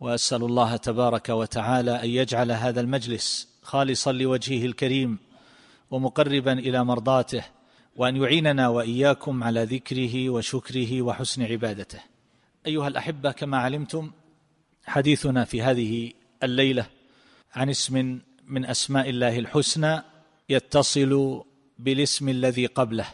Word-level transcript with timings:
وأسأل 0.00 0.42
الله 0.44 0.76
تبارك 0.76 1.28
وتعالى 1.28 2.02
أن 2.02 2.08
يجعل 2.08 2.52
هذا 2.52 2.80
المجلس 2.80 3.48
خالصا 3.62 4.12
لوجهه 4.12 4.66
الكريم 4.66 5.18
ومقربا 5.90 6.52
إلى 6.52 6.84
مرضاته 6.84 7.44
وأن 7.96 8.16
يعيننا 8.16 8.68
وإياكم 8.68 9.44
على 9.44 9.64
ذكره 9.64 10.30
وشكره 10.30 11.02
وحسن 11.02 11.42
عبادته. 11.42 12.00
أيها 12.66 12.88
الأحبة 12.88 13.32
كما 13.32 13.58
علمتم 13.58 14.10
حديثنا 14.84 15.44
في 15.44 15.62
هذه 15.62 16.12
الليلة 16.42 16.86
عن 17.54 17.70
اسم 17.70 18.20
من 18.46 18.64
أسماء 18.64 19.10
الله 19.10 19.38
الحسنى 19.38 20.02
يتصل 20.48 21.42
بالاسم 21.78 22.28
الذي 22.28 22.66
قبله. 22.66 23.06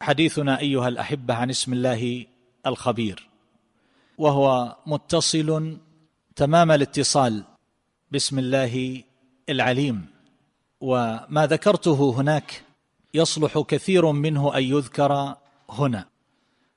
حديثنا 0.00 0.60
أيها 0.60 0.88
الأحبة 0.88 1.34
عن 1.34 1.50
اسم 1.50 1.72
الله 1.72 2.26
الخبير 2.66 3.28
وهو 4.18 4.76
متصل 4.86 5.76
تمام 6.40 6.70
الاتصال. 6.70 7.44
بسم 8.10 8.38
الله 8.38 9.02
العليم. 9.48 10.06
وما 10.80 11.46
ذكرته 11.46 12.14
هناك 12.16 12.62
يصلح 13.14 13.58
كثير 13.58 14.12
منه 14.12 14.56
أن 14.56 14.62
يذكر 14.62 15.36
هنا. 15.70 16.06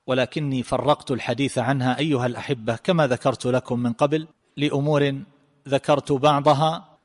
ولكني 0.07 0.63
فرقت 0.63 1.11
الحديث 1.11 1.57
عنها 1.57 1.99
أيها 1.99 2.25
الأحبة 2.25 2.75
كما 2.75 3.07
ذكرت 3.07 3.45
لكم 3.45 3.79
من 3.79 3.93
قبل 3.93 4.27
لأمور 4.57 5.21
ذكرت 5.67 6.11
بعضها 6.11 6.97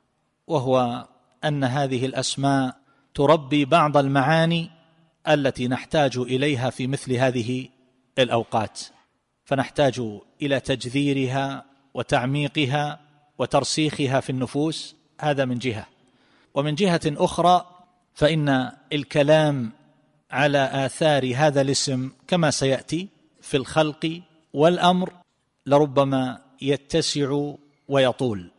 وهو 0.47 1.07
أن 1.43 1.63
هذه 1.63 2.05
الأسماء 2.05 2.75
تربي 3.13 3.65
بعض 3.65 3.97
المعاني 3.97 4.69
التي 5.27 5.67
نحتاج 5.67 6.17
إليها 6.17 6.69
في 6.69 6.87
مثل 6.87 7.13
هذه 7.13 7.69
الأوقات. 8.19 8.79
فنحتاج 9.45 10.01
إلى 10.41 10.59
تجذيرها 10.59 11.68
وتعميقها 11.93 12.99
وترسيخها 13.37 14.19
في 14.19 14.29
النفوس 14.29 14.95
هذا 15.21 15.45
من 15.45 15.57
جهة. 15.57 15.87
ومن 16.53 16.75
جهة 16.75 17.01
أخرى 17.05 17.65
فإن 18.13 18.71
الكلام 18.93 19.71
على 20.31 20.85
آثار 20.85 21.31
هذا 21.35 21.61
الاسم 21.61 22.11
كما 22.27 22.51
سيأتي 22.51 23.07
في 23.41 23.57
الخلق 23.57 24.21
والأمر 24.53 25.13
لربما 25.65 26.41
يتسع 26.61 27.53
ويطول. 27.87 28.51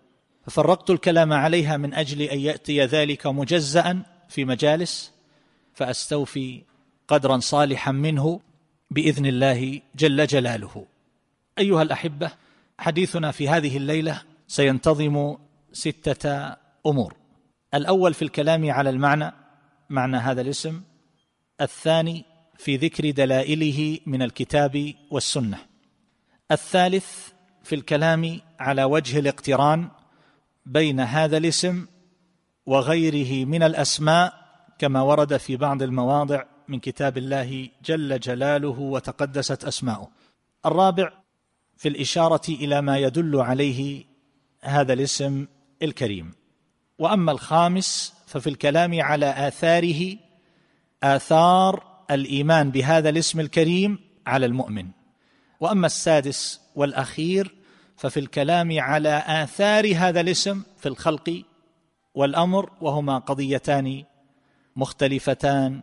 ففرقت 0.47 0.91
الكلام 0.91 1.33
عليها 1.33 1.77
من 1.77 1.94
أجل 1.94 2.22
أن 2.22 2.41
يأتي 2.41 2.84
ذلك 2.84 3.27
مجزا 3.27 4.03
في 4.28 4.44
مجالس 4.44 5.12
فأستوفي 5.75 6.62
قدرا 7.09 7.39
صالحا 7.39 7.92
منه 7.92 8.41
بإذن 8.91 9.27
الله 9.27 9.81
جل 9.94 10.27
جلاله. 10.27 10.87
أيها 11.59 11.83
الأحبة 11.83 12.31
حديثنا 12.81 13.31
في 13.31 13.48
هذه 13.48 13.77
الليلة 13.77 14.23
سينتظم 14.47 15.36
ستة 15.73 16.56
أمور. 16.87 17.14
الأول 17.75 18.14
في 18.14 18.22
الكلام 18.22 18.70
على 18.70 18.91
المعنى 18.91 19.33
معنى 19.91 20.17
هذا 20.17 20.41
الاسم. 20.41 20.83
الثاني 21.60 22.25
في 22.56 22.77
ذكر 22.77 23.10
دلائله 23.10 23.99
من 24.06 24.22
الكتاب 24.22 24.94
والسنة. 25.10 25.59
الثالث 26.53 27.28
في 27.62 27.75
الكلام 27.75 28.41
على 28.60 28.84
وجه 28.84 29.19
الاقتران 29.19 29.88
بين 30.66 31.00
هذا 31.00 31.37
الاسم 31.37 31.87
وغيره 32.66 33.44
من 33.44 33.62
الأسماء 33.62 34.34
كما 34.78 35.03
ورد 35.03 35.37
في 35.37 35.56
بعض 35.56 35.82
المواضع 35.82 36.44
من 36.69 36.81
كتاب 36.81 37.19
الله 37.19 37.69
جل 37.84 38.21
جلاله 38.21 38.78
وتقدست 38.81 39.65
أسماؤه. 39.65 40.10
الرابع 40.66 41.19
في 41.81 41.89
الإشارة 41.89 42.49
إلى 42.49 42.83
ما 42.83 42.99
يدل 42.99 43.41
عليه 43.41 44.05
هذا 44.61 44.93
الاسم 44.93 45.47
الكريم. 45.83 46.33
وأما 46.99 47.33
الخامس 47.33 48.15
ففي 48.27 48.47
الكلام 48.47 49.01
على 49.03 49.49
آثاره 49.49 50.17
آثار 51.03 51.85
الإيمان 52.11 52.71
بهذا 52.71 53.09
الاسم 53.09 53.41
الكريم 53.41 53.99
على 54.27 54.47
المؤمن. 54.47 54.89
وأما 55.61 55.87
السادس 55.87 56.61
والأخير 56.75 57.55
ففي 57.97 58.21
الكلام 58.21 58.81
على 58.81 59.23
آثار 59.27 59.97
هذا 59.97 60.21
الاسم 60.21 60.62
في 60.79 60.87
الخلق 60.89 61.43
والأمر 62.15 62.71
وهما 62.81 63.19
قضيتان 63.19 64.05
مختلفتان 64.77 65.83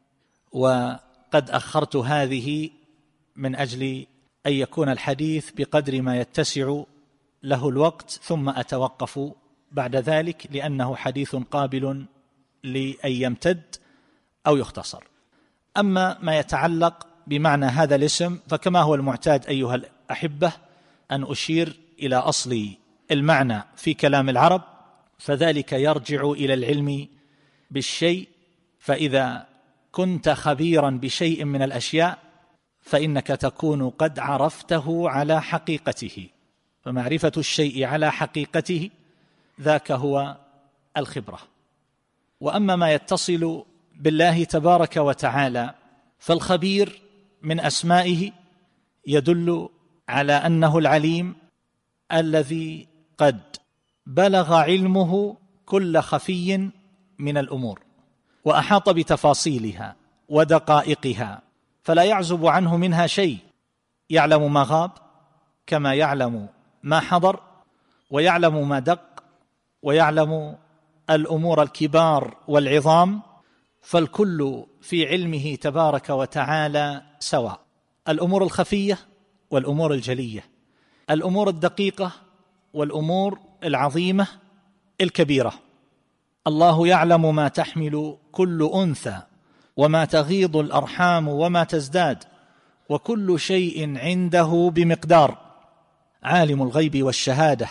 وقد 0.52 1.50
أخرت 1.50 1.96
هذه 1.96 2.70
من 3.36 3.56
أجل 3.56 4.06
أن 4.46 4.54
يكون 4.54 4.90
الحديث 4.90 5.52
بقدر 5.52 6.02
ما 6.02 6.20
يتسع 6.20 6.82
له 7.44 7.70
الوقت 7.70 8.12
ثم 8.12 8.50
أتوقف 8.50 9.20
بعد 9.72 9.96
ذلك 9.96 10.48
لأنه 10.52 10.96
حديث 10.96 11.36
قابل 11.36 12.06
لأن 12.64 13.12
يمتد 13.12 13.76
أو 14.48 14.58
يختصر. 14.58 15.04
أما 15.78 16.18
ما 16.22 16.40
يتعلق 16.40 17.08
بمعنى 17.28 17.66
هذا 17.66 17.96
الاسم 17.96 18.40
فكما 18.48 18.82
هو 18.82 18.96
المعتاد 18.96 19.46
أيها 19.46 19.76
الأحبة 19.76 20.54
أن 21.12 21.24
أشير 21.24 21.80
إلى 22.00 22.16
أصل 22.16 22.68
المعنى 23.12 23.64
في 23.76 23.94
كلام 23.94 24.30
العرب 24.30 24.62
فذلك 25.20 25.74
يرجع 25.74 26.32
إلى 26.32 26.54
العلم 26.54 27.08
بالشيء 27.72 28.28
فإذا 28.80 29.48
كنت 29.92 30.30
خبيرا 30.30 30.90
بشيء 30.90 31.46
من 31.46 31.62
الأشياء 31.62 32.20
فإنك 32.88 33.28
تكون 33.28 33.90
قد 33.90 34.20
عرفته 34.20 35.10
على 35.10 35.42
حقيقته. 35.42 36.28
فمعرفة 36.82 37.32
الشيء 37.38 37.84
على 37.84 38.12
حقيقته 38.12 38.90
ذاك 39.62 39.92
هو 39.92 40.38
الخبرة. 40.98 41.40
وأما 42.42 42.76
ما 42.76 42.94
يتصل 42.94 43.64
بالله 43.96 44.44
تبارك 44.44 44.98
وتعالى 44.98 45.74
فالخبير 46.20 47.02
من 47.42 47.60
أسمائه 47.60 48.32
يدل 49.08 49.70
على 50.10 50.34
أنه 50.34 50.78
العليم 50.78 51.36
الذي 52.12 52.88
قد 53.18 53.40
بلغ 54.06 54.54
علمه 54.54 55.38
كل 55.66 56.00
خفي 56.00 56.70
من 57.20 57.38
الأمور 57.38 57.82
وأحاط 58.46 58.90
بتفاصيلها 58.90 59.96
ودقائقها 60.30 61.42
فلا 61.88 62.04
يعزب 62.04 62.46
عنه 62.46 62.78
منها 62.78 63.08
شيء. 63.08 63.38
يعلم 64.10 64.54
ما 64.54 64.66
غاب 64.68 64.92
كما 65.68 65.94
يعلم 65.94 66.48
ما 66.84 67.00
حضر 67.00 67.40
ويعلم 68.12 68.70
ما 68.70 68.80
دق 68.80 69.24
ويعلم 69.82 70.58
الأمور 71.10 71.62
الكبار 71.62 72.38
والعظام 72.48 73.22
فالكل 73.82 74.64
في 74.82 75.08
علمه 75.08 75.56
تبارك 75.56 76.10
وتعالى 76.10 77.02
سواء. 77.20 77.60
الأمور 78.10 78.44
الخفية 78.44 79.00
والأمور 79.52 79.94
الجلية 79.94 80.46
الأمور 81.10 81.50
الدقيقة 81.50 82.12
والأمور 82.74 83.40
العظيمة 83.64 84.28
الكبيرة. 85.02 85.54
الله 86.48 86.88
يعلم 86.88 87.36
ما 87.36 87.48
تحمل 87.48 88.18
كل 88.32 88.72
أنثى 88.74 89.22
وما 89.78 90.06
تغيض 90.06 90.58
الأرحام 90.58 91.28
وما 91.28 91.64
تزداد 91.64 92.24
وكل 92.90 93.40
شيء 93.40 93.98
عنده 93.98 94.72
بمقدار. 94.76 95.38
عالم 96.24 96.62
الغيب 96.62 97.04
والشهادة 97.04 97.68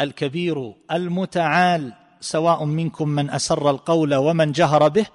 الكبير 0.00 0.74
المتعال 0.92 1.92
سواء 2.20 2.64
منكم 2.64 3.08
من 3.08 3.30
أسر 3.30 3.70
القول 3.70 4.14
ومن 4.14 4.52
جهر 4.52 4.88
به 4.88 5.06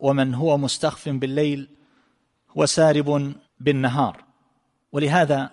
ومن 0.00 0.34
هو 0.34 0.58
مستخف 0.58 1.08
بالليل 1.08 1.68
وسارب 2.54 3.32
بالنهار. 3.60 4.24
ولهذا 4.92 5.50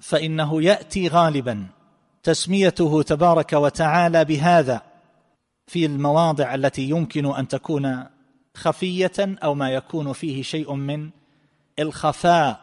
فإنه 0.00 0.62
يأتي 0.62 1.08
غالبا 1.08 1.66
تسميته 2.22 3.02
تبارك 3.02 3.52
وتعالى 3.52 4.24
بهذا 4.24 4.82
في 5.66 5.86
المواضع 5.86 6.54
التي 6.54 6.82
يمكن 6.82 7.34
أن 7.34 7.48
تكون 7.48 8.04
خفية 8.60 9.12
أو 9.18 9.54
ما 9.54 9.70
يكون 9.70 10.12
فيه 10.12 10.42
شيء 10.42 10.74
من 10.74 11.10
الخفاء 11.78 12.60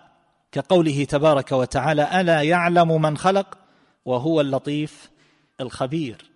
كقوله 0.51 1.03
تبارك 1.03 1.51
وتعالى 1.51 2.21
ألا 2.21 2.41
يعلم 2.41 3.01
من 3.01 3.17
خلق؟ 3.17 3.57
وهو 4.05 4.41
اللطيف 4.41 5.09
الخبير. 5.61 6.31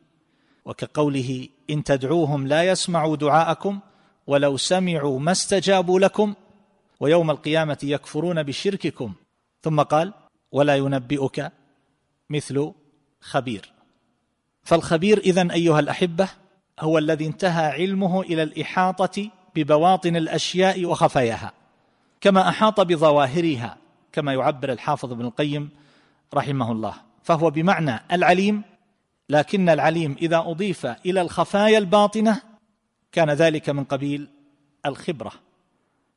وكقوله 0.65 1.47
إن 1.69 1.83
تدعوهم 1.83 2.47
لا 2.47 2.63
يسمعوا 2.63 3.15
دعاءكم 3.15 3.79
ولو 4.27 4.57
سمعوا 4.57 5.19
ما 5.19 5.31
استجابوا 5.31 5.99
لكم 5.99 6.33
ويوم 6.99 7.31
القيامة 7.31 7.77
يكفرون 7.83 8.43
بشرككم. 8.43 9.13
ثم 9.61 9.81
قال 9.81 10.13
ولا 10.51 10.75
ينبئك 10.75 11.51
مثل 12.29 12.71
خبير. 13.21 13.71
فالخبير 14.63 15.17
إذن 15.17 15.51
أيها 15.51 15.79
الأحبة 15.79 16.29
هو 16.79 16.97
الذي 16.97 17.25
انتهى 17.25 17.65
علمه 17.65 18.21
إلى 18.21 18.43
الإحاطة 18.43 19.29
ببواطن 19.55 20.15
الأشياء 20.15 20.85
وخفاياها 20.85 21.53
كما 22.21 22.49
أحاط 22.49 22.81
بظواهرها 22.81 23.77
كما 24.11 24.33
يعبر 24.33 24.71
الحافظ 24.71 25.11
ابن 25.11 25.25
القيم 25.25 25.69
رحمه 26.33 26.71
الله. 26.71 26.93
فهو 27.23 27.49
بمعنى 27.49 27.99
العليم 28.11 28.61
لكن 29.29 29.69
العليم 29.69 30.15
إذا 30.21 30.37
أضيف 30.37 30.85
إلى 30.85 31.21
الخفايا 31.21 31.77
الباطنة 31.77 32.41
كان 33.11 33.29
ذلك 33.29 33.69
من 33.69 33.83
قبيل 33.83 34.27
الخبرة 34.85 35.31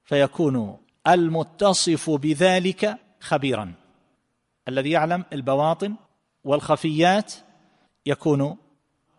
فيكون 0.05 0.77
المتصف 1.09 2.11
بذلك 2.11 2.99
خبيرا. 3.21 3.73
الذي 4.69 4.91
يعلم 4.91 5.25
البواطن 5.33 5.95
والخفيات 6.45 7.33
يكون 8.07 8.57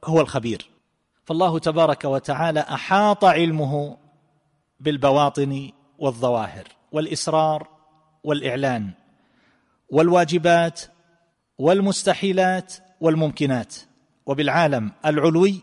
هو 0.06 0.22
الخبير. 0.22 0.70
فالله 1.26 1.60
تبارك 1.60 2.06
وتعالى 2.06 2.60
أحاط 2.60 3.26
علمه 3.26 3.98
بالبواطن 4.80 5.72
والظواهر 6.00 6.68
والاسرار 6.92 7.68
والإعلان 8.24 8.92
والواجبات 9.90 10.82
والمستحيلات 11.58 12.74
والممكنات 13.02 13.76
وبالعالم 14.26 14.92
العلوي 15.06 15.62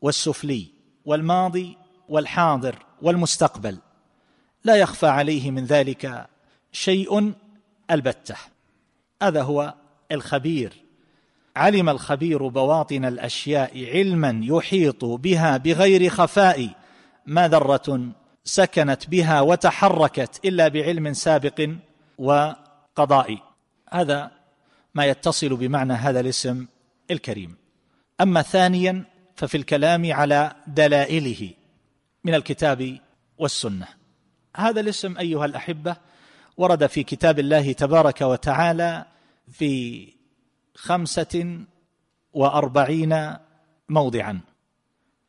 والسفلي 0.00 0.66
والماضي 1.04 1.76
والحاضر 2.08 2.86
والمستقبل. 3.02 3.78
لا 4.64 4.76
يخفى 4.76 5.06
عليه 5.06 5.50
من 5.50 5.64
ذلك 5.64 6.26
شيء 6.72 7.32
البتة. 7.90 8.36
هذا 9.22 9.42
هو 9.42 9.74
الخبير. 10.12 10.72
علم 11.56 11.88
الخبير 11.88 12.48
بواطن 12.48 13.04
الأشياء 13.04 13.86
علما 13.94 14.40
يحيط 14.42 15.04
بها 15.04 15.56
بغير 15.56 16.08
خفاء 16.10 16.68
ما 17.26 17.48
ذرة 17.48 18.12
سكنت 18.46 19.08
بها 19.08 19.40
وتحركت 19.40 20.40
إلا 20.44 20.68
بعلم 20.68 21.12
سابق 21.12 21.70
وقضاء 22.18 23.38
هذا 23.90 24.30
ما 24.94 25.04
يتصل 25.04 25.56
بمعنى 25.56 25.92
هذا 25.92 26.20
الاسم 26.20 26.66
الكريم. 27.10 27.56
أما 28.20 28.42
ثانيا 28.42 29.04
ففي 29.36 29.56
الكلام 29.56 30.12
على 30.12 30.52
دلائله 30.66 31.50
من 32.24 32.34
الكتاب 32.34 32.98
والسنة. 33.38 33.86
هذا 34.56 34.80
الاسم 34.80 35.18
أيها 35.18 35.44
الأحبة 35.44 35.96
ورد 36.56 36.86
في 36.86 37.02
كتاب 37.02 37.38
الله 37.38 37.72
تبارك 37.72 38.20
وتعالى 38.20 39.04
في 39.52 40.12
خمسة 40.74 41.60
وأربعين 42.32 43.36
موضعا. 43.88 44.40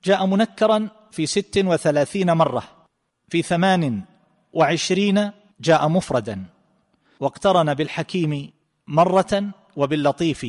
جاء 0.03 0.25
منكرا 0.25 0.89
في 1.11 1.25
ست 1.25 1.57
وثلاثين 1.65 2.31
مرة. 2.31 2.76
في 3.29 3.41
ثمان 3.41 4.01
وعشرين 4.53 5.31
جاء 5.59 5.87
مفردا 5.87 6.45
واقترن 7.19 7.73
بالحكيم 7.73 8.51
مرة 8.87 9.51
وباللطيف 9.75 10.45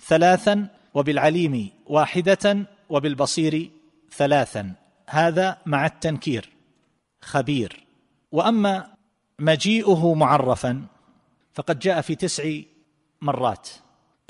ثلاثا 0.00 0.68
وبالعليم 0.94 1.70
واحدة 1.86 2.66
وبالبصير 2.88 3.70
ثلاثا. 4.16 4.72
هذا 5.08 5.58
مع 5.66 5.86
التنكير. 5.86 6.48
خبير. 7.22 7.86
وأما 8.32 8.94
مجيئه 9.38 10.14
معرفا 10.14 10.86
فقد 11.52 11.78
جاء 11.78 12.00
في 12.00 12.14
تسع 12.14 12.60
مرات. 13.20 13.68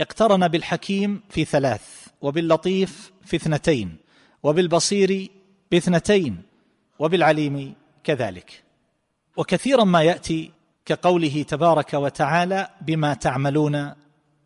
اقترن 0.00 0.48
بالحكيم 0.48 1.22
في 1.28 1.44
ثلاث 1.44 2.06
وباللطيف 2.20 3.12
في 3.24 3.36
اثنتين 3.36 3.96
وبالبصير 4.42 5.30
باثنتين. 5.70 6.42
وبالعليم 6.98 7.74
كذلك. 8.04 8.62
وكثيرا 9.36 9.84
ما 9.84 10.02
يأتي 10.02 10.50
كقوله 10.86 11.42
تبارك 11.42 11.94
وتعالى 11.94 12.68
بما 12.80 13.14
تعملون 13.14 13.92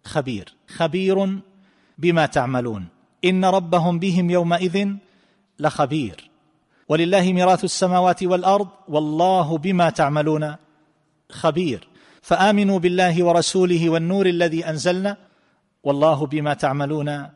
خبير. 0.05 0.55
خبير 0.69 1.39
بما 1.99 2.27
تعملون. 2.27 2.87
إن 3.25 3.45
ربهم 3.45 3.99
بهم 3.99 4.31
يومئذ 4.31 4.89
لخبير. 5.59 6.31
ولله 6.89 7.33
ميراث 7.33 7.65
السماوات 7.65 8.23
والأرض 8.23 8.69
والله 8.89 9.59
بما 9.59 9.91
تعملون 9.91 10.55
خبير. 11.31 11.89
فآمنوا 12.23 12.79
بالله 12.79 13.25
ورسوله 13.25 13.89
والنور 13.89 14.27
الذي 14.27 14.69
أنزلنا 14.69 15.17
والله 15.85 16.27
بما 16.27 16.55
تعملون 16.55 17.27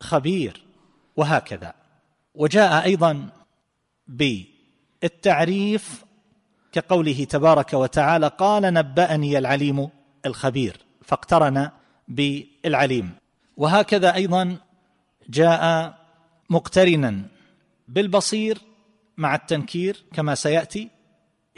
خبير. 0.00 0.62
وهكذا. 1.16 1.74
وجاء 2.34 2.84
أيضا 2.84 3.28
بالتعريف 4.08 6.04
كقوله 6.72 7.24
تبارك 7.24 7.74
وتعالى 7.74 8.28
قال 8.28 8.74
نبأني 8.74 9.38
العليم 9.38 9.88
الخبير 10.26 10.76
فاقترن 11.02 11.70
بالعليم. 12.08 13.10
وهكذا 13.56 14.14
أيضا 14.14 14.56
جاء 15.28 15.94
مقترنا 16.50 17.22
بالبصير 17.88 18.58
مع 19.16 19.34
التنكير 19.34 20.04
كما 20.12 20.34
سيأتي 20.34 20.88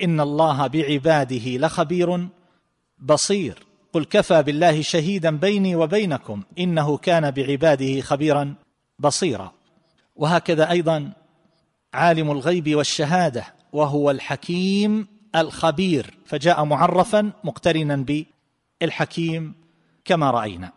إن 0.03 0.21
الله 0.21 0.67
بعباده 0.67 1.57
لخبير 1.57 2.29
بصير. 2.99 3.59
قل 3.93 4.05
كفى 4.05 4.43
بالله 4.43 4.83
شهيدا 4.83 5.37
بيني 5.37 5.77
وبينكم 5.77 6.43
إنه 6.59 6.97
كان 6.97 7.31
بعباده 7.31 8.01
خبيرا 8.01 8.55
بصيرا. 8.99 9.53
وهكذا 10.17 10.71
أيضا 10.71 11.13
عالم 11.95 12.31
الغيب 12.31 12.75
والشهادة 12.75 13.45
وهو 13.73 14.11
الحكيم 14.11 15.07
الخبير. 15.37 16.19
فجاء 16.27 16.65
معرفا 16.65 17.33
مقترنا 17.45 18.05
بالحكيم 18.81 19.55
كما 20.05 20.31
رأينا. 20.31 20.73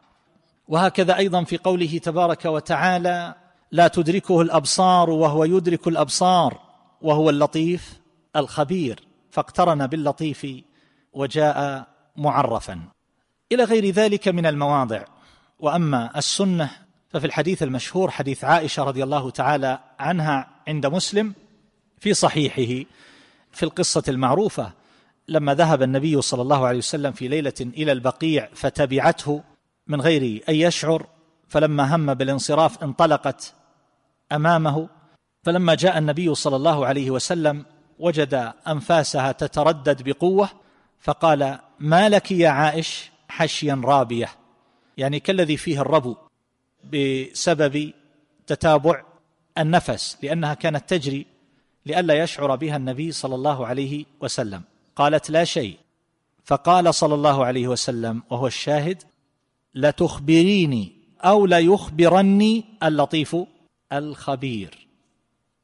وهكذا 0.68 1.18
أيضا 1.18 1.44
في 1.44 1.58
قوله 1.58 1.98
تبارك 1.98 2.46
وتعالى 2.46 3.36
لا 3.72 3.88
تدركه 3.88 4.42
الأبصار 4.42 5.10
وهو 5.10 5.44
يدرك 5.44 5.88
الأبصار 5.88 6.60
وهو 7.02 7.30
اللطيف 7.30 8.00
الخبير. 8.36 9.08
فاقترن 9.32 9.88
باللطيف 9.88 10.48
وجاء 11.14 11.88
معرفا. 12.16 12.80
إلى 13.52 13.64
غير 13.64 13.90
ذلك 13.90 14.28
من 14.28 14.46
المواضع. 14.46 15.04
وأما 15.60 16.18
السنة 16.18 16.83
ففي 17.14 17.26
الحديث 17.26 17.64
المشهور 17.64 18.12
حديث 18.12 18.44
عائشة 18.44 18.84
رضي 18.84 19.04
الله 19.04 19.30
تعالى 19.30 19.80
عنها 20.00 20.50
عند 20.68 20.86
مسلم 20.86 21.34
في 22.00 22.14
صحيحه 22.14 22.90
في 23.52 23.64
القصة 23.64 24.04
المعروفة 24.08 24.72
لما 25.28 25.54
ذهب 25.54 25.84
النبي 25.84 26.22
صلى 26.22 26.42
الله 26.42 26.68
عليه 26.68 26.78
وسلم 26.78 27.12
في 27.12 27.28
ليلة 27.28 27.54
إلى 27.62 27.92
البقيع 27.92 28.50
فتبعته 28.54 29.44
من 29.88 30.02
غير 30.02 30.44
أن 30.50 30.56
يشعر 30.56 31.08
فلما 31.48 31.96
هم 31.96 32.14
بالانصراف 32.14 32.84
انطلقت 32.84 33.54
أمامه 34.32 34.90
فلما 35.44 35.76
جاء 35.76 35.98
النبي 35.98 36.36
صلى 36.36 36.56
الله 36.56 36.86
عليه 36.86 37.12
وسلم 37.12 37.66
وجد 38.00 38.54
أنفاسها 38.68 39.32
تتردد 39.32 40.02
بقوة 40.02 40.50
فقال 41.00 41.60
ما 41.80 42.10
لك 42.10 42.32
يا 42.32 42.50
عائش 42.50 43.12
حشيا 43.28 43.82
رابية؟ 43.86 44.30
يعني 44.98 45.20
كالذي 45.20 45.58
فيه 45.58 45.82
الربو. 45.82 46.16
بسبب 46.92 47.94
تتابع 48.48 49.04
النفس 49.58 50.18
لأنها 50.24 50.54
كانت 50.54 50.90
تجري 50.90 51.26
لئلا 51.86 52.24
يشعر 52.24 52.56
بها 52.56 52.78
النبي 52.78 53.12
صلى 53.12 53.36
الله 53.36 53.68
عليه 53.68 54.06
وسلم. 54.22 54.62
قالت 54.96 55.30
لا 55.30 55.44
شيء. 55.44 55.78
فقال 56.46 56.94
صلى 56.94 57.14
الله 57.14 57.46
عليه 57.46 57.68
وسلم 57.68 58.24
وهو 58.30 58.48
الشاهد 58.48 59.04
لتخبريني 59.76 60.92
أو 61.22 61.46
ليخبرني 61.46 62.64
اللطيف 62.84 63.36
الخبير. 63.94 64.88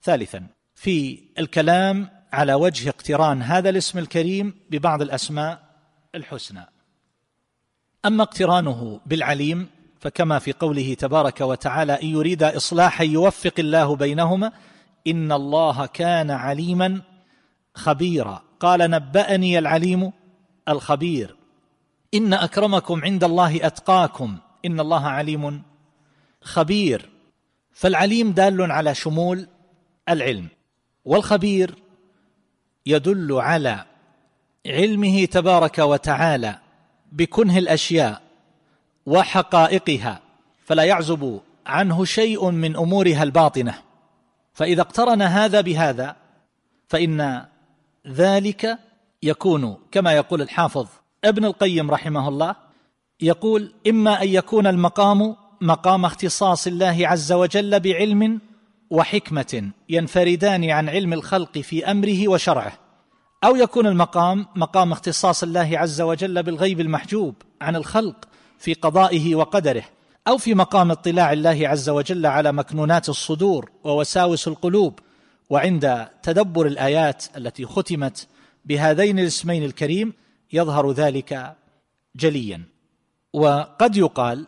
ثالثا 0.04 0.48
في 0.76 1.20
الكلام 1.40 2.10
على 2.34 2.54
وجه 2.54 2.90
اقتران 2.90 3.42
هذا 3.42 3.70
الاسم 3.70 4.00
الكريم 4.00 4.54
ببعض 4.70 5.02
الأسماء 5.02 5.64
الحسنى. 6.16 6.66
أما 8.06 8.24
اقترانه 8.24 9.00
بالعليم 9.06 9.68
فكما 10.00 10.40
في 10.40 10.54
قوله 10.54 10.94
تبارك 10.94 11.42
وتعالى 11.42 11.94
إن 11.94 12.08
يريد 12.08 12.44
إصلاحا 12.44 13.04
يوفق 13.04 13.54
الله 13.60 13.96
بينهما 13.96 14.52
إن 15.08 15.32
الله 15.32 15.86
كان 15.86 16.32
عليما 16.32 17.02
خبيرا. 17.76 18.42
قال 18.60 18.92
نبأني 18.92 19.60
العليم 19.60 20.12
الخبير. 20.70 21.36
إن 22.14 22.34
أكرمكم 22.34 23.02
عند 23.04 23.24
الله 23.24 23.66
أتقاكم 23.66 24.38
إن 24.66 24.80
الله 24.80 25.08
عليم 25.08 25.62
خبير. 26.42 27.10
فالعليم 27.74 28.32
دال 28.32 28.72
على 28.72 28.96
شمول 28.96 29.48
العلم 30.10 30.48
والخبير 31.06 31.76
يدل 32.86 33.34
على 33.34 33.86
علمه 34.66 35.26
تبارك 35.26 35.80
وتعالى 35.80 36.60
بكنه 37.12 37.58
الأشياء. 37.58 38.29
وحقائقها 39.06 40.20
فلا 40.66 40.84
يعزب 40.84 41.40
عنه 41.66 42.06
شيء 42.06 42.50
من 42.50 42.76
أمورها 42.76 43.24
الباطنة. 43.24 43.76
فإذا 44.54 44.82
اقترن 44.82 45.22
هذا 45.22 45.62
بهذا 45.62 46.16
فإن 46.88 47.46
ذلك 48.08 48.80
يكون 49.24 49.78
كما 49.92 50.14
يقول 50.14 50.42
الحافظ 50.42 50.88
ابن 51.24 51.46
القيم 51.46 51.92
رحمه 51.92 52.28
الله 52.28 52.56
يقول 53.22 53.74
إما 53.88 54.24
أن 54.24 54.28
يكون 54.28 54.68
المقام 54.68 55.36
مقام 55.62 56.06
اختصاص 56.06 56.68
الله 56.68 57.08
عز 57.08 57.32
وجل 57.32 57.80
بعلم 57.80 58.42
وحكمة 58.90 59.72
ينفردان 59.90 60.70
عن 60.70 60.90
علم 60.90 61.14
الخلق 61.14 61.58
في 61.58 61.92
أمره 61.92 62.28
وشرعه 62.28 62.74
أو 63.44 63.56
يكون 63.56 63.88
المقام 63.88 64.46
مقام 64.56 64.92
اختصاص 64.92 65.44
الله 65.44 65.72
عز 65.74 66.02
وجل 66.02 66.44
بالغيب 66.44 66.80
المحجوب 66.80 67.36
عن 67.62 67.76
الخلق 67.76 68.16
في 68.60 68.74
قضائه 68.74 69.36
وقدره 69.36 69.84
أو 70.28 70.38
في 70.38 70.56
مقام 70.56 70.92
اطلاع 70.92 71.34
الله 71.34 71.68
عز 71.68 71.90
وجل 71.90 72.26
على 72.26 72.52
مكنونات 72.52 73.10
الصدور 73.10 73.72
ووساوس 73.84 74.48
القلوب 74.48 75.00
وعند 75.50 76.08
تدبر 76.24 76.66
الآيات 76.66 77.26
التي 77.38 77.66
ختمت 77.66 78.28
بهذين 78.66 79.20
الاسمين 79.20 79.64
الكريم 79.64 80.14
يظهر 80.54 80.92
ذلك 80.92 81.56
جليا. 82.16 82.64
وقد 83.34 83.98
يقال 83.98 84.48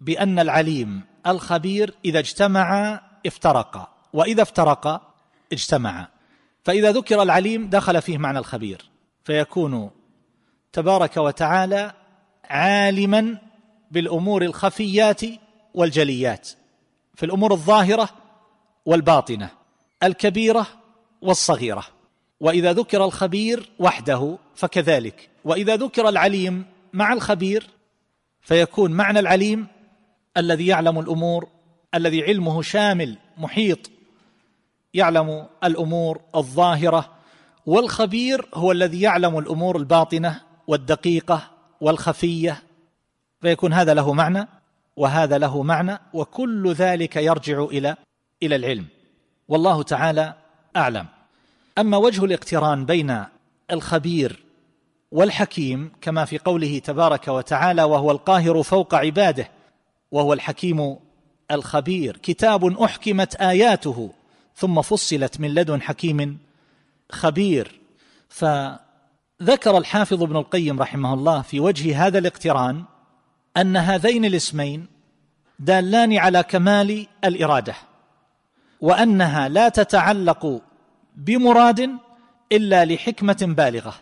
بأن 0.00 0.38
العليم 0.38 1.02
الخبير 1.26 1.94
إذا 2.04 2.18
اجتمعا 2.18 3.00
افترقا 3.26 3.88
وإذا 4.12 4.42
افترقا 4.42 5.14
اجتمعا 5.52 6.08
فإذا 6.64 6.92
ذكر 6.92 7.22
العليم 7.22 7.70
دخل 7.70 8.02
فيه 8.02 8.18
معنى 8.18 8.38
الخبير 8.38 8.90
فيكون 9.24 9.90
تبارك 10.72 11.16
وتعالى 11.16 11.92
عالما 12.44 13.38
بالأمور 13.90 14.42
الخفيات 14.42 15.20
والجليات 15.74 16.48
في 17.14 17.26
الأمور 17.26 17.52
الظاهرة 17.52 18.08
والباطنة 18.86 19.50
الكبيرة 20.02 20.66
والصغيرة. 21.22 21.84
وإذا 22.40 22.72
ذكر 22.72 23.04
الخبير 23.04 23.70
وحده 23.78 24.38
فكذلك. 24.54 25.30
وإذا 25.44 25.76
ذكر 25.76 26.08
العليم 26.08 26.64
مع 26.92 27.12
الخبير 27.12 27.66
فيكون 28.40 28.90
معنى 28.90 29.18
العليم 29.18 29.66
الذي 30.36 30.66
يعلم 30.66 30.98
الأمور 30.98 31.48
الذي 31.94 32.22
علمه 32.22 32.62
شامل 32.62 33.18
محيط 33.38 33.90
يعلم 34.94 35.46
الأمور 35.64 36.20
الظاهرة 36.34 37.12
والخبير 37.66 38.48
هو 38.54 38.72
الذي 38.72 39.00
يعلم 39.00 39.38
الأمور 39.38 39.76
الباطنة 39.76 40.40
والدقيقة 40.66 41.50
والخفية 41.80 42.62
فيكون 43.46 43.72
هذا 43.72 43.94
له 43.94 44.12
معنى 44.12 44.48
وهذا 44.96 45.38
له 45.38 45.62
معنى 45.62 45.98
وكل 46.12 46.72
ذلك 46.72 47.16
يرجع 47.16 47.64
إلى 47.64 47.96
إلى 48.42 48.56
العلم. 48.56 48.86
والله 49.48 49.82
تعالى 49.82 50.34
أعلم. 50.76 51.06
أما 51.78 51.96
وجه 51.96 52.24
الاقتران 52.24 52.86
بين 52.86 53.24
الخبير 53.70 54.42
والحكيم 55.12 55.92
كما 56.00 56.24
في 56.24 56.38
قوله 56.38 56.78
تبارك 56.78 57.28
وتعالى 57.28 57.82
وهو 57.82 58.10
القاهر 58.10 58.62
فوق 58.62 58.94
عباده 58.94 59.48
وهو 60.10 60.32
الحكيم 60.32 60.96
الخبير. 61.50 62.16
كتاب 62.16 62.82
أحكمت 62.82 63.34
آياته 63.34 64.10
ثم 64.54 64.82
فصلت 64.82 65.40
من 65.40 65.54
لدن 65.54 65.82
حكيم 65.82 66.38
خبير. 67.12 67.80
فذكر 68.28 69.78
الحافظ 69.78 70.22
ابن 70.22 70.36
القيم 70.36 70.80
رحمه 70.80 71.14
الله 71.14 71.42
في 71.42 71.60
وجه 71.60 72.06
هذا 72.06 72.18
الاقتران 72.18 72.84
أن 73.56 73.76
هذين 73.76 74.24
الاسمين 74.24 74.86
دالان 75.58 76.18
على 76.18 76.42
كمال 76.42 77.06
الإرادة 77.24 77.74
وأنها 78.80 79.48
لا 79.48 79.68
تتعلق 79.68 80.62
بمراد 81.16 81.90
إلا 82.52 82.84
لحكمة 82.84 83.36
بالغة 83.42 83.94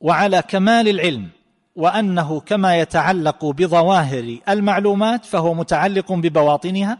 وعلى 0.00 0.42
كمال 0.42 0.88
العلم 0.88 1.28
وأنه 1.76 2.40
كما 2.40 2.76
يتعلق 2.76 3.44
بظواهر 3.44 4.38
المعلومات 4.48 5.24
فهو 5.24 5.54
متعلق 5.54 6.12
ببواطنها 6.12 6.98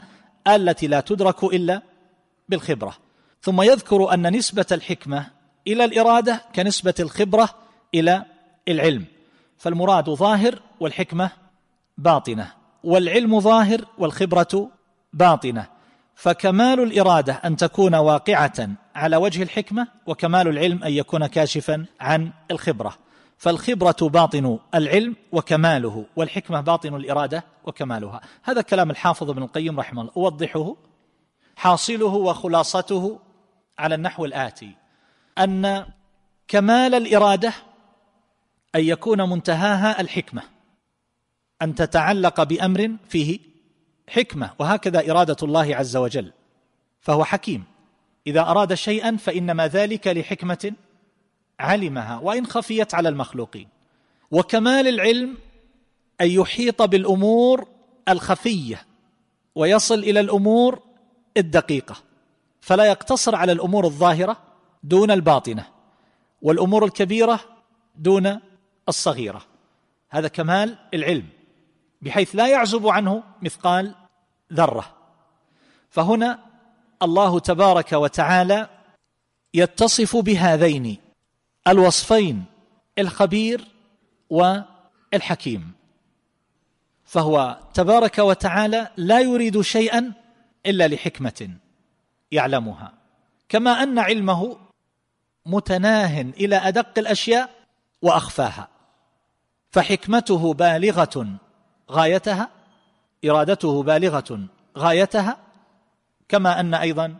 التي 0.49 0.87
لا 0.87 1.01
تدرك 1.01 1.45
إلا 1.45 1.83
بالخبرة. 2.49 2.95
ثم 3.43 3.63
يذكر 3.63 4.15
أن 4.15 4.37
نسبة 4.37 4.67
الحكمة 4.73 5.27
إلى 5.67 5.85
الإرادة 5.85 6.43
كنسبة 6.55 6.95
الخبرة 7.01 7.49
إلى 7.95 8.25
العلم 8.69 9.05
فالمراد 9.59 10.11
ظاهر 10.11 10.61
والحكمة 10.81 11.31
باطنة 11.99 12.53
والعلم 12.85 13.41
ظاهر 13.41 13.85
والخبرة 13.99 14.69
باطنة. 15.13 15.67
فكمال 16.15 16.81
الإرادة 16.81 17.33
أن 17.33 17.57
تكون 17.57 17.95
واقعة 17.95 18.69
على 18.95 19.17
وجه 19.17 19.43
الحكمة 19.43 19.89
وكمال 20.07 20.49
العلم 20.49 20.85
أن 20.85 20.93
يكون 20.93 21.27
كاشفا 21.27 21.87
عن 22.01 22.31
الخبرة. 22.51 22.95
فالخبرة 23.39 23.97
باطن 24.09 24.59
العلم 24.75 25.17
وكماله 25.33 26.07
والحكمة 26.17 26.61
باطن 26.61 26.95
الإرادة 26.95 27.45
وكمالها. 27.65 28.21
هذا 28.43 28.63
كلام 28.63 28.91
الحافظ 28.91 29.31
ابن 29.31 29.43
القيم 29.43 29.81
رحمه 29.81 30.03
الله. 30.03 30.13
أوضحه؟ 30.17 30.77
حاصله 31.57 32.07
وخلاصته 32.07 33.19
على 33.79 33.95
النحو 33.95 34.25
الآتي. 34.25 34.77
أن 35.39 35.87
كمال 36.49 36.95
الإرادة 36.95 37.53
أن 38.75 38.81
يكون 38.81 39.31
منتهاها 39.31 40.01
الحكمة. 40.01 40.54
أن 41.63 41.75
تتعلق 41.75 42.43
بأمر 42.43 42.91
فيه 43.09 43.39
حكمة 44.09 44.51
وهكذا 44.59 45.11
إرادة 45.11 45.37
الله 45.43 45.77
عز 45.77 45.97
وجل 45.97 46.33
فهو 47.01 47.25
حكيم. 47.25 47.65
إذا 48.27 48.41
أراد 48.41 48.75
شيئا 48.75 49.17
فإنما 49.17 49.69
ذلك 49.69 50.07
لحكمة 50.07 50.73
علمها 51.61 52.19
وإن 52.19 52.47
خفيت 52.47 52.95
على 52.95 53.09
المخلوقين. 53.09 53.69
وكمال 54.31 54.89
العلم 54.89 55.37
أن 56.21 56.31
يحيط 56.31 56.83
بالأمور 56.83 57.69
الخفية 58.09 58.87
ويصل 59.55 59.99
إلى 59.99 60.21
الأمور 60.21 60.83
الدقيقة. 61.37 61.97
فلا 62.61 62.85
يقتصر 62.85 63.35
على 63.35 63.53
الأمور 63.53 63.85
الظاهرة 63.85 64.37
دون 64.83 65.11
الباطنة 65.11 65.67
والأمور 66.43 66.85
الكبيرة 66.85 67.41
دون 67.97 68.41
الصغيرة. 68.89 69.43
هذا 70.11 70.29
كمال 70.29 70.79
العلم. 70.95 71.27
بحيث 72.05 72.37
لا 72.37 72.49
يعزب 72.49 72.87
عنه 72.87 73.23
مثقال 73.43 73.95
ذرة. 74.53 74.97
فهنا 75.91 76.39
الله 77.03 77.41
تبارك 77.41 77.93
وتعالى 77.93 78.69
يتصف 79.55 80.17
بهذين 80.17 80.97
الوصفين 81.69 82.45
الخبير 82.99 83.65
والحكيم. 84.31 85.73
فهو 87.05 87.59
تبارك 87.75 88.19
وتعالى 88.19 88.89
لا 88.97 89.21
يريد 89.21 89.61
شيئا 89.61 90.13
إلا 90.67 90.89
لحكمة 90.89 91.51
يعلمها. 92.33 92.93
كما 93.49 93.83
أن 93.83 93.99
علمه 93.99 94.59
متناه 95.47 96.21
إلى 96.21 96.57
أدق 96.57 96.99
الأشياء 96.99 97.51
وأخفاها. 98.03 98.69
فحكمته 99.71 100.55
بالغة 100.55 101.39
غايتها 101.91 102.49
إرادته 103.25 103.83
بالغة 103.83 104.49
غايتها 104.79 105.37
كما 106.29 106.61
أن 106.61 106.75
أيضا 106.75 107.17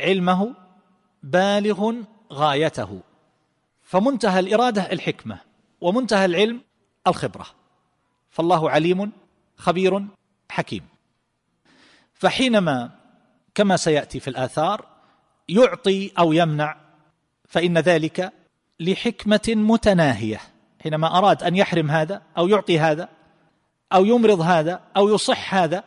علمه 0.00 0.54
بالغ 1.22 1.94
غايته. 2.32 3.00
فمنتهى 3.82 4.40
الإرادة 4.40 4.92
الحكمة 4.92 5.38
ومنتهى 5.80 6.24
العلم 6.24 6.60
الخبرة. 7.06 7.46
فالله 8.30 8.70
عليم 8.70 9.12
خبير 9.56 10.06
حكيم. 10.50 10.86
فحينما 12.14 12.90
كما 13.54 13.76
سيأتي 13.76 14.20
في 14.20 14.28
الآثار 14.28 14.86
يعطي 15.48 16.12
أو 16.18 16.32
يمنع 16.32 16.76
فإن 17.48 17.78
ذلك 17.78 18.32
لحكمة 18.80 19.54
متناهية. 19.56 20.40
حينما 20.82 21.18
أراد 21.18 21.42
أن 21.42 21.56
يحرم 21.56 21.90
هذا 21.90 22.22
أو 22.38 22.48
يعطي 22.48 22.78
هذا 22.78 23.08
أو 23.92 24.04
يمرض 24.04 24.40
هذا 24.40 24.80
أو 24.96 25.14
يصح 25.14 25.54
هذا 25.54 25.84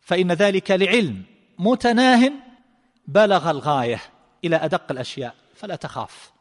فإن 0.00 0.32
ذلك 0.32 0.70
لعلم 0.70 1.22
متناه 1.58 2.32
بلغ 3.08 3.50
الغاية 3.50 4.00
إلى 4.44 4.56
أدق 4.56 4.82
الأشياء 4.90 5.34
فلا 5.54 5.76
تخاف. 5.76 6.32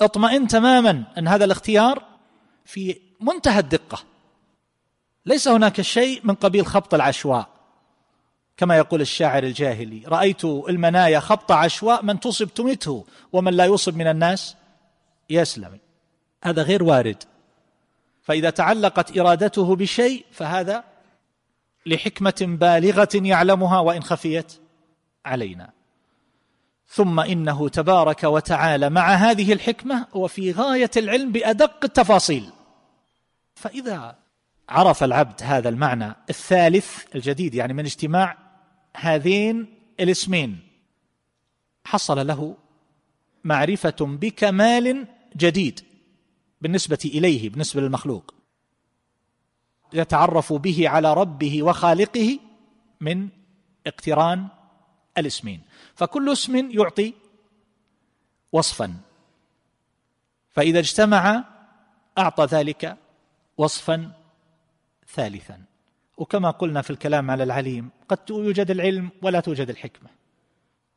اطمئن 0.00 0.48
تماما 0.48 1.04
أن 1.18 1.28
هذا 1.28 1.44
الاختيار 1.44 2.02
في 2.64 3.00
منتهى 3.20 3.58
الدقة. 3.58 4.02
ليس 5.26 5.48
هناك 5.48 5.80
شيء 5.80 6.20
من 6.24 6.34
قبيل 6.34 6.66
خبط 6.66 6.94
العشواء. 6.94 7.48
كما 8.56 8.76
يقول 8.76 9.00
الشاعر 9.00 9.42
الجاهلي 9.42 10.02
رأيت 10.06 10.44
المنايا 10.44 11.20
خبط 11.20 11.52
عشواء 11.52 12.04
من 12.04 12.20
تصب 12.20 12.48
تمته 12.48 13.06
ومن 13.32 13.54
لا 13.54 13.64
يصب 13.64 13.96
من 13.96 14.06
الناس 14.06 14.56
يسلم. 15.30 15.78
هذا 16.44 16.62
غير 16.62 16.82
وارد. 16.82 17.24
فإذا 18.22 18.50
تعلقت 18.50 19.18
إرادته 19.18 19.76
بشيء 19.76 20.24
فهذا 20.30 20.84
لحكمة 21.86 22.34
بالغة 22.40 23.08
يعلمها 23.14 23.78
وإن 23.80 24.02
خفيت 24.02 24.52
علينا. 25.24 25.70
ثم 26.86 27.20
إنه 27.20 27.68
تبارك 27.68 28.24
وتعالى 28.24 28.90
مع 28.90 29.14
هذه 29.14 29.52
الحكمة 29.52 30.06
وفي 30.14 30.52
غاية 30.52 30.90
العلم 30.96 31.32
بأدق 31.32 31.84
التفاصيل. 31.84 32.50
فإذا 33.54 34.16
عرف 34.68 35.04
العبد 35.04 35.40
هذا 35.42 35.68
المعنى 35.68 36.16
الثالث 36.30 37.04
الجديد 37.14 37.54
يعني 37.54 37.72
من 37.72 37.84
اجتماع 37.84 38.38
هذين 38.96 39.74
الاسمين 40.00 40.58
حصل 41.84 42.26
له 42.26 42.56
معرفة 43.44 43.96
بكمال 44.00 45.06
جديد. 45.36 45.91
بالنسبة 46.62 46.98
إليه 47.04 47.50
بالنسبة 47.50 47.80
للمخلوق. 47.80 48.34
يتعرف 49.92 50.52
به 50.52 50.88
على 50.88 51.14
ربه 51.14 51.62
وخالقه 51.62 52.38
من 53.00 53.28
اقتران 53.86 54.48
الاسمين. 55.18 55.60
فكل 55.94 56.32
اسم 56.32 56.70
يعطي 56.70 57.14
وصفا. 58.52 58.94
فإذا 60.50 60.78
اجتمع 60.78 61.44
أعطى 62.18 62.44
ذلك 62.44 62.96
وصفا 63.58 64.12
ثالثا. 65.14 65.62
وكما 66.16 66.50
قلنا 66.50 66.82
في 66.82 66.90
الكلام 66.90 67.30
على 67.30 67.42
العليم 67.42 67.90
قد 68.08 68.18
يوجد 68.30 68.70
العلم 68.70 69.10
ولا 69.22 69.40
توجد 69.40 69.70
الحكمة. 69.70 70.08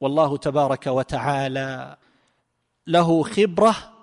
والله 0.01 0.37
تبارك 0.37 0.87
وتعالى 0.87 1.97
له 2.87 3.23
خبرة 3.23 3.94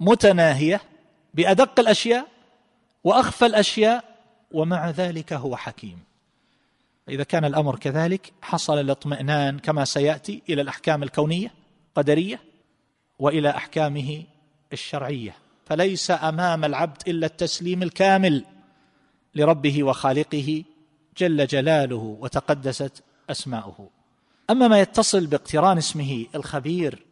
متناهية 0.00 0.80
بأدق 1.34 1.80
الأشياء 1.80 2.26
وأخفى 3.04 3.46
الأشياء 3.46 4.04
ومع 4.52 4.90
ذلك 4.90 5.32
هو 5.32 5.56
حكيم. 5.56 5.98
إذا 7.08 7.24
كان 7.24 7.44
الأمر 7.44 7.76
كذلك 7.76 8.32
حصل 8.42 8.80
الاطمئنان 8.80 9.58
كما 9.58 9.84
سيأتي 9.84 10.42
إلى 10.48 10.62
الأحكام 10.62 11.02
الكونية 11.02 11.54
قدرية 11.94 12.40
وإلى 13.18 13.50
أحكامه 13.50 14.22
الشرعية. 14.72 15.34
فليس 15.66 16.10
أمام 16.10 16.64
العبد 16.64 17.02
إلا 17.08 17.26
التسليم 17.26 17.82
الكامل 17.82 18.44
لربه 19.34 19.84
وخالقه 19.84 20.64
جل 21.16 21.46
جلاله 21.46 22.16
وتقدست 22.20 23.02
أسماؤه. 23.30 23.90
أما 24.50 24.68
ما 24.68 24.80
يتصل 24.80 25.26
باقتران 25.26 25.78
اسمه 25.78 26.26
الخبير 26.34 27.05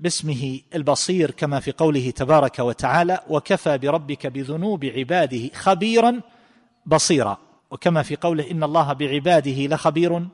باسمه 0.00 0.60
البصير 0.74 1.30
كما 1.30 1.60
في 1.60 1.72
قوله 1.72 2.10
تبارك 2.10 2.58
وتعالى 2.58 3.20
وكفى 3.28 3.78
بربك 3.78 4.26
بذنوب 4.26 4.84
عباده 4.84 5.50
خبيرا 5.54 6.20
بصيرا 6.86 7.38
وكما 7.70 8.02
في 8.02 8.16
قوله 8.16 8.50
إن 8.50 8.62
الله 8.62 8.92
بعباده 8.92 9.66
لخبير 9.66 10.28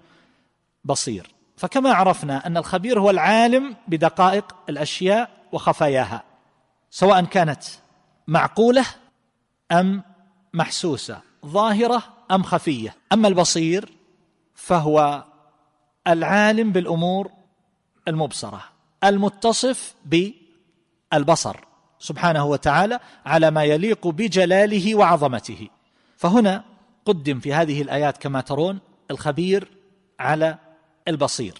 بصير 0.84 1.34
فكما 1.56 1.92
عرفنا 1.92 2.46
أن 2.46 2.56
الخبير 2.56 3.00
هو 3.00 3.10
العالم 3.10 3.76
بدقائق 3.88 4.56
الأشياء 4.68 5.30
وخفاياها 5.52 6.22
سواء 6.90 7.24
كانت 7.24 7.62
معقولة 8.26 8.84
أم 9.72 10.02
محسوسة 10.54 11.20
ظاهرة 11.46 12.02
أم 12.30 12.42
خفية. 12.42 12.96
أما 13.12 13.28
البصير 13.28 13.92
فهو 14.54 15.24
العالم 16.06 16.72
بالأمور 16.72 17.30
المبصرة. 18.08 18.62
المتصف 19.04 19.94
بالبصر 20.04 21.56
سبحانه 21.98 22.44
وتعالى 22.44 23.00
على 23.26 23.50
ما 23.50 23.64
يليق 23.64 24.06
بجلاله 24.06 24.94
وعظمته. 24.94 25.68
فهنا 26.16 26.64
قدم 27.04 27.40
في 27.40 27.54
هذه 27.54 27.82
الآيات 27.82 28.18
كما 28.18 28.40
ترون 28.40 28.78
الخبير 29.10 29.68
على 30.20 30.58
البصير. 31.08 31.54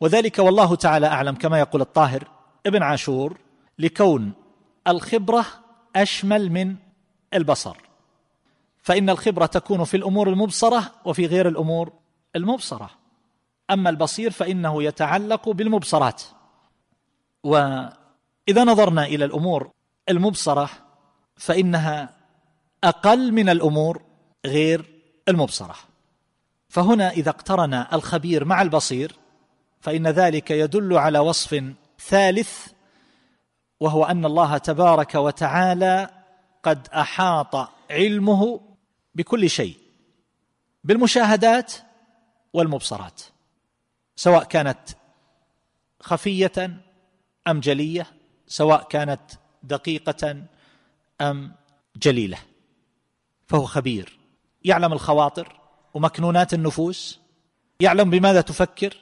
وذلك 0.00 0.38
والله 0.38 0.74
تعالى 0.74 1.06
أعلم 1.06 1.34
كما 1.34 1.58
يقول 1.58 1.80
الطاهر 1.82 2.28
ابن 2.66 2.82
عاشور 2.82 3.38
لكون 3.78 4.32
الخبرة 4.88 5.46
أشمل 5.96 6.50
من 6.50 6.76
البصر. 7.34 7.76
فإن 8.82 9.10
الخبرة 9.10 9.46
تكون 9.46 9.84
في 9.84 9.96
الأمور 9.96 10.28
المبصرة 10.28 10.92
وفي 11.04 11.26
غير 11.26 11.48
الأمور 11.48 11.92
المبصرة. 12.36 12.90
أما 13.70 13.90
البصير 13.90 14.30
فإنه 14.30 14.82
يتعلق 14.82 15.48
بالمبصرات. 15.48 16.22
وإذا 17.44 18.64
نظرنا 18.64 19.04
إلى 19.04 19.24
الأمور 19.24 19.70
المبصرة 20.08 20.70
فإنها 21.36 22.16
أقل 22.84 23.32
من 23.32 23.48
الأمور 23.48 24.02
غير 24.46 24.84
المبصرة. 25.28 25.76
فهنا 26.68 27.10
إذا 27.10 27.30
اقترن 27.30 27.86
الخبير 27.92 28.44
مع 28.44 28.62
البصير 28.62 29.16
فإن 29.80 30.06
ذلك 30.06 30.50
يدل 30.50 30.98
على 30.98 31.18
وصف 31.18 31.64
ثالث 31.98 32.66
وهو 33.80 34.04
أن 34.04 34.24
الله 34.24 34.58
تبارك 34.58 35.14
وتعالى 35.14 36.10
قد 36.62 36.88
أحاط 36.88 37.70
علمه 37.90 38.60
بكل 39.14 39.50
شيء 39.50 39.76
بالمشاهدات 40.84 41.72
والمبصرات 42.52 43.20
سواء 44.16 44.44
كانت 44.44 44.80
خفية 46.00 46.80
أم 47.50 47.60
جلية 47.60 48.06
سواء 48.46 48.82
كانت 48.82 49.20
دقيقة 49.62 50.42
أم 51.20 51.52
جليلة. 51.96 52.38
فهو 53.46 53.64
خبير. 53.64 54.18
يعلم 54.64 54.92
الخواطر 54.92 55.60
ومكنونات 55.94 56.54
النفوس. 56.54 57.20
يعلم 57.80 58.10
بماذا 58.10 58.40
تفكر 58.40 58.96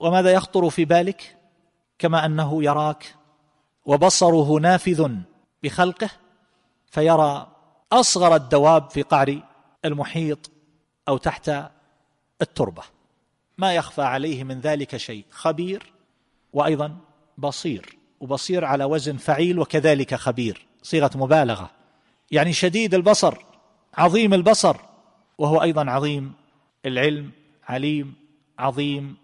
وماذا 0.00 0.32
يخطر 0.32 0.70
في 0.70 0.84
بالك 0.84 1.36
كما 1.98 2.26
أنه 2.26 2.64
يراك. 2.64 3.14
وبصره 3.84 4.60
نافذ 4.60 5.08
بخلقه 5.62 6.10
فيرى 6.86 7.56
أصغر 7.92 8.34
الدواب 8.34 8.90
في 8.90 9.02
قعر 9.02 9.40
المحيط 9.84 10.50
أو 11.08 11.16
تحت 11.16 11.50
التربة. 12.42 12.82
ما 13.58 13.74
يخفى 13.74 14.02
عليه 14.02 14.44
من 14.44 14.60
ذلك 14.60 14.96
شيء. 14.96 15.24
خبير 15.30 15.92
وأيضا 16.52 16.96
بصير 17.40 17.96
وبصير 18.20 18.64
على 18.64 18.84
وزن 18.84 19.16
فعيل 19.16 19.58
وكذلك 19.58 20.14
خبير 20.14 20.66
صيغة 20.82 21.10
مبالغة. 21.14 21.70
يعني 22.30 22.52
شديد 22.52 22.94
البصر 22.94 23.34
عظيم 23.94 24.34
البصر 24.34 24.76
وهو 25.38 25.62
أيضا 25.62 25.90
عظيم 25.90 26.32
العلم 26.86 27.30
عليم 27.68 28.14
عظيم 28.58 29.16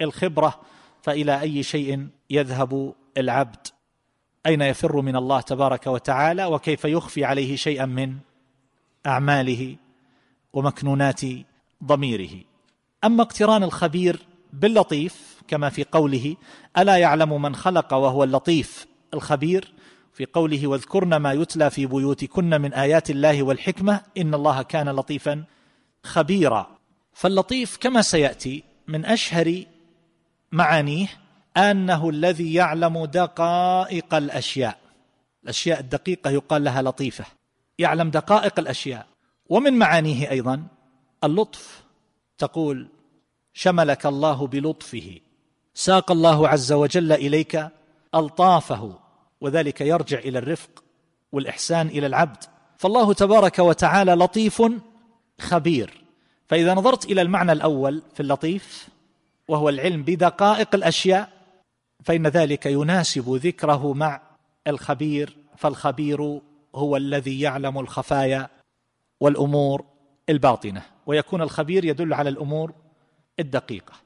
الخبرة 0.00 0.60
فإلى 1.02 1.40
أي 1.40 1.62
شيء 1.62 2.08
يذهب 2.30 2.94
العبد؟ 3.18 3.66
أين 4.46 4.62
يفر 4.62 5.00
من 5.00 5.16
الله 5.16 5.40
تبارك 5.40 5.86
وتعالى؟ 5.86 6.44
وكيف 6.44 6.84
يخفي 6.84 7.24
عليه 7.24 7.56
شيئا 7.56 7.86
من 7.86 8.16
أعماله 9.06 9.76
ومكنونات 10.52 11.20
ضميره؟ 11.84 12.40
أما 13.04 13.22
اقتران 13.22 13.62
الخبير 13.62 14.20
باللطيف 14.52 15.33
كما 15.48 15.70
في 15.70 15.84
قوله 15.84 16.36
ألا 16.78 16.96
يعلم 16.96 17.42
من 17.42 17.54
خلق 17.54 17.94
وهو 17.94 18.24
اللطيف 18.24 18.86
الخبير؟ 19.14 19.72
في 20.12 20.26
قوله 20.26 20.66
واذكرن 20.66 21.16
ما 21.16 21.32
يتلى 21.32 21.70
في 21.70 21.86
بيوتكن 21.86 22.60
من 22.60 22.72
آيات 22.72 23.10
الله 23.10 23.42
والحكمة 23.42 24.00
إن 24.18 24.34
الله 24.34 24.62
كان 24.62 24.88
لطيفا 24.88 25.44
خبيرا. 26.04 26.78
فاللطيف 27.12 27.76
كما 27.76 28.02
سيأتي 28.02 28.64
من 28.88 29.04
أشهر 29.04 29.62
معانيه 30.52 31.06
أنه 31.56 32.10
الذي 32.10 32.54
يعلم 32.54 33.04
دقائق 33.04 34.14
الأشياء. 34.14 34.78
الأشياء 35.44 35.80
الدقيقة 35.80 36.30
يقال 36.30 36.64
لها 36.64 36.82
لطيفة. 36.82 37.24
يعلم 37.78 38.10
دقائق 38.10 38.58
الأشياء. 38.58 39.06
ومن 39.48 39.72
معانيه 39.72 40.30
أيضا 40.30 40.66
اللطف. 41.24 41.84
تقول 42.38 42.88
شملك 43.52 44.06
الله 44.06 44.46
بلطفه. 44.46 45.20
ساق 45.74 46.10
الله 46.12 46.48
عز 46.48 46.72
وجل 46.72 47.12
إليك 47.12 47.68
ألطافه 48.14 48.98
وذلك 49.40 49.80
يرجع 49.80 50.18
إلى 50.18 50.38
الرفق 50.38 50.84
والإحسان 51.32 51.86
إلى 51.86 52.06
العبد. 52.06 52.44
فالله 52.78 53.12
تبارك 53.12 53.58
وتعالى 53.58 54.12
لطيف 54.12 54.62
خبير. 55.40 56.04
فإذا 56.48 56.74
نظرت 56.74 57.04
إلى 57.04 57.22
المعنى 57.22 57.52
الأول 57.52 58.02
في 58.14 58.20
اللطيف 58.20 58.88
وهو 59.48 59.68
العلم 59.68 60.02
بدقائق 60.02 60.74
الأشياء 60.74 61.28
فإن 62.04 62.26
ذلك 62.26 62.66
يناسب 62.66 63.34
ذكره 63.34 63.92
مع 63.92 64.20
الخبير. 64.66 65.36
فالخبير 65.56 66.40
هو 66.74 66.96
الذي 66.96 67.40
يعلم 67.40 67.78
الخفايا 67.78 68.48
والأمور 69.20 69.84
الباطنة 70.28 70.82
ويكون 71.06 71.42
الخبير 71.42 71.84
يدل 71.84 72.14
على 72.14 72.30
الأمور 72.30 72.72
الدقيقة. 73.40 74.03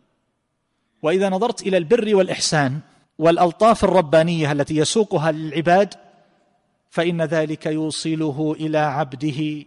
وإذا 1.03 1.29
نظرت 1.29 1.63
إلى 1.63 1.77
البر 1.77 2.17
والإحسان 2.17 2.81
والألطاف 3.19 3.85
الربانية 3.85 4.53
التي 4.53 4.77
يسوقها 4.77 5.33
للعباد 5.33 5.95
فإن 6.91 7.23
ذلك 7.23 7.67
يوصله 7.67 8.57
إلى 8.61 8.79
عبده 8.79 9.65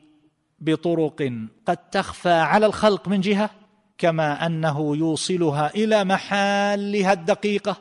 بطرق 0.60 1.32
قد 1.65 1.78
تخفى 1.78 2.34
على 2.34 2.65
الخلق 2.65 3.08
من 3.08 3.22
جهة 3.22 3.50
كما 3.98 4.46
أنه 4.46 4.98
يوصلها 4.98 5.76
إلى 5.76 6.04
محالها 6.04 7.13
الدقيقة 7.13 7.78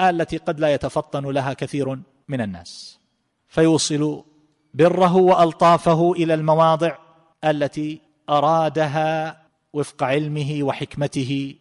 التي 0.00 0.36
قد 0.36 0.60
لا 0.60 0.74
يتفطن 0.74 1.26
لها 1.26 1.52
كثير 1.52 1.98
من 2.28 2.40
الناس. 2.40 2.98
فيوصل 3.48 4.24
بره 4.74 5.16
وألطافه 5.16 6.12
إلى 6.12 6.34
المواضع 6.34 6.96
التي 7.44 8.00
أرادها 8.28 9.40
وفق 9.72 10.02
علمه 10.02 10.58
وحكمته 10.62 11.54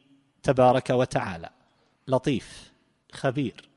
تبارك 0.44 0.90
وتعالى. 0.90 1.50
لطيف 2.08 2.72
خبير. 3.12 3.70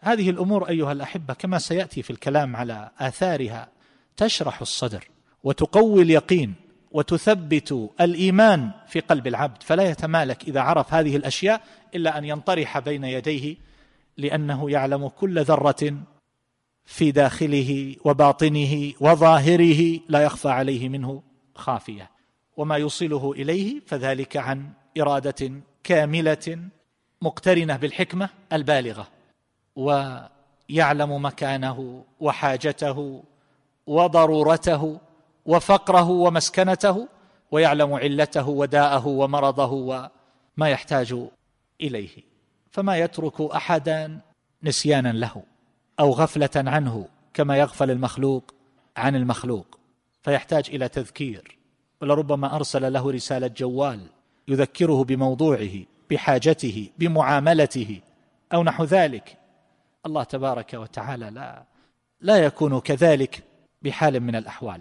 هذه 0.00 0.30
الأمور 0.30 0.68
أيها 0.68 0.92
الأحبة 0.92 1.34
كما 1.34 1.58
سيأتي 1.58 2.02
في 2.02 2.10
الكلام 2.10 2.56
على 2.56 2.90
آثارها 2.98 3.68
تشرح 4.16 4.60
الصدر 4.60 5.08
وتقوي 5.44 6.02
اليقين 6.02 6.54
وتثبت 6.90 7.90
الإيمان 8.00 8.70
في 8.88 9.00
قلب 9.00 9.26
العبد. 9.26 9.62
فلا 9.62 9.90
يتمالك 9.90 10.48
إذا 10.48 10.60
عرف 10.60 10.94
هذه 10.94 11.16
الأشياء 11.16 11.62
إلا 11.94 12.18
أن 12.18 12.24
ينطرح 12.24 12.78
بين 12.78 13.04
يديه 13.04 13.56
لأنه 14.16 14.70
يعلم 14.70 15.08
كل 15.08 15.42
ذرة 15.42 15.94
في 16.84 17.10
داخله 17.10 17.96
وباطنه 18.04 18.92
وظاهره 19.00 20.00
لا 20.08 20.22
يخفى 20.22 20.48
عليه 20.48 20.88
منه 20.88 21.22
خافية. 21.54 22.10
وما 22.56 22.76
يوصله 22.76 23.32
إليه 23.32 23.80
فذلك 23.86 24.36
عن 24.36 24.72
إرادة 25.00 25.52
كاملة 25.88 26.58
مقترنة 27.22 27.76
بالحكمة 27.76 28.28
البالغة 28.52 29.08
ويعلم 29.76 31.24
مكانه 31.24 32.04
وحاجته 32.20 33.22
وضرورته 33.86 35.00
وفقره 35.46 36.10
ومسكنته 36.10 37.08
ويعلم 37.50 37.92
علته 37.92 38.48
وداءه 38.48 39.06
ومرضه 39.06 39.72
وما 39.72 40.68
يحتاج 40.68 41.16
إليه. 41.80 42.22
فما 42.70 42.98
يترك 42.98 43.40
أحدا 43.40 44.20
نسيانا 44.62 45.12
له 45.12 45.42
أو 46.00 46.10
غفلة 46.10 46.50
عنه 46.56 47.08
كما 47.34 47.56
يغفل 47.56 47.90
المخلوق 47.90 48.54
عن 48.96 49.16
المخلوق 49.16 49.78
فيحتاج 50.22 50.70
إلى 50.70 50.88
تذكير. 50.88 51.58
ولربما 52.02 52.56
أرسل 52.56 52.92
له 52.92 53.10
رسالة 53.10 53.46
جوال 53.46 54.17
يذكره 54.48 55.04
بموضوعه 55.04 55.70
بحاجته 56.10 56.90
بمعاملته 56.98 58.00
أو 58.54 58.62
نحو 58.62 58.84
ذلك. 58.84 59.36
الله 60.06 60.24
تبارك 60.24 60.74
وتعالى 60.74 61.30
لا 61.30 61.62
لا 62.20 62.36
يكون 62.36 62.80
كذلك 62.80 63.44
بحال 63.82 64.20
من 64.20 64.36
الأحوال. 64.36 64.80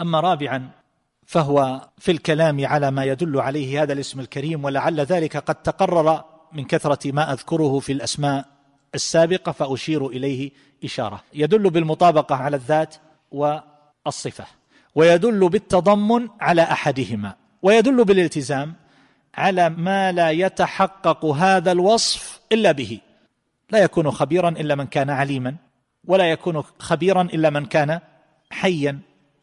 أما 0.00 0.20
رابعا 0.20 0.70
فهو 1.26 1.88
في 1.98 2.12
الكلام 2.12 2.66
على 2.66 2.90
ما 2.90 3.04
يدل 3.04 3.40
عليه 3.40 3.82
هذا 3.82 3.92
الاسم 3.92 4.20
الكريم 4.20 4.64
ولعل 4.64 5.00
ذلك 5.00 5.36
قد 5.36 5.54
تقرر 5.54 6.24
من 6.52 6.64
كثرة 6.64 7.12
ما 7.12 7.32
أذكره 7.32 7.78
في 7.78 7.92
الأسماء 7.92 8.44
السابقة 8.94 9.52
فأشير 9.52 10.06
إليه 10.06 10.50
إشارة. 10.84 11.22
يدل 11.34 11.70
بالمطابقة 11.70 12.34
على 12.34 12.56
الذات 12.56 12.94
والصفة 13.30 14.44
ويدل 14.94 15.48
بالتضمن 15.48 16.28
على 16.40 16.62
أحدهما 16.62 17.34
ويدل 17.62 18.04
بالالتزام 18.04 18.74
على 19.34 19.68
ما 19.68 20.12
لا 20.12 20.30
يتحقق 20.30 21.24
هذا 21.24 21.72
الوصف 21.72 22.40
إلا 22.52 22.72
به. 22.72 23.00
لا 23.70 23.78
يكون 23.78 24.10
خبيرا 24.10 24.48
إلا 24.48 24.74
من 24.74 24.86
كان 24.86 25.10
عليما 25.10 25.56
ولا 26.06 26.30
يكون 26.30 26.62
خبيرا 26.78 27.22
إلا 27.22 27.50
من 27.50 27.66
كان 27.66 28.00
حيا 28.50 28.98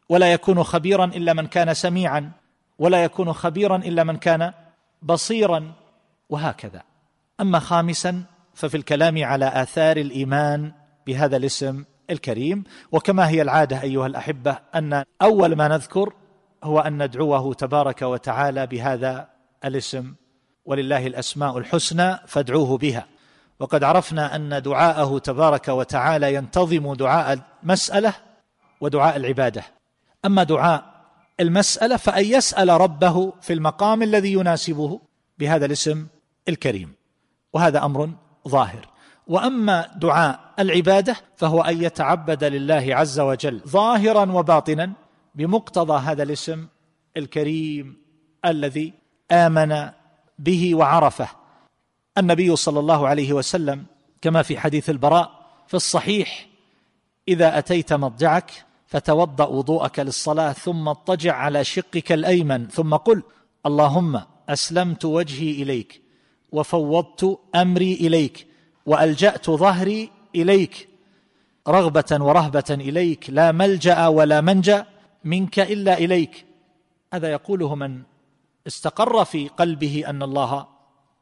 ولا 0.10 0.34
يكون 0.34 0.64
خبيرا 0.64 1.06
إلا 1.06 1.34
من 1.34 1.48
كان 1.48 1.74
سميعا 1.74 2.32
ولا 2.80 3.04
يكون 3.04 3.34
خبيرا 3.34 3.76
إلا 3.76 4.04
من 4.04 4.18
كان 4.18 4.54
بصيرا 5.02 5.72
وهكذا. 6.30 6.82
أما 7.42 7.60
خامسا 7.60 8.24
ففي 8.54 8.78
الكلام 8.78 9.24
على 9.24 9.46
آثار 9.46 9.98
الإيمان 9.98 10.72
بهذا 11.08 11.38
الاسم 11.38 11.84
الكريم 12.10 12.64
وكما 12.92 13.30
هي 13.30 13.42
العادة 13.42 13.82
أيها 13.82 14.08
الأحبة 14.08 14.58
أن 14.76 15.04
أول 15.22 15.56
ما 15.56 15.68
نذكر 15.68 16.14
هو 16.64 16.80
أن 16.80 17.04
ندعوه 17.04 17.54
تبارك 17.54 18.02
وتعالى 18.02 18.68
بهذا 18.68 19.28
الاسم 19.66 20.14
ولله 20.66 21.08
الأسماء 21.08 21.58
الحسنى 21.58 22.18
فادعوه 22.28 22.78
بها. 22.78 23.08
وقد 23.60 23.84
عرفنا 23.84 24.36
أن 24.36 24.62
دعاءه 24.62 25.20
تبارك 25.20 25.68
وتعالى 25.68 26.34
ينتظم 26.34 26.94
دعاء 26.94 27.40
المسألة 27.64 28.14
ودعاء 28.82 29.16
العبادة. 29.16 29.64
أما 30.26 30.44
دعاء 30.44 30.86
المسألة 31.40 31.98
فأن 31.98 32.26
يسأل 32.26 32.70
ربه 32.70 33.34
في 33.42 33.54
المقام 33.54 34.04
الذي 34.04 34.34
يناسبه 34.34 35.00
بهذا 35.38 35.66
الاسم 35.66 36.08
الكريم. 36.50 36.94
وهذا 37.54 37.86
أمر 37.86 38.10
ظاهر. 38.48 38.98
وأما 39.28 39.90
دعاء 39.96 40.40
العبادة 40.60 41.16
فهو 41.36 41.62
أن 41.62 41.84
يتعبد 41.84 42.44
لله 42.44 42.86
عز 42.90 43.20
وجل 43.20 43.62
ظاهرا 43.68 44.32
وباطنا 44.32 44.94
بمقتضى 45.36 46.00
هذا 46.00 46.24
الاسم 46.24 46.68
الكريم 47.18 47.98
الذي 48.46 48.94
آمن 49.32 49.90
به 50.40 50.76
وعرفه. 50.76 51.28
النبي 52.18 52.56
صلى 52.56 52.80
الله 52.80 53.08
عليه 53.08 53.34
وسلم 53.34 53.86
كما 54.22 54.42
في 54.42 54.60
حديث 54.60 54.90
البراء 54.90 55.32
في 55.68 55.74
الصحيح 55.74 56.48
إذا 57.28 57.58
أتيت 57.58 57.94
مضجعك 57.94 58.52
فتوضأ 58.88 59.46
وضوءك 59.46 60.00
للصلاة 60.00 60.52
ثم 60.52 60.88
اضطجع 60.88 61.36
على 61.36 61.64
شقك 61.64 62.12
الأيمن 62.12 62.68
ثم 62.68 62.96
قل 62.96 63.24
اللهم 63.66 64.22
أسلمت 64.50 65.06
وجهي 65.06 65.52
إليك 65.52 66.02
وفوضت 66.52 67.40
أمري 67.56 67.94
إليك 67.94 68.48
وألجأت 68.86 69.50
ظهري 69.50 70.10
إليك 70.36 70.90
رغبة 71.68 72.18
ورهبة 72.20 72.64
إليك 72.72 73.30
لا 73.30 73.52
ملجأ 73.52 74.08
ولا 74.08 74.42
منجأ 74.42 74.86
منك 75.24 75.60
إلا 75.60 75.98
إليك. 75.98 76.46
هذا 77.14 77.32
يقوله 77.32 77.76
من 77.76 78.02
استقر 78.68 79.26
في 79.26 79.48
قلبه 79.48 80.04
أن 80.08 80.24
الله 80.24 80.68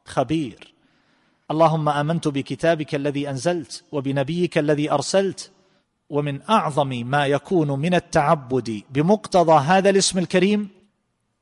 خبير. 0.04 0.74
اللهم 1.50 1.88
آمنت 1.88 2.28
بكتابك 2.28 2.94
الذي 2.94 3.30
أنزلت 3.30 3.84
وبنبيك 3.92 4.58
الذي 4.58 4.92
أرسلت 4.92 5.50
ومن 6.10 6.42
أعظم 6.50 6.88
ما 6.88 7.26
يكون 7.26 7.70
من 7.70 7.94
التعبد 7.94 8.82
بمقتضى 8.90 9.52
هذا 9.52 9.90
الاسم 9.90 10.18
الكريم 10.18 10.68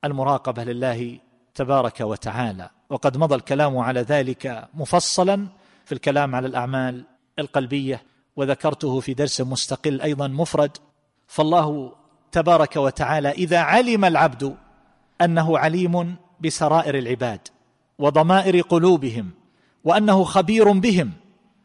المراقبة 0.04 0.64
لله 0.64 1.18
تبارك 1.54 2.00
وتعالى. 2.00 2.70
وقد 2.90 3.16
مضى 3.16 3.34
الكلام 3.34 3.78
على 3.78 4.00
ذلك 4.00 4.68
مفصلا 4.74 5.46
في 5.84 5.92
الكلام 5.92 6.34
على 6.34 6.46
الأعمال 6.46 7.04
القلبية 7.38 8.02
وذكرته 8.36 9.00
في 9.00 9.14
درس 9.14 9.40
مستقل 9.40 10.00
أيضا 10.00 10.28
مفرد. 10.28 10.76
فالله 11.26 11.92
تبارك 12.32 12.76
وتعالى 12.76 13.30
إذا 13.30 13.58
علم 13.58 14.04
العبد 14.04 14.56
أنه 15.20 15.58
عليم 15.58 16.16
بسرائر 16.40 16.98
العباد 16.98 17.40
وضمائر 17.98 18.60
قلوبهم 18.60 19.30
وأنه 19.84 20.24
خبير 20.24 20.72
بهم. 20.72 21.12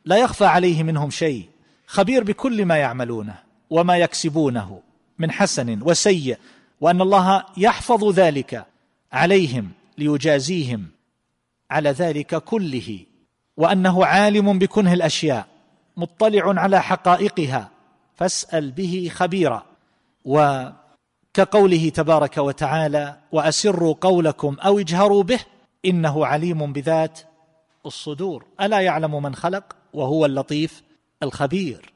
لا 0.06 0.18
يخفى 0.18 0.46
عليه 0.46 0.84
منهم 0.84 1.10
شيء. 1.10 1.50
خبير 1.88 2.24
بكل 2.24 2.66
ما 2.66 2.78
يعملونه 2.78 3.36
وما 3.70 3.98
يكسبونه 3.98 4.82
من 5.20 5.32
حسن 5.32 5.80
وسيء 5.82 6.38
وأن 6.82 7.02
الله 7.02 7.44
يحفظ 7.58 8.12
ذلك 8.20 8.66
عليهم 9.12 9.72
ليجازيهم 9.98 10.88
على 11.72 11.90
ذلك 11.90 12.36
كله. 12.36 13.00
وأنه 13.58 14.06
عالم 14.06 14.60
بكنه 14.60 14.94
الأشياء 14.94 15.48
مطلع 15.98 16.62
على 16.62 16.82
حقائقها. 16.82 17.70
فاسأل 18.16 18.72
به 18.72 19.12
خبيرا. 19.14 19.66
وكقوله 21.30 21.89
تبارك 21.89 22.38
وتعالى 22.38 23.18
وأسروا 23.32 23.96
قولكم 24.02 24.58
أو 24.60 24.80
اجهروا 24.80 25.24
به 25.24 25.39
إنه 25.86 26.26
عليم 26.26 26.74
بذات 26.74 27.20
الصدور. 27.86 28.46
ألا 28.62 28.80
يعلم 28.80 29.24
من 29.24 29.36
خلق؟ 29.36 29.76
وهو 29.94 30.26
اللطيف 30.26 30.84
الخبير. 31.24 31.94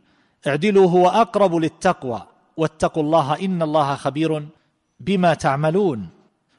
اعدلوا 0.48 0.90
هو 0.90 1.08
أقرب 1.08 1.56
للتقوى 1.56 2.28
واتقوا 2.58 3.04
الله 3.04 3.46
إن 3.46 3.62
الله 3.62 3.96
خبير 3.96 4.48
بما 5.00 5.34
تعملون. 5.34 6.10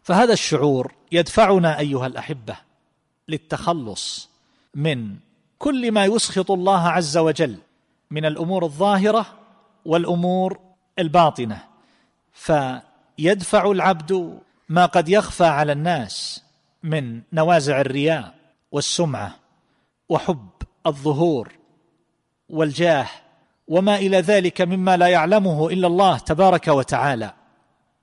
فهذا 0.02 0.32
الشعور 0.32 0.92
يدفعنا 1.12 1.78
أيها 1.78 2.06
الأحبة 2.06 2.56
للتخلص 3.28 4.30
من 4.74 5.16
كل 5.58 5.92
ما 5.92 6.04
يسخط 6.04 6.50
الله 6.50 6.88
عز 6.88 7.16
وجل 7.16 7.56
من 8.10 8.24
الأمور 8.24 8.64
الظاهرة 8.64 9.26
والأمور 9.84 10.58
الباطنة. 10.98 11.73
يدفع 13.18 13.70
العبد 13.70 14.38
ما 14.68 14.86
قد 14.86 15.08
يخفى 15.08 15.44
على 15.44 15.72
الناس 15.72 16.44
من 16.82 17.20
نوازع 17.32 17.80
الرياء 17.80 18.34
والسمعة 18.72 19.34
وحب 20.08 20.48
الظهور 20.86 21.52
والجاه 22.48 23.06
وما 23.68 23.96
إلى 23.96 24.20
ذلك 24.20 24.60
مما 24.60 24.96
لا 24.96 25.06
يعلمه 25.06 25.68
إلا 25.68 25.86
الله 25.86 26.18
تبارك 26.18 26.68
وتعالى. 26.68 27.32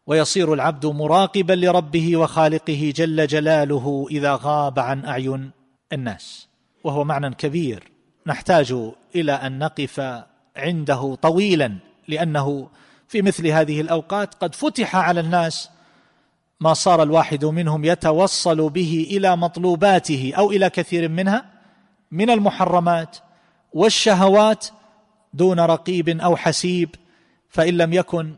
ويصير 0.08 0.54
العبد 0.54 0.86
مراقبا 0.86 1.54
لربه 1.54 2.18
وخالقه 2.18 2.94
جل 2.96 3.28
جلاله 3.28 4.08
إذا 4.12 4.40
غاب 4.42 4.80
عن 4.80 5.06
أعين 5.06 5.52
الناس. 5.94 6.48
وهو 6.84 7.04
معنى 7.04 7.36
كبير. 7.36 7.92
نحتاج 8.28 8.76
إلى 9.16 9.32
أن 9.32 9.60
نقف 9.60 10.24
عنده 10.58 11.16
طويلا 11.16 11.78
لأنه 12.08 12.70
في 13.12 13.22
مثل 13.22 13.48
هذه 13.48 13.82
الأوقات 13.82 14.34
قد 14.34 14.56
فتح 14.56 14.96
على 14.96 15.20
الناس 15.20 15.70
ما 16.60 16.74
صار 16.74 17.04
الواحد 17.04 17.46
منهم 17.46 17.86
يتوصل 17.86 18.70
به 18.70 19.08
إلى 19.12 19.36
مطلوباته 19.36 20.34
أو 20.38 20.52
إلى 20.52 20.70
كثير 20.70 21.10
منها 21.10 21.46
من 22.12 22.30
المحرمات 22.30 23.18
والشهوات 23.74 24.68
دون 25.34 25.60
رقيب 25.60 26.10
أو 26.10 26.36
حسيب 26.36 26.96
فإن 27.50 27.78
لم 27.78 27.94
يكن 27.94 28.36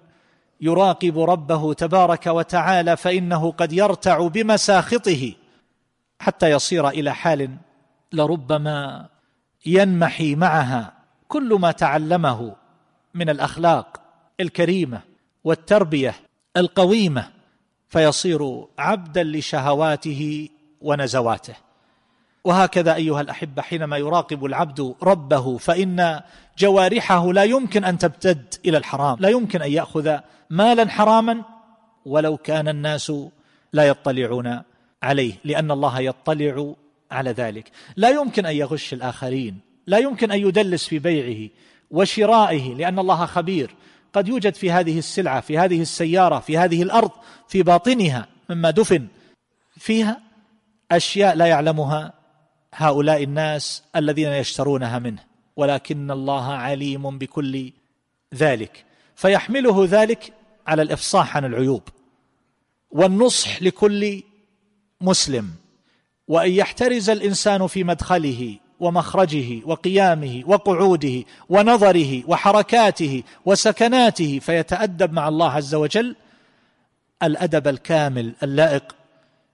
يراقب 0.61 1.19
ربه 1.19 1.73
تبارك 1.73 2.27
وتعالى 2.27 2.97
فإنه 2.97 3.51
قد 3.51 3.73
يرتع 3.73 4.27
بمساخطه 4.27 5.33
حتى 6.19 6.51
يصير 6.51 6.89
إلى 6.89 7.15
حال 7.15 7.57
لربما 8.13 9.07
ينمحي 9.65 10.35
معها 10.35 10.93
كل 11.27 11.57
ما 11.59 11.71
تعلمه 11.71 12.55
من 13.13 13.29
الأخلاق. 13.29 14.02
الكريمة 14.39 15.01
والتربية 15.43 16.15
القويمة 16.57 17.29
فيصير 17.87 18.65
عبدا 18.79 19.23
لشهواته 19.23 20.49
ونزواته. 20.81 21.53
وهكذا 22.43 22.95
أيها 22.95 23.21
الأحبة 23.21 23.61
حينما 23.61 23.97
يراقب 23.97 24.45
العبد 24.45 24.95
ربه 25.03 25.57
فإن 25.57 26.21
جوارحه 26.57 27.33
لا 27.33 27.43
يمكن 27.43 27.83
أن 27.83 27.97
تبتد 27.97 28.53
إلى 28.65 28.77
الحرام. 28.77 29.17
لا 29.19 29.29
يمكن 29.29 29.61
أن 29.61 29.71
يأخذ 29.71 30.17
مالا 30.49 30.89
حراما 30.89 31.43
ولو 32.05 32.37
كان 32.37 32.67
الناس 32.67 33.11
لا 33.73 33.83
يطلعون 33.83 34.61
عليه 35.03 35.33
لأن 35.43 35.71
الله 35.71 35.99
يطلع 35.99 36.73
على 37.11 37.31
ذلك. 37.31 37.71
لا 37.95 38.09
يمكن 38.09 38.45
أن 38.45 38.55
يغش 38.55 38.93
الآخرين 38.93 39.59
لا 39.87 39.97
يمكن 39.97 40.31
أن 40.31 40.39
يدلس 40.39 40.87
في 40.87 40.99
بيعه 40.99 41.49
وشرائه 41.91 42.75
لأن 42.75 42.99
الله 42.99 43.25
خبير. 43.25 43.75
قد 44.13 44.27
يوجد 44.27 44.55
في 44.55 44.71
هذه 44.71 44.99
السلعة 44.99 45.41
في 45.41 45.57
هذه 45.57 45.81
السيارة 45.81 46.39
في 46.39 46.57
هذه 46.57 46.83
الأرض 46.83 47.11
في 47.47 47.63
باطنها 47.63 48.27
مما 48.49 48.69
دفن. 48.69 49.07
فيها 49.77 50.21
أشياء 50.91 51.35
لا 51.35 51.45
يعلمها 51.45 52.13
هؤلاء 52.73 53.23
الناس 53.23 53.83
الذين 53.95 54.29
يشترونها 54.29 54.99
منه. 54.99 55.23
ولكن 55.55 56.11
الله 56.11 56.53
عليم 56.53 57.17
بكل 57.17 57.71
ذلك. 58.35 58.85
فيحمله 59.15 59.85
ذلك 59.89 60.33
على 60.67 60.81
الإفصاح 60.81 61.37
عن 61.37 61.45
العيوب. 61.45 61.81
والنصح 62.91 63.61
لكل 63.61 64.23
مسلم. 65.01 65.49
وأن 66.27 66.51
يحترز 66.51 67.09
الإنسان 67.09 67.67
في 67.67 67.83
مدخله 67.83 68.57
ومخرجه 68.83 69.61
وقيامه 69.65 70.43
وقعوده 70.47 71.23
ونظره 71.49 72.23
وحركاته 72.27 73.23
وسكناته 73.45 74.39
فيتأدب 74.39 75.13
مع 75.13 75.27
الله 75.27 75.51
عز 75.51 75.75
وجل 75.75 76.15
الأدب 77.23 77.67
الكامل 77.67 78.33
اللائق 78.43 78.95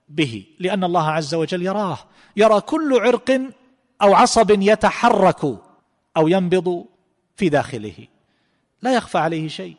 به 0.08 0.44
لأن 0.58 0.84
الله 0.84 1.10
عز 1.10 1.34
وجل 1.34 1.62
يراه 1.62 1.98
يرى 2.36 2.60
كل 2.60 2.98
عرق 3.00 3.40
أو 4.02 4.14
عصب 4.14 4.50
يتحرك 4.50 5.44
أو 6.16 6.28
ينبض 6.28 6.84
في 7.36 7.48
داخله. 7.48 7.94
لا 8.82 8.94
يخفى 8.94 9.18
عليه 9.18 9.48
شيء. 9.48 9.76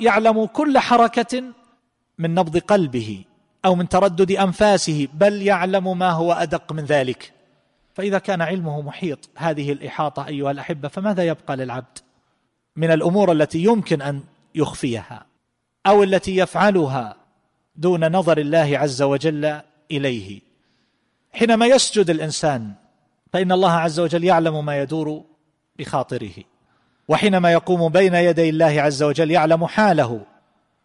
يعلم 0.00 0.46
كل 0.46 0.78
حركة 0.78 1.42
من 2.18 2.34
نبض 2.34 2.58
قلبه 2.58 3.24
أو 3.64 3.74
من 3.74 3.88
تردد 3.88 4.32
أنفاسه 4.32 5.08
بل 5.14 5.42
يعلم 5.42 5.98
ما 5.98 6.10
هو 6.10 6.32
أدق 6.32 6.72
من 6.72 6.84
ذلك. 6.84 7.32
فإذا 8.00 8.18
كان 8.18 8.42
علمه 8.42 8.82
محيط 8.82 9.30
هذه 9.36 9.72
الإحاطة 9.72 10.26
أيها 10.26 10.50
الأحبة 10.50 10.88
فماذا 10.88 11.24
يبقى 11.24 11.56
للعبد 11.56 11.98
من 12.76 12.90
الأمور 12.90 13.32
التي 13.32 13.64
يمكن 13.64 14.02
أن 14.02 14.22
يخفيها 14.54 15.26
أو 15.86 16.02
التي 16.02 16.36
يفعلها 16.36 17.16
دون 17.76 18.12
نظر 18.12 18.38
الله 18.38 18.78
عز 18.78 19.02
وجل 19.02 19.60
إليه؟ 19.90 20.40
حينما 21.32 21.66
يسجد 21.66 22.10
الإنسان 22.10 22.72
فإن 23.32 23.52
الله 23.52 23.72
عز 23.72 24.00
وجل 24.00 24.24
يعلم 24.24 24.64
ما 24.64 24.82
يدور 24.82 25.24
بخاطره 25.78 26.34
وحينما 27.08 27.52
يقوم 27.52 27.88
بين 27.88 28.14
يدي 28.14 28.48
الله 28.48 28.82
عز 28.82 29.02
وجل 29.02 29.30
يعلم 29.30 29.66
حاله 29.66 30.20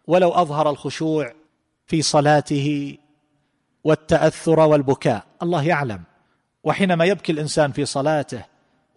ولو 0.07 0.31
أظهر 0.31 0.69
الخشوع 0.69 1.33
في 1.87 2.01
صلاته 2.01 2.97
والتأثر 3.83 4.59
والبكاء 4.59 5.23
الله 5.43 5.63
يعلم 5.63 6.03
وحينما 6.65 7.05
يبكي 7.05 7.31
الإنسان 7.31 7.71
في 7.71 7.85
صلاته 7.85 8.45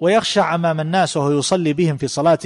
ويخشع 0.00 0.54
أمام 0.54 0.80
الناس 0.80 1.16
وهو 1.16 1.38
يصلي 1.38 1.72
بهم 1.72 1.96
في 1.96 2.08
صلاة 2.08 2.38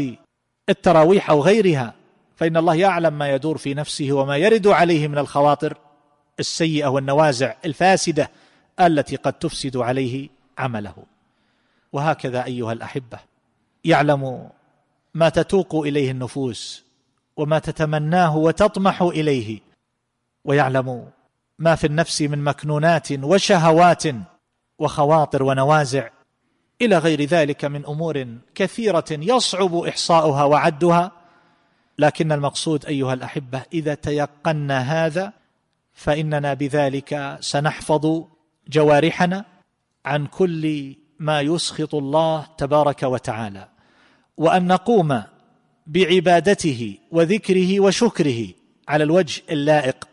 التراويح 0.69 1.31
أو 1.31 1.43
غيرها 1.43 1.95
فإن 2.37 2.57
الله 2.57 2.75
يعلم 2.75 3.19
ما 3.19 3.35
يدور 3.35 3.59
في 3.59 3.75
نفسه 3.75 4.13
وما 4.13 4.37
يرد 4.37 4.67
عليه 4.67 5.09
من 5.09 5.19
الخواطر 5.19 5.77
السيئة 6.41 6.87
والنوازع 6.87 7.55
الفاسدة 7.65 8.31
التي 8.81 9.17
قد 9.17 9.33
تفسد 9.33 9.77
عليه 9.77 10.29
عمله. 10.59 10.95
وهكذا 11.93 12.45
أيها 12.45 12.73
الأحبة 12.73 13.19
يعلم 13.85 14.49
ما 15.15 15.29
تتوق 15.29 15.75
إليه 15.75 16.11
النفوس 16.11 16.85
وما 17.37 17.59
تتمناه 17.59 18.37
وتطمح 18.37 19.03
إليه 19.03 19.61
ويعلم 20.45 21.09
ما 21.59 21.75
في 21.75 21.87
النفس 21.87 22.23
من 22.23 22.45
مكنونات 22.45 23.13
وشهوات 23.13 24.05
وخواطر 24.83 25.43
ونوازع. 25.43 26.09
إلى 26.83 26.99
غير 26.99 27.25
ذلك 27.25 27.65
من 27.65 27.87
أمور 27.87 28.27
كثيرة 28.55 29.05
يصعب 29.11 29.75
إحصاؤها 29.75 30.45
وعدها. 30.45 31.13
لكن 31.99 32.33
المقصود 32.33 32.87
أيها 32.87 33.15
الأحبة 33.15 33.63
إذا 33.73 33.95
تيقنا 33.95 34.79
هذا 34.81 35.33
فإننا 35.93 36.55
بذلك 36.55 37.39
سنحفظ 37.41 38.25
جوارحنا 38.69 39.45
عن 40.05 40.27
كل 40.27 40.95
ما 41.19 41.41
يسخط 41.41 41.95
الله 41.95 42.47
تبارك 42.59 43.03
وتعالى. 43.03 43.69
وأن 44.37 44.67
نقوم 44.67 45.23
بعبادته 45.87 46.99
وذكره 47.11 47.81
وشكره 47.81 48.47
على 48.89 49.05
الوجه 49.05 49.43
اللائق. 49.51 50.12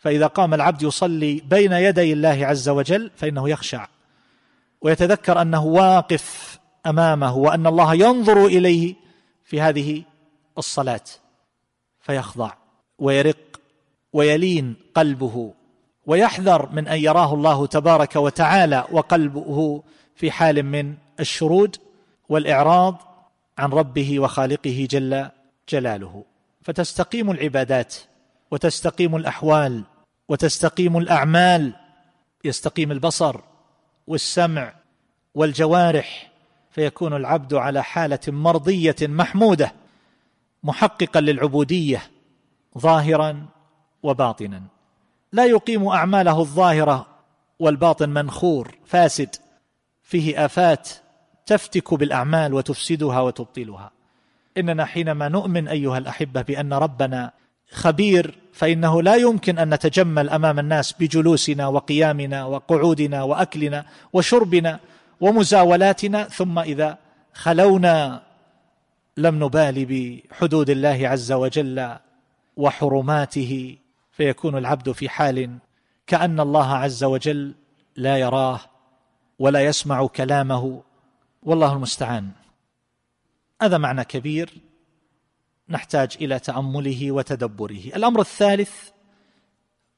فإذا 0.00 0.26
قام 0.26 0.54
العبد 0.54 0.82
يصلي 0.82 1.42
بين 1.50 1.72
يدي 1.72 2.12
الله 2.12 2.46
عز 2.46 2.68
وجل 2.68 3.10
فإنه 3.16 3.48
يخشع. 3.48 3.86
ويتذكر 4.80 5.42
أنه 5.42 5.64
واقف 5.64 6.58
أمامه 6.86 7.36
وأن 7.36 7.66
الله 7.66 7.94
ينظر 7.94 8.46
إليه 8.46 8.94
في 9.44 9.60
هذه 9.60 10.02
الصلاة 10.58 11.00
فيخضع 12.00 12.52
ويرق 12.98 13.60
ويلين 14.12 14.76
قلبه 14.94 15.54
ويحذر 16.06 16.68
من 16.72 16.88
أن 16.88 16.98
يراه 16.98 17.34
الله 17.34 17.66
تبارك 17.66 18.16
وتعالى 18.16 18.84
وقلبه 18.92 19.82
في 20.14 20.30
حال 20.30 20.62
من 20.62 20.94
الشرود 21.20 21.76
والإعراض 22.28 22.96
عن 23.58 23.70
ربه 23.70 24.20
وخالقه 24.20 24.88
جل 24.90 25.28
جلاله. 25.68 26.24
فتستقيم 26.62 27.30
العبادات 27.30 27.94
وتستقيم 28.50 29.16
الأحوال 29.16 29.84
وتستقيم 30.28 30.96
الأعمال 30.96 31.74
يستقيم 32.44 32.92
البصر 32.92 33.40
والسمع 34.06 34.72
والجوارح 35.34 36.30
فيكون 36.70 37.16
العبد 37.16 37.54
على 37.54 37.82
حالة 37.82 38.20
مرضية 38.28 38.96
محمودة 39.02 39.72
محققا 40.62 41.20
للعبودية 41.20 42.02
ظاهرا 42.78 43.46
وباطنا. 44.02 44.62
لا 45.32 45.44
يقيم 45.44 45.88
أعماله 45.88 46.40
الظاهرة 46.40 47.06
والباطن 47.58 48.08
منخور 48.10 48.78
فاسد. 48.86 49.36
فيه 50.02 50.44
آفات 50.44 50.88
تفتك 51.46 51.94
بالأعمال 51.94 52.54
وتفسدها 52.54 53.20
وتبطلها. 53.20 53.90
إننا 54.56 54.84
حينما 54.84 55.28
نؤمن 55.28 55.68
أيها 55.68 55.98
الأحبة 55.98 56.42
بأن 56.42 56.72
ربنا 56.72 57.32
خبير 57.72 58.38
فإنه 58.52 59.02
لا 59.02 59.14
يمكن 59.14 59.58
أن 59.58 59.74
نتجمل 59.74 60.30
أمام 60.30 60.58
الناس 60.58 60.92
بجلوسنا 60.92 61.68
وقيامنا 61.68 62.44
وقعودنا 62.44 63.22
وأكلنا 63.22 63.84
وشربنا 64.12 64.80
ومزاولاتنا 65.20 66.24
ثم 66.24 66.58
إذا 66.58 66.98
خلونا 67.34 68.22
لم 69.16 69.44
نبال 69.44 69.86
بحدود 69.86 70.70
الله 70.70 71.08
عز 71.08 71.32
وجل 71.32 71.96
وحرماته 72.56 73.76
فيكون 74.12 74.58
العبد 74.58 74.92
في 74.92 75.08
حال 75.08 75.58
كأن 76.06 76.40
الله 76.40 76.74
عز 76.74 77.04
وجل 77.04 77.54
لا 77.96 78.16
يراه 78.16 78.60
ولا 79.38 79.64
يسمع 79.64 80.06
كلامه. 80.06 80.82
والله 81.42 81.72
المستعان. 81.72 82.30
هذا 83.62 83.78
معنى 83.78 84.04
كبير. 84.04 84.50
نحتاج 85.70 86.16
إلى 86.20 86.38
تأمله 86.38 87.12
وتدبره. 87.12 87.84
الأمر 87.96 88.20
الثالث 88.20 88.72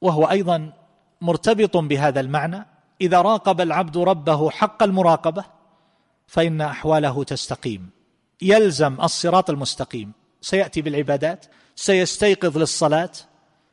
وهو 0.01 0.25
أيضا 0.25 0.73
مرتبط 1.21 1.77
بهذا 1.77 2.21
المعنى 2.21 2.67
إذا 3.01 3.23
راقب 3.23 3.61
العبد 3.61 3.99
ربه 3.99 4.51
حق 4.51 4.83
المراقبة 4.83 5.45
فإن 6.27 6.61
أحواله 6.61 7.25
تستقيم. 7.25 7.91
يلزم 8.43 9.01
الصراط 9.01 9.51
المستقيم. 9.51 10.13
سيأتي 10.41 10.83
بالعبادات 10.83 11.47
سيستيقظ 11.77 12.59
للصلاة 12.59 13.11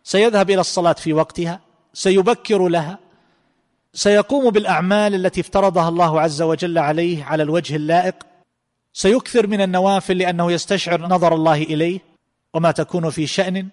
سيذهب 0.03 0.49
إلى 0.49 0.61
الصلاة 0.61 0.93
في 0.93 1.13
وقتها 1.13 1.59
سيبكر 1.93 2.67
لها 2.67 2.99
سيقوم 3.93 4.49
بالأعمال 4.49 5.15
التي 5.15 5.41
افترضها 5.41 5.89
الله 5.89 6.21
عز 6.21 6.41
وجل 6.41 6.77
عليه 6.77 7.23
على 7.23 7.43
الوجه 7.43 7.75
اللائق 7.75 8.15
سيكثر 8.93 9.47
من 9.47 9.61
النوافل 9.61 10.17
لأنه 10.17 10.51
يستشعر 10.51 11.01
نظر 11.01 11.35
الله 11.35 11.63
إليه 11.63 11.99
وما 12.53 12.71
تكون 12.71 13.09
في 13.09 13.27
شأن 13.27 13.69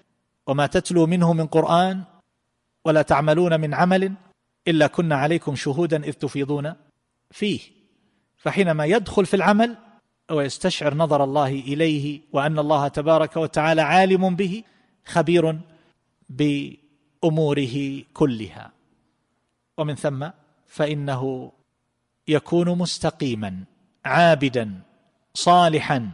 وما 0.46 0.66
تتلو 0.66 1.06
منه 1.06 1.32
من 1.32 1.46
قرآن 1.46 2.02
ولا 2.84 3.02
تعملون 3.02 3.60
من 3.60 3.74
عمل 3.74 4.12
إلا 4.68 4.86
كنا 4.86 5.16
عليكم 5.16 5.54
شهودا 5.54 6.04
إذ 6.04 6.12
تفيضون 6.12 6.74
فيه. 7.30 7.60
فحينما 8.36 8.84
يدخل 8.84 9.26
في 9.26 9.34
العمل 9.34 9.76
ويستشعر 10.30 10.94
نظر 10.94 11.24
الله 11.24 11.48
إليه 11.48 12.20
وأن 12.32 12.58
الله 12.58 12.88
تبارك 12.88 13.36
وتعالى 13.36 13.82
عالم 13.82 14.36
به 14.36 14.64
خبير 15.06 15.58
بأموره 16.28 18.02
كلها. 18.14 18.72
ومن 19.78 19.94
ثم 19.94 20.28
فإنه 20.66 21.52
يكون 22.28 22.78
مستقيما 22.78 23.64
عابدا. 24.04 24.80
صالحا. 25.36 26.10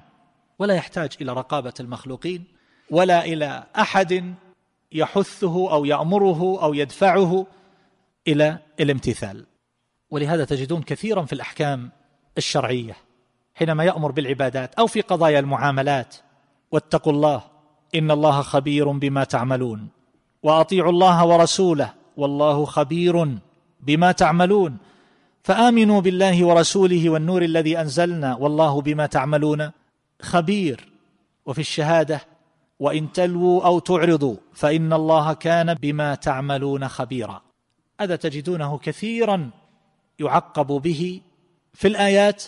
ولا 0.58 0.74
يحتاج 0.74 1.10
إلى 1.20 1.32
رقابة 1.32 1.72
المخلوقين 1.80 2.44
ولا 2.90 3.24
إلى 3.24 3.64
أحد 3.78 4.34
يحثه 4.92 5.72
أو 5.72 5.84
يأمره 5.84 6.62
أو 6.62 6.74
يدفعه 6.74 7.46
إلى 8.28 8.58
الامتثال. 8.80 9.46
ولهذا 10.10 10.44
تجدون 10.44 10.82
كثيرا 10.82 11.24
في 11.24 11.32
الأحكام 11.32 11.90
الشرعية 12.38 12.96
حينما 13.54 13.84
يأمر 13.84 14.10
بالعبادات 14.10 14.74
أو 14.74 14.86
في 14.86 15.00
قضايا 15.00 15.38
المعاملات 15.38 16.16
واتقوا 16.72 17.12
الله 17.12 17.42
إن 17.94 18.10
الله 18.10 18.42
خبير 18.42 18.90
بما 18.90 19.24
تعملون. 19.24 19.88
وأطيعوا 20.42 20.92
الله 20.92 21.26
ورسوله 21.26 21.94
والله 22.16 22.64
خبير 22.64 23.38
بما 23.80 24.12
تعملون. 24.12 24.78
فآمنوا 25.42 26.00
بالله 26.00 26.46
ورسوله 26.46 27.10
والنور 27.10 27.42
الذي 27.42 27.80
أنزلنا 27.80 28.36
والله 28.36 28.80
بما 28.80 29.06
تعملون 29.06 29.70
خبير. 30.22 30.92
وفي 31.46 31.60
الشهادة 31.60 32.20
وإن 32.80 33.12
تلووا 33.12 33.64
أو 33.64 33.78
تعرضوا 33.78 34.36
فإن 34.52 34.92
الله 34.92 35.32
كان 35.32 35.74
بما 35.74 36.14
تعملون 36.14 36.88
خبيرا. 36.88 37.42
هذا 38.00 38.16
تجدونه 38.16 38.78
كثيرا 38.78 39.50
يعقب 40.18 40.66
به 40.66 41.20
في 41.74 41.88
الآيات 41.88 42.44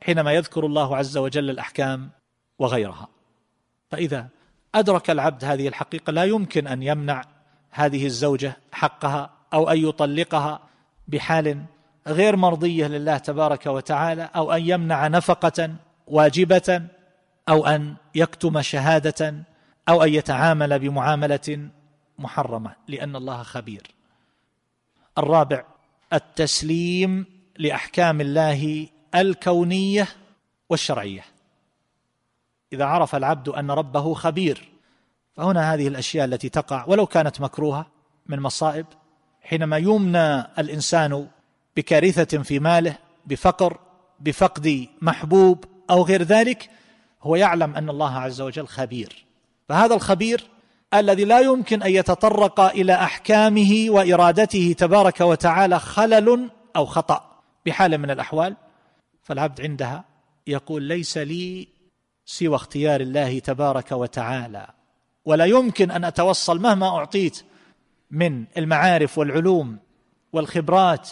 حينما 0.00 0.32
يذكر 0.32 0.66
الله 0.66 0.96
عز 0.96 1.16
وجل 1.16 1.50
الأحكام 1.50 2.10
وغيرها. 2.58 3.08
فإذا 3.90 4.28
أدرك 4.74 5.10
العبد 5.10 5.44
هذه 5.44 5.68
الحقيقة 5.68 6.10
لا 6.10 6.24
يمكن 6.24 6.66
أن 6.66 6.82
يمنع 6.82 7.24
هذه 7.70 8.06
الزوجة 8.06 8.56
حقها 8.72 9.30
أو 9.52 9.70
أن 9.70 9.78
يطلقها 9.78 10.60
بحال 11.08 11.64
غير 12.06 12.36
مرضية 12.36 12.86
لله 12.86 13.18
تبارك 13.18 13.66
وتعالى 13.66 14.30
أو 14.36 14.52
أن 14.52 14.62
يمنع 14.68 15.08
نفقة 15.08 15.74
واجبة 16.06 16.82
أو 17.48 17.66
أن 17.66 17.94
يكتم 18.14 18.62
شهادة 18.62 19.34
أو 19.88 20.02
أن 20.02 20.14
يتعامل 20.14 20.78
بمعاملة 20.78 21.68
محرمة 22.18 22.72
لأن 22.88 23.16
الله 23.16 23.42
خبير. 23.42 23.82
الرابع 25.18 25.64
التسليم 26.12 27.26
لأحكام 27.58 28.20
الله 28.20 28.88
الكونية 29.14 30.08
والشرعية. 30.70 31.24
إذا 32.72 32.84
عرف 32.84 33.14
العبد 33.14 33.48
أن 33.48 33.70
ربه 33.70 34.14
خبير 34.14 34.68
فهنا 35.34 35.74
هذه 35.74 35.88
الأشياء 35.88 36.24
التي 36.24 36.48
تقع 36.48 36.84
ولو 36.88 37.06
كانت 37.06 37.40
مكروهة 37.40 37.86
من 38.26 38.40
مصائب 38.40 38.86
حينما 39.42 39.76
يمنى 39.76 40.40
الإنسان 40.40 41.28
بكارثة 41.76 42.42
في 42.42 42.58
ماله 42.58 42.98
بفقر 43.26 43.78
بفقد 44.20 44.88
محبوب 45.02 45.64
أو 45.90 46.02
غير 46.02 46.22
ذلك 46.22 46.70
هو 47.22 47.36
يعلم 47.36 47.74
أن 47.74 47.88
الله 47.88 48.18
عز 48.18 48.40
وجل 48.40 48.66
خبير. 48.66 49.24
فهذا 49.68 49.94
الخبير 49.94 50.44
الذي 50.94 51.24
لا 51.24 51.40
يمكن 51.40 51.82
أن 51.82 51.90
يتطرق 51.90 52.60
إلى 52.60 52.94
أحكامه 52.94 53.86
وإرادته 53.88 54.74
تبارك 54.78 55.20
وتعالى 55.20 55.78
خلل 55.78 56.50
أو 56.76 56.86
خطأ 56.86 57.40
بحال 57.66 57.98
من 57.98 58.10
الأحوال 58.10 58.56
فالعبد 59.22 59.60
عندها 59.60 60.04
يقول 60.46 60.82
ليس 60.82 61.18
لي 61.18 61.68
سوى 62.24 62.54
اختيار 62.54 63.00
الله 63.00 63.38
تبارك 63.38 63.92
وتعالى 63.92 64.66
ولا 65.24 65.44
يمكن 65.44 65.90
أن 65.90 66.04
أتوصل 66.04 66.60
مهما 66.60 66.88
أعطيت 66.88 67.42
من 68.10 68.44
المعارف 68.56 69.18
والعلوم 69.18 69.78
والخبرات 70.32 71.10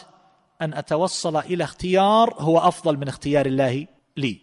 أن 0.62 0.74
أتوصل 0.74 1.36
إلى 1.36 1.64
اختيار 1.64 2.34
هو 2.38 2.58
أفضل 2.58 2.96
من 2.96 3.08
اختيار 3.08 3.46
الله 3.46 3.86
لي. 4.16 4.38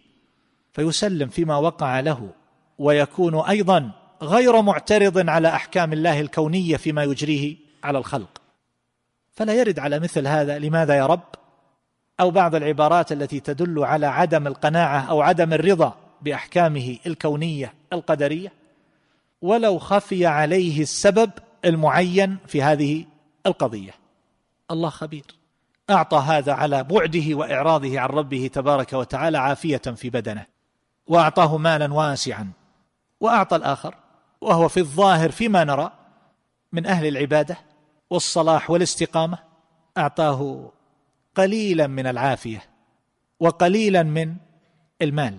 فيسلم 0.72 1.28
فيما 1.28 1.56
وقع 1.56 2.00
له 2.00 2.30
ويكون 2.78 3.40
أيضا 3.40 3.90
غير 4.22 4.62
معترض 4.62 5.28
على 5.28 5.48
أحكام 5.48 5.92
الله 5.92 6.20
الكونية 6.20 6.76
فيما 6.76 7.04
يجريه 7.04 7.56
على 7.84 7.98
الخلق. 7.98 8.40
فلا 9.32 9.54
يرد 9.54 9.78
على 9.78 9.98
مثل 9.98 10.26
هذا 10.26 10.58
لماذا 10.58 10.96
يا 10.96 11.06
رب؟ 11.06 11.34
أو 12.20 12.30
بعض 12.30 12.54
العبارات 12.54 13.12
التي 13.12 13.40
تدل 13.40 13.84
على 13.84 14.06
عدم 14.06 14.46
القناعة 14.46 15.00
أو 15.00 15.20
عدم 15.20 15.52
الرضا 15.52 15.94
بأحكامه 16.22 16.98
الكونية 17.06 17.74
القدرية. 17.92 18.52
ولو 19.42 19.78
خفي 19.78 20.26
عليه 20.26 20.82
السبب 20.82 21.30
المعين 21.64 22.36
في 22.46 22.62
هذه 22.62 23.04
القضية. 23.46 23.94
الله 24.70 24.90
خبير. 24.90 25.37
أعطى 25.90 26.16
هذا 26.16 26.52
على 26.52 26.84
بعده 26.84 27.34
وإعراضه 27.34 28.00
عن 28.00 28.08
ربه 28.08 28.50
تبارك 28.52 28.92
وتعالى 28.92 29.38
عافية 29.38 29.76
في 29.76 30.10
بدنه 30.10 30.46
وأعطاه 31.06 31.56
مالا 31.56 31.94
واسعا 31.94 32.50
وأعطى 33.20 33.56
الآخر 33.56 33.94
وهو 34.40 34.68
في 34.68 34.80
الظاهر 34.80 35.30
فيما 35.30 35.64
نرى 35.64 35.92
من 36.72 36.86
أهل 36.86 37.06
العبادة 37.06 37.56
والصلاح 38.10 38.70
والاستقامة 38.70 39.38
أعطاه 39.98 40.70
قليلا 41.34 41.86
من 41.86 42.06
العافية 42.06 42.62
وقليلا 43.40 44.02
من 44.02 44.34
المال 45.02 45.38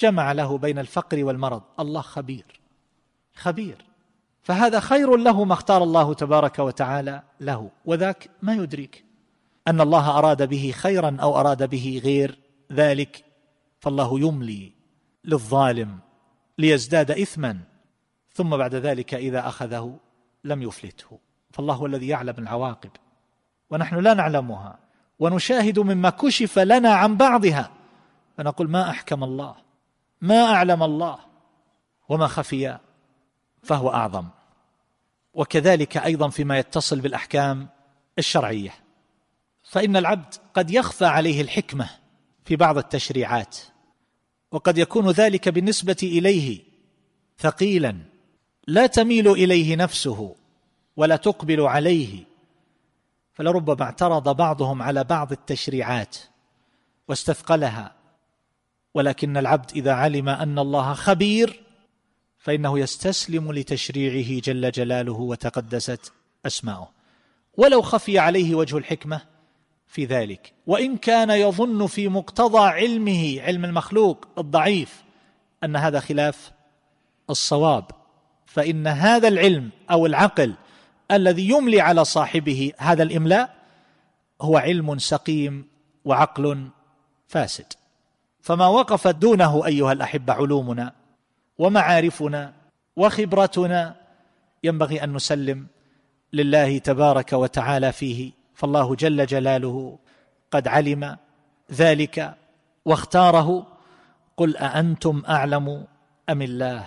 جمع 0.00 0.32
له 0.32 0.58
بين 0.58 0.78
الفقر 0.78 1.24
والمرض. 1.24 1.62
الله 1.80 2.00
خبير 2.00 2.60
خبير. 3.34 3.84
فهذا 4.42 4.80
خير 4.80 5.16
له 5.16 5.44
ما 5.44 5.52
اختار 5.52 5.82
الله 5.82 6.14
تبارك 6.14 6.58
وتعالى 6.58 7.22
له 7.40 7.70
وذاك 7.84 8.30
ما 8.42 8.54
يدرك 8.54 9.04
أن 9.70 9.80
الله 9.80 10.18
أراد 10.18 10.48
به 10.48 10.72
خيرا 10.76 11.16
أو 11.20 11.40
أراد 11.40 11.70
به 11.70 12.00
غير 12.04 12.38
ذلك 12.72 13.24
فالله 13.80 14.20
يملي 14.20 14.72
للظالم 15.24 15.98
ليزداد 16.58 17.10
اثما 17.10 17.58
ثم 18.32 18.56
بعد 18.56 18.74
ذلك 18.74 19.14
إذا 19.14 19.48
أخذه 19.48 19.98
لم 20.44 20.62
يفلته. 20.62 21.18
فالله 21.50 21.74
هو 21.74 21.86
الذي 21.86 22.08
يعلم 22.08 22.34
العواقب 22.38 22.90
ونحن 23.70 23.96
لا 23.96 24.14
نعلمها 24.14 24.78
ونشاهد 25.18 25.78
مما 25.78 26.10
كشف 26.10 26.58
لنا 26.58 26.94
عن 26.94 27.16
بعضها 27.16 27.70
فنقول 28.36 28.70
ما 28.70 28.90
أحكم 28.90 29.24
الله؟ 29.24 29.54
ما 30.20 30.44
أعلم 30.44 30.82
الله؟ 30.82 31.18
وما 32.08 32.26
خفي؟ 32.26 32.78
فهو 33.62 33.90
أعظم. 33.90 34.28
وكذلك 35.34 35.96
أيضا 35.96 36.28
فيما 36.28 36.58
يتصل 36.58 37.00
بالأحكام 37.00 37.68
الشرعية. 38.18 38.74
فإن 39.70 39.96
العبد 39.96 40.34
قد 40.54 40.70
يخفى 40.70 41.04
عليه 41.04 41.40
الحكمة 41.40 41.90
في 42.44 42.56
بعض 42.56 42.78
التشريعات 42.78 43.56
وقد 44.52 44.78
يكون 44.78 45.10
ذلك 45.10 45.48
بالنسبة 45.48 45.96
إليه 46.02 46.60
ثقيلا. 47.38 47.96
لا 48.66 48.86
تميل 48.86 49.28
إليه 49.28 49.76
نفسه 49.76 50.34
ولا 50.96 51.16
تقبل 51.16 51.60
عليه. 51.60 52.24
فلربما 53.32 53.82
اعترض 53.82 54.36
بعضهم 54.36 54.82
على 54.82 55.04
بعض 55.04 55.32
التشريعات 55.32 56.16
واستثقلها. 57.08 57.94
ولكن 58.94 59.36
العبد 59.36 59.70
إذا 59.70 59.92
علم 59.92 60.28
أن 60.28 60.58
الله 60.58 60.94
خبير 60.94 61.62
فإنه 62.38 62.78
يستسلم 62.78 63.52
لتشريعه 63.52 64.40
جل 64.40 64.70
جلاله 64.70 65.12
وتقدست 65.12 66.12
أسماؤه. 66.46 66.88
ولو 67.56 67.82
خفي 67.82 68.18
عليه 68.18 68.54
وجه 68.54 68.78
الحكمة 68.78 69.29
في 69.90 70.04
ذلك. 70.04 70.52
وإن 70.66 70.96
كان 70.96 71.30
يظن 71.30 71.86
في 71.86 72.08
مقتضى 72.08 72.68
علمه 72.68 73.40
علم 73.42 73.64
المخلوق 73.64 74.28
الضعيف 74.38 75.02
أن 75.64 75.76
هذا 75.76 76.00
خلاف 76.00 76.52
الصواب. 77.30 77.84
فإن 78.46 78.86
هذا 78.86 79.28
العلم 79.28 79.70
أو 79.90 80.06
العقل 80.06 80.54
الذي 81.10 81.48
يملي 81.48 81.80
على 81.80 82.04
صاحبه 82.04 82.72
هذا 82.78 83.02
الإملاء 83.02 83.54
هو 84.40 84.56
علم 84.56 84.98
سقيم 84.98 85.68
وعقل 86.04 86.68
فاسد. 87.28 87.66
فما 88.42 88.66
وقفت 88.66 89.14
دونه 89.14 89.66
أيها 89.66 89.92
الأحبة 89.92 90.32
علومنا 90.32 90.92
ومعارفنا 91.58 92.52
وخبرتنا 92.96 93.96
ينبغي 94.64 95.04
أن 95.04 95.12
نسلم 95.12 95.66
لله 96.32 96.78
تبارك 96.78 97.32
وتعالى 97.32 97.92
فيه 97.92 98.32
فالله 98.60 98.94
جل 98.94 99.26
جلاله 99.26 99.98
قد 100.50 100.68
علم 100.68 101.16
ذلك 101.72 102.34
واختاره. 102.84 103.66
قل 104.36 104.56
أأنتم 104.56 105.22
أعلم 105.28 105.86
أم 106.30 106.42
الله؟ 106.42 106.86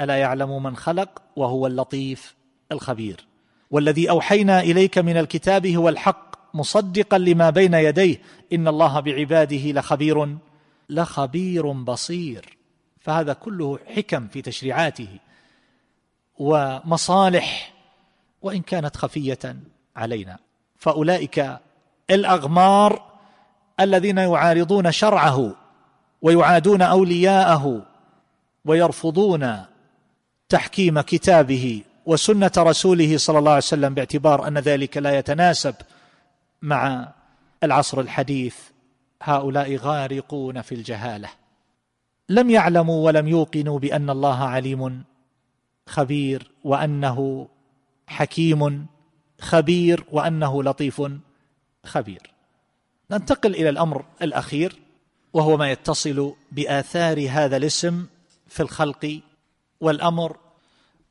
ألا 0.00 0.16
يعلم 0.16 0.62
من 0.62 0.76
خلق 0.76 1.22
وهو 1.36 1.66
اللطيف 1.66 2.34
الخبير. 2.72 3.26
والذي 3.70 4.10
أوحينا 4.10 4.60
إليك 4.60 4.98
من 4.98 5.16
الكتاب 5.16 5.66
هو 5.66 5.88
الحق 5.88 6.56
مصدقا 6.56 7.18
لما 7.18 7.50
بين 7.50 7.74
يديه. 7.74 8.22
إن 8.52 8.68
الله 8.68 9.00
بعباده 9.00 9.72
لخبير 9.80 10.36
لخبير 10.90 11.72
بصير. 11.72 12.58
فهذا 13.00 13.32
كله 13.32 13.78
حكم 13.96 14.28
في 14.28 14.42
تشريعاته 14.42 15.18
ومصالح 16.38 17.74
وإن 18.42 18.62
كانت 18.62 18.96
خفية 18.96 19.56
علينا. 19.96 20.49
فأولئك 20.80 21.58
الأغمار 22.10 23.02
الذين 23.80 24.18
يعارضون 24.18 24.92
شرعه 24.92 25.54
ويعادون 26.22 26.82
أولياءه 26.82 27.86
ويرفضون 28.64 29.64
تحكيم 30.48 31.00
كتابه 31.00 31.82
وسنة 32.06 32.52
رسوله 32.58 33.18
صلى 33.18 33.38
الله 33.38 33.50
عليه 33.50 33.62
وسلم 33.62 33.94
باعتبار 33.94 34.48
أن 34.48 34.58
ذلك 34.58 34.96
لا 34.96 35.18
يتناسب 35.18 35.74
مع 36.62 37.12
العصر 37.62 38.00
الحديث 38.00 38.56
هؤلاء 39.22 39.76
غارقون 39.76 40.62
في 40.62 40.74
الجهالة. 40.74 41.28
لم 42.28 42.50
يعلموا 42.50 43.06
ولم 43.06 43.28
يوقنوا 43.28 43.78
بأن 43.78 44.10
الله 44.10 44.44
عليم 44.44 45.04
خبير 45.88 46.50
وأنه 46.64 47.48
حكيم 48.06 48.86
خبير 49.40 50.04
وأنه 50.12 50.62
لطيف 50.62 51.02
خبير. 51.84 52.30
ننتقل 53.10 53.54
إلى 53.54 53.68
الأمر 53.68 54.04
الأخير 54.22 54.78
وهو 55.32 55.56
ما 55.56 55.70
يتصل 55.70 56.34
بآثار 56.52 57.26
هذا 57.30 57.56
الاسم 57.56 58.06
في 58.46 58.60
الخلق 58.60 59.20
والأمر 59.80 60.36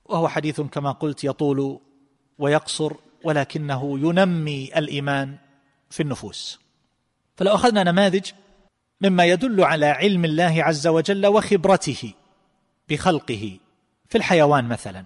وهو 0.05 0.27
حديث 0.27 0.61
كما 0.61 0.91
قلت 0.91 1.23
يطول 1.23 1.79
ويقصر 2.39 2.93
ولكنه 3.23 3.99
ينمي 3.99 4.71
الإيمان 4.77 5.37
في 5.89 6.03
النفوس. 6.03 6.59
فلو 7.37 7.55
أخذنا 7.55 7.83
نماذج 7.83 8.31
مما 9.01 9.25
يدل 9.25 9.63
على 9.63 9.85
علم 9.85 10.25
الله 10.25 10.63
عز 10.63 10.87
وجل 10.87 11.27
وخبرته 11.27 12.13
بخلقه 12.89 13.57
في 14.09 14.17
الحيوان 14.17 14.67
مثلا. 14.67 15.05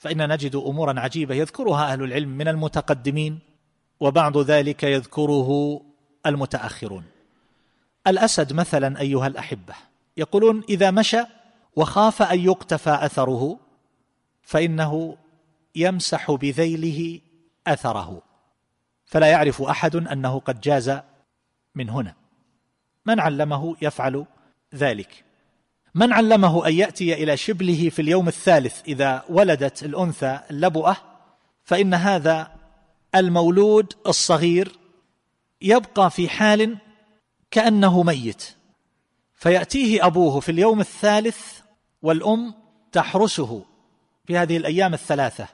فإن 0.00 0.28
نجد 0.32 0.56
أمورا 0.56 1.00
عجيبة 1.00 1.34
يذكرها 1.34 1.92
أهل 1.92 2.02
العلم 2.02 2.28
من 2.28 2.48
المتقدمين 2.48 3.38
وبعض 4.00 4.38
ذلك 4.38 4.82
يذكره 4.82 5.80
المتأخرون. 6.26 7.04
الأسد 8.06 8.52
مثلا 8.52 9.00
أيها 9.00 9.26
الأحبة 9.26 9.74
يقولون 10.16 10.62
إذا 10.68 10.90
مشى 10.90 11.22
وخاف 11.76 12.22
أن 12.22 12.40
يقتفى 12.40 12.90
أثره 12.90 13.58
فإنه 14.42 15.16
يمسح 15.74 16.30
بذيله 16.30 17.20
أثره. 17.66 18.22
فلا 19.04 19.26
يعرف 19.26 19.62
أحد 19.62 19.96
أنه 19.96 20.38
قد 20.38 20.60
جاز 20.60 21.00
من 21.74 21.90
هنا. 21.90 22.14
من 23.06 23.20
علمه 23.20 23.76
يفعل 23.82 24.26
ذلك. 24.74 25.24
من 25.94 26.12
علمه 26.12 26.66
أن 26.66 26.74
يأتي 26.74 27.14
إلى 27.14 27.36
شبله 27.36 27.88
في 27.88 28.02
اليوم 28.02 28.28
الثالث 28.28 28.82
إذا 28.88 29.24
ولدت 29.28 29.82
الأنثى 29.82 30.40
اللبؤه 30.50 30.96
فإن 31.64 31.94
هذا 31.94 32.52
المولود 33.14 33.92
الصغير 34.06 34.78
يبقى 35.62 36.10
في 36.10 36.28
حال 36.28 36.78
كأنه 37.50 38.02
ميت. 38.02 38.54
فيأتيه 39.34 40.06
أبوه 40.06 40.40
في 40.40 40.52
اليوم 40.52 40.80
الثالث 40.80 41.60
والأم 42.02 42.54
تحرسه 42.92 43.64
في 44.24 44.38
هذه 44.38 44.56
الأيام 44.56 44.94
الثلاثة 44.94 45.48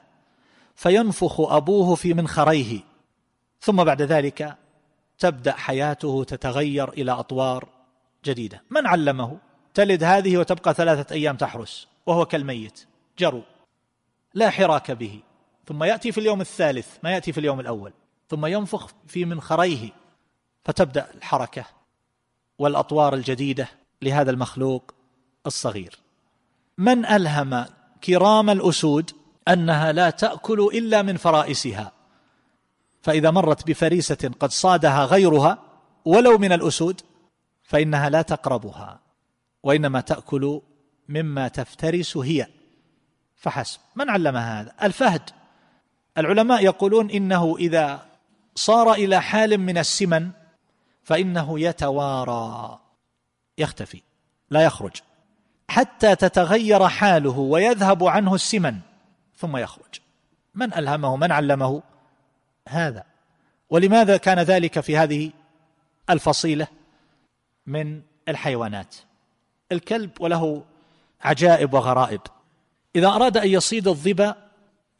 فينفخ 0.75 1.39
أبوه 1.39 1.95
في 1.95 2.13
منخريه. 2.13 2.79
ثم 3.61 3.83
بعد 3.83 4.01
ذلك 4.01 4.57
تبدأ 5.19 5.51
حياته 5.51 6.23
تتغير 6.23 6.89
إلى 6.89 7.11
أطوار 7.11 7.69
جديدة. 8.25 8.63
من 8.69 8.87
علمه؟ 8.87 9.37
تلد 9.77 10.03
هذه 10.03 10.37
وتبقى 10.37 10.73
ثلاثة 10.73 11.15
أيام 11.15 11.37
تحرس 11.37 11.87
وهو 12.05 12.25
كالميت 12.25 12.87
جرو 13.19 13.41
لا 14.33 14.49
حراك 14.49 14.91
به. 14.91 15.19
ثم 15.67 15.83
يأتي 15.83 16.11
في 16.11 16.17
اليوم 16.19 16.41
الثالث 16.41 16.97
ما 17.03 17.11
يأتي 17.11 17.31
في 17.31 17.39
اليوم 17.39 17.59
الأول. 17.59 17.93
ثم 18.29 18.45
ينفخ 18.45 18.89
في 19.07 19.25
منخريه 19.25 19.89
فتبدأ 20.65 21.07
الحركة 21.15 21.65
والأطوار 22.59 23.13
الجديدة 23.13 23.67
لهذا 24.01 24.31
المخلوق 24.31 24.93
الصغير. 25.45 25.99
من 26.77 27.05
ألهم 27.05 27.65
كرام 28.03 28.49
الأسود 28.49 29.11
أنها 29.47 29.91
لا 29.91 30.09
تأكل 30.09 30.69
إلا 30.73 31.01
من 31.01 31.17
فرائسها 31.17 31.91
فإذا 33.01 33.31
مرت 33.31 33.67
بفريسة 33.67 34.31
قد 34.39 34.51
صادها 34.51 35.05
غيرها 35.05 35.57
ولو 36.05 36.37
من 36.37 36.51
الأسود 36.51 37.01
فإنها 37.63 38.09
لا 38.09 38.21
تقربها. 38.21 39.06
وإنما 39.63 40.01
تأكل 40.01 40.61
مما 41.09 41.47
تفترس 41.47 42.17
هي. 42.17 42.47
فحسب. 43.35 43.79
من 43.95 44.09
علم 44.09 44.37
هذا؟ 44.37 44.73
الفهد. 44.83 45.21
العلماء 46.17 46.63
يقولون 46.63 47.11
إنه 47.11 47.57
إذا 47.59 48.05
صار 48.55 48.93
إلى 48.93 49.21
حال 49.21 49.57
من 49.57 49.77
السمن 49.77 50.29
فإنه 51.03 51.59
يتوارى. 51.59 52.79
يختفي. 53.57 54.01
لا 54.49 54.61
يخرج. 54.61 54.95
حتى 55.69 56.15
تتغير 56.15 56.87
حاله 56.87 57.39
ويذهب 57.39 58.03
عنه 58.03 58.35
السمن 58.35 58.79
ثم 59.37 59.57
يخرج. 59.57 59.99
من 60.55 60.73
ألهمه؟ 60.73 61.15
من 61.15 61.31
علمه؟ 61.31 61.83
هذا. 62.69 63.03
ولماذا 63.69 64.17
كان 64.17 64.39
ذلك 64.39 64.79
في 64.79 64.97
هذه 64.97 65.31
الفصيلة 66.09 66.67
من 67.65 68.01
الحيوانات؟ 68.27 68.95
الكلب 69.71 70.11
وله 70.19 70.63
عجائب 71.21 71.73
وغرائب. 71.73 72.21
إذا 72.95 73.07
أراد 73.07 73.37
أن 73.37 73.47
يصيد 73.47 73.87
الظبا 73.87 74.35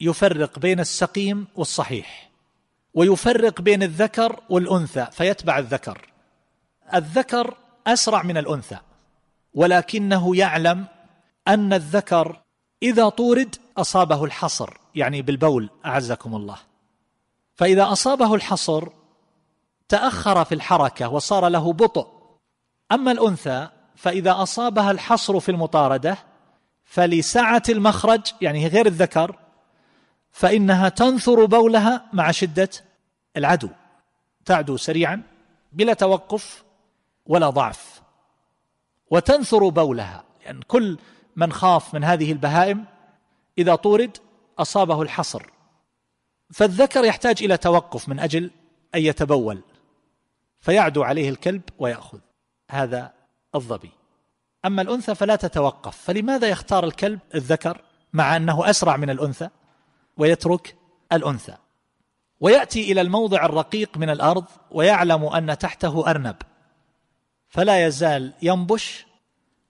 يفرق 0.00 0.58
بين 0.58 0.80
السقيم 0.80 1.46
والصحيح 1.56 2.30
ويفرق 2.94 3.60
بين 3.60 3.82
الذكر 3.82 4.40
والأنثى 4.48 5.06
فيتبع 5.12 5.58
الذكر. 5.58 6.08
الذكر 6.94 7.56
أسرع 7.86 8.22
من 8.22 8.36
الأنثى 8.36 8.78
ولكنه 9.54 10.36
يعلم 10.36 10.84
أن 11.48 11.72
الذكر 11.72 12.40
إذا 12.82 13.08
طورد 13.08 13.56
أصابه 13.76 14.24
الحصر 14.24 14.76
يعني 14.94 15.22
بالبول 15.22 15.70
أعزكم 15.86 16.34
الله. 16.34 16.58
فإذا 17.54 17.92
أصابه 17.92 18.34
الحصر 18.34 18.88
تأخر 19.88 20.44
في 20.44 20.54
الحركة 20.54 21.08
وصار 21.08 21.48
له 21.48 21.72
بطء. 21.72 22.08
أما 22.92 23.12
الأنثى 23.12 23.68
فإذا 23.98 24.42
أصابها 24.42 24.90
الحصر 24.90 25.40
في 25.40 25.48
المطاردة 25.48 26.18
فلسعة 26.84 27.62
المخرج 27.68 28.20
يعني 28.40 28.66
غير 28.66 28.86
الذكر 28.86 29.36
فإنها 30.30 30.88
تنثر 30.88 31.44
بولها 31.44 32.08
مع 32.12 32.30
شدة 32.30 32.68
العدو. 33.36 33.68
تعدو 34.44 34.76
سريعا 34.76 35.22
بلا 35.72 35.94
توقف 35.94 36.64
ولا 37.26 37.50
ضعف. 37.50 38.02
وتنثر 39.10 39.68
بولها 39.68 40.24
يعني 40.44 40.60
كل 40.68 40.98
من 41.36 41.52
خاف 41.52 41.94
من 41.94 42.04
هذه 42.04 42.32
البهائم 42.32 42.84
إذا 43.58 43.74
طورد 43.74 44.16
أصابه 44.58 45.02
الحصر. 45.02 45.42
فالذكر 46.52 47.04
يحتاج 47.04 47.42
إلى 47.42 47.56
توقف 47.56 48.08
من 48.08 48.18
أجل 48.18 48.50
أن 48.94 49.00
يتبول 49.00 49.62
فيعدو 50.58 51.02
عليه 51.02 51.28
الكلب 51.28 51.62
ويأخذ. 51.78 52.18
هذا 52.70 53.17
الظبي. 53.54 53.90
أما 54.64 54.82
الأنثى 54.82 55.14
فلا 55.14 55.36
تتوقف. 55.36 55.96
فلماذا 55.96 56.48
يختار 56.48 56.84
الكلب 56.84 57.18
الذكر 57.34 57.80
مع 58.12 58.36
أنه 58.36 58.70
أسرع 58.70 58.96
من 58.96 59.10
الأنثى 59.10 59.48
ويترك 60.16 60.76
الأنثى؟ 61.12 61.56
ويأتي 62.40 62.92
إلى 62.92 63.00
الموضع 63.00 63.44
الرقيق 63.44 63.96
من 63.96 64.10
الأرض 64.10 64.44
ويعلم 64.70 65.24
أن 65.24 65.58
تحته 65.58 66.10
أرنب. 66.10 66.36
فلا 67.48 67.86
يزال 67.86 68.32
ينبش 68.42 69.06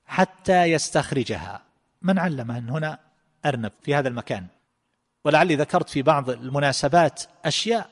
حتى 0.06 0.64
يستخرجها. 0.64 1.62
من 2.02 2.18
علم 2.18 2.50
أن 2.50 2.70
هنا 2.70 2.98
أرنب 3.46 3.72
في 3.82 3.94
هذا 3.94 4.08
المكان؟ 4.08 4.46
ولعلي 5.24 5.56
ذكرت 5.56 5.88
في 5.88 6.02
بعض 6.02 6.30
المناسبات 6.30 7.22
أشياء 7.44 7.90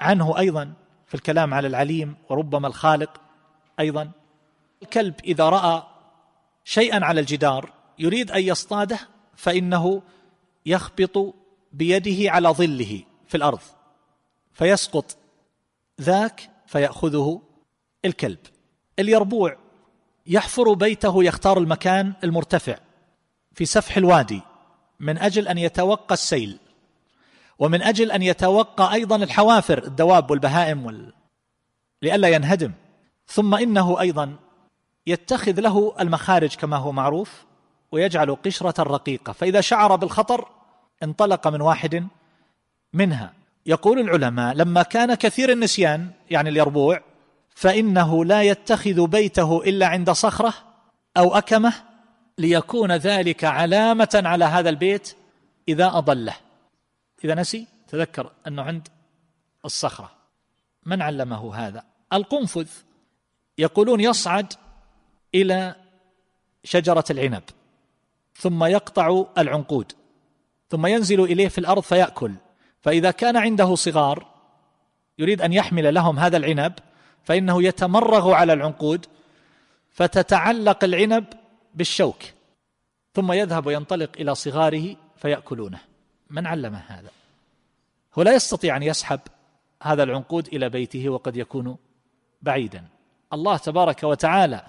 عنه 0.00 0.38
أيضا 0.38 0.72
في 1.06 1.14
الكلام 1.14 1.54
على 1.54 1.68
العليم 1.68 2.16
وربما 2.28 2.68
الخالق 2.68 3.20
أيضا. 3.80 4.10
الكلب 4.82 5.14
إذا 5.24 5.48
رأى 5.48 5.82
شيئا 6.64 7.04
على 7.04 7.20
الجدار 7.20 7.72
يريد 7.98 8.30
أن 8.30 8.42
يصطاده 8.42 8.98
فإنه 9.36 10.02
يخبط 10.66 11.34
بيده 11.72 12.30
على 12.30 12.48
ظله 12.48 13.02
في 13.26 13.36
الأرض 13.36 13.60
فيسقط 14.52 15.16
ذاك 16.00 16.50
فيأخذه 16.66 17.42
الكلب. 18.04 18.38
اليربوع 18.98 19.56
يحفر 20.26 20.72
بيته 20.72 21.24
يختار 21.24 21.58
المكان 21.58 22.14
المرتفع 22.24 22.78
في 23.54 23.64
سفح 23.64 23.96
الوادي 23.96 24.40
من 25.00 25.18
أجل 25.18 25.48
أن 25.48 25.58
يتوقى 25.58 26.14
السيل 26.14 26.58
ومن 27.58 27.82
أجل 27.82 28.12
أن 28.12 28.22
يتوقى 28.22 28.92
أيضا 28.92 29.16
الحوافر 29.16 29.84
الدواب 29.84 30.30
والبهائم 30.30 30.86
وال... 30.86 31.12
لئلا 32.02 32.28
ينهدم. 32.28 32.72
ثم 33.26 33.54
إنه 33.54 34.00
أيضا 34.00 34.36
يتخذ 35.08 35.60
له 35.60 35.94
المخارج 36.00 36.54
كما 36.54 36.76
هو 36.76 36.92
معروف 36.92 37.44
ويجعل 37.92 38.34
قشرة 38.34 38.82
رقيقة. 38.82 39.32
فإذا 39.32 39.60
شعر 39.60 39.96
بالخطر 39.96 40.48
انطلق 41.02 41.48
من 41.48 41.60
واحد 41.60 42.06
منها. 42.92 43.32
يقول 43.66 43.98
العلماء 43.98 44.54
لما 44.54 44.82
كان 44.82 45.14
كثير 45.14 45.52
النسيان 45.52 46.10
يعني 46.30 46.48
اليربوع 46.48 47.00
فإنه 47.54 48.24
لا 48.24 48.42
يتخذ 48.42 49.06
بيته 49.06 49.62
إلا 49.62 49.86
عند 49.86 50.10
صخرة 50.10 50.54
أو 51.16 51.36
أكمة 51.36 51.72
ليكون 52.38 52.92
ذلك 52.92 53.44
علامة 53.44 54.22
على 54.24 54.44
هذا 54.44 54.70
البيت 54.70 55.16
إذا 55.68 55.86
أضله. 55.86 56.34
إذا 57.24 57.34
نسي 57.34 57.66
تذكر 57.88 58.30
أنه 58.46 58.62
عند 58.62 58.88
الصخرة. 59.64 60.10
من 60.86 61.02
علمه 61.02 61.54
هذا؟ 61.54 61.84
القنفذ. 62.12 62.68
يقولون 63.58 64.00
يصعد 64.00 64.52
إلى 65.34 65.74
شجرة 66.64 67.04
العنب 67.10 67.42
ثم 68.36 68.64
يقطع 68.64 69.24
العنقود 69.38 69.92
ثم 70.70 70.86
ينزل 70.86 71.20
إليه 71.20 71.48
في 71.48 71.58
الأرض 71.58 71.82
فيأكل. 71.82 72.34
فإذا 72.80 73.10
كان 73.10 73.36
عنده 73.36 73.74
صغار 73.74 74.26
يريد 75.18 75.42
أن 75.42 75.52
يحمل 75.52 75.94
لهم 75.94 76.18
هذا 76.18 76.36
العنب 76.36 76.72
فإنه 77.24 77.62
يتمرغ 77.62 78.32
على 78.32 78.52
العنقود 78.52 79.06
فتتعلق 79.90 80.84
العنب 80.84 81.24
بالشوك 81.74 82.22
ثم 83.14 83.32
يذهب 83.32 83.66
وينطلق 83.66 84.10
إلى 84.20 84.34
صغاره 84.34 84.96
فيأكلونه. 85.16 85.80
من 86.30 86.46
علمه 86.46 86.82
هذا؟ 86.86 87.10
هو 88.18 88.22
لا 88.22 88.34
يستطيع 88.34 88.76
أن 88.76 88.82
يسحب 88.82 89.20
هذا 89.82 90.02
العنقود 90.02 90.46
إلى 90.46 90.68
بيته 90.68 91.08
وقد 91.08 91.36
يكون 91.36 91.76
بعيدا. 92.42 92.84
الله 93.32 93.56
تبارك 93.56 94.02
وتعالى 94.02 94.62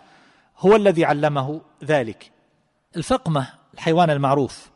هو 0.59 0.75
الذي 0.75 1.05
علمه 1.05 1.61
ذلك. 1.83 2.31
الفقمة 2.95 3.47
الحيوان 3.73 4.09
المعروف. 4.09 4.69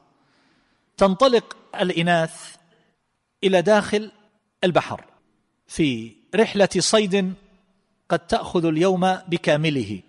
تنطلق 0.98 1.58
الإناث 1.82 2.56
إلى 3.44 3.62
داخل 3.62 4.12
البحر 4.64 5.06
في 5.68 6.16
رحلة 6.36 6.70
صيد 6.78 7.34
قد 8.10 8.20
تأخذ 8.20 8.66
اليوم 8.66 9.18
بكامله 9.28 10.02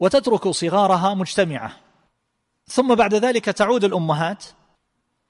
وتترك 0.00 0.48
صغارها 0.48 1.14
مجتمعة. 1.14 1.76
ثم 2.66 2.94
بعد 2.94 3.14
ذلك 3.14 3.44
تعود 3.44 3.84
الأمهات 3.84 4.44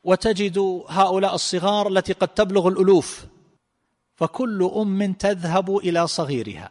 وتجد 0.04 0.84
هؤلاء 0.88 1.34
الصغار 1.34 1.88
التي 1.88 2.12
قد 2.12 2.28
تبلغ 2.28 2.68
الألوف. 2.68 3.26
فكل 4.16 4.70
أم 4.76 5.12
تذهب 5.12 5.76
إلى 5.76 6.06
صغيرها. 6.06 6.70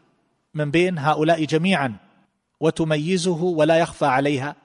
من 0.54 0.72
بين 0.72 0.98
هؤلاء 0.98 1.46
جميعا. 1.46 2.07
وتميزه 2.60 3.44
ولا 3.44 3.78
يخفى 3.78 4.06
عليها 4.06 4.56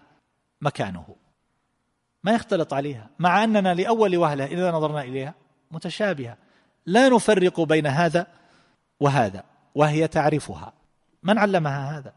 مكانه. 0.60 1.16
ما 2.24 2.32
يختلط 2.32 2.74
عليها 2.74 3.10
مع 3.18 3.44
أننا 3.44 3.74
لأول 3.74 4.16
وهلة 4.16 4.44
إذا 4.44 4.70
نظرنا 4.70 5.02
إليها 5.02 5.34
متشابهة. 5.70 6.36
لا 6.86 7.08
نفرق 7.08 7.60
بين 7.60 7.86
هذا 7.86 8.26
وهذا 9.00 9.44
وهي 9.74 10.08
تعرفها. 10.08 10.72
من 11.22 11.38
علمها 11.38 11.98
هذا؟ 11.98 12.12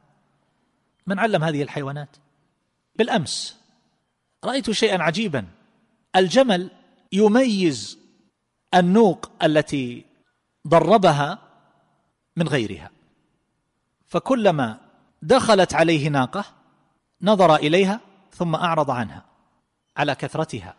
من 1.07 1.19
علم 1.19 1.43
هذه 1.43 1.61
الحيوانات؟ 1.61 2.09
بالأمس 2.95 3.59
رأيت 4.43 4.71
شيئا 4.71 5.03
عجيبا. 5.03 5.47
الجمل 6.15 6.71
يميز 7.11 7.99
النوق 8.73 9.32
التي 9.43 10.05
ضربها 10.67 11.39
من 12.36 12.47
غيرها 12.47 12.91
فكلما 14.05 14.84
دخلت 15.26 15.73
عليه 15.73 16.09
ناقة 16.09 16.45
نظر 17.21 17.55
إليها 17.55 17.99
ثم 18.32 18.55
أعرض 18.55 18.91
عنها 18.91 19.26
على 19.97 20.15
كثرتها. 20.15 20.76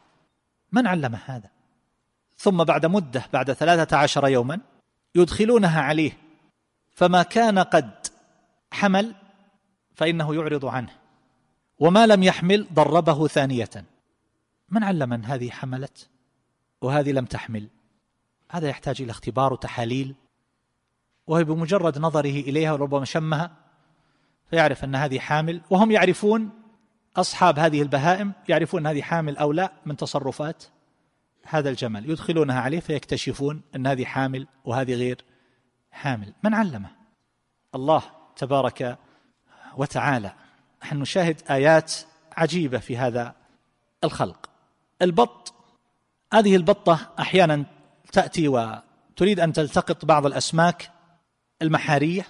من 0.73 0.87
علم 0.87 1.19
هذا؟ 1.25 1.51
ثم 2.37 2.65
بعد 2.65 2.87
مدة 2.87 3.25
بعد 3.33 3.53
ثلاثة 3.53 3.97
عشر 3.97 4.29
يوما 4.29 4.61
يدخلونها 5.15 5.81
عليه 5.83 6.19
فما 6.91 7.23
كان 7.23 7.59
قد 7.59 8.07
حمل 8.73 9.15
فإنه 9.95 10.35
يعرض 10.35 10.67
عنه 10.67 10.93
وما 11.79 12.07
لم 12.07 12.23
يحمل 12.23 12.67
ضربه 12.73 13.27
ثانية. 13.27 13.85
من 14.69 14.85
علم 14.85 15.13
أن 15.13 15.25
هذه 15.25 15.51
حملت 15.51 16.09
وهذه 16.81 17.13
لم 17.13 17.25
تحمل؟ 17.25 17.69
هذا 18.51 18.69
يحتاج 18.69 19.03
إلى 19.03 19.11
اختبار 19.11 19.53
وتحاليل 19.53 20.15
وهي 21.27 21.45
بمجرد 21.45 21.99
نظره 21.99 22.41
إليها 22.41 22.73
وربما 22.73 23.05
شمها 23.05 23.66
فيعرف 24.51 24.85
أن 24.85 24.95
هذه 24.95 25.19
حامل 25.19 25.61
وهم 25.71 25.91
يعرفون 25.91 26.51
أصحاب 27.17 27.59
هذه 27.59 27.83
البهائم 27.83 28.33
يعرفون 28.49 28.87
هذه 28.87 29.03
حامل 29.03 29.37
أو 29.37 29.53
لا 29.53 29.73
من 29.87 29.97
تصرفات 29.97 30.65
هذا 31.47 31.71
الجمل. 31.71 32.11
يدخلونها 32.11 32.61
عليه 32.61 32.81
فيكتشفون 32.81 33.63
أن 33.77 33.87
هذه 33.87 34.05
حامل 34.05 34.47
وهذه 34.65 34.95
غير 34.95 35.25
حامل. 35.91 36.33
من 36.45 36.55
علمه؟ 36.55 36.91
الله 37.75 38.03
تبارك 38.37 38.99
وتعالى. 39.77 40.33
نحن 40.83 40.97
نشاهد 40.97 41.43
آيات 41.51 41.95
عجيبة 42.37 42.79
في 42.79 42.97
هذا 42.97 43.35
الخلق. 44.05 44.51
البط 45.03 45.55
هذه 46.33 46.57
البطة 46.57 47.13
أحيانا 47.19 47.65
تأتي 48.13 48.49
وتريد 48.49 49.41
أن 49.41 49.53
تلتقط 49.53 50.05
بعض 50.05 50.27
الأسماك 50.27 50.91
المحارية 51.63 52.27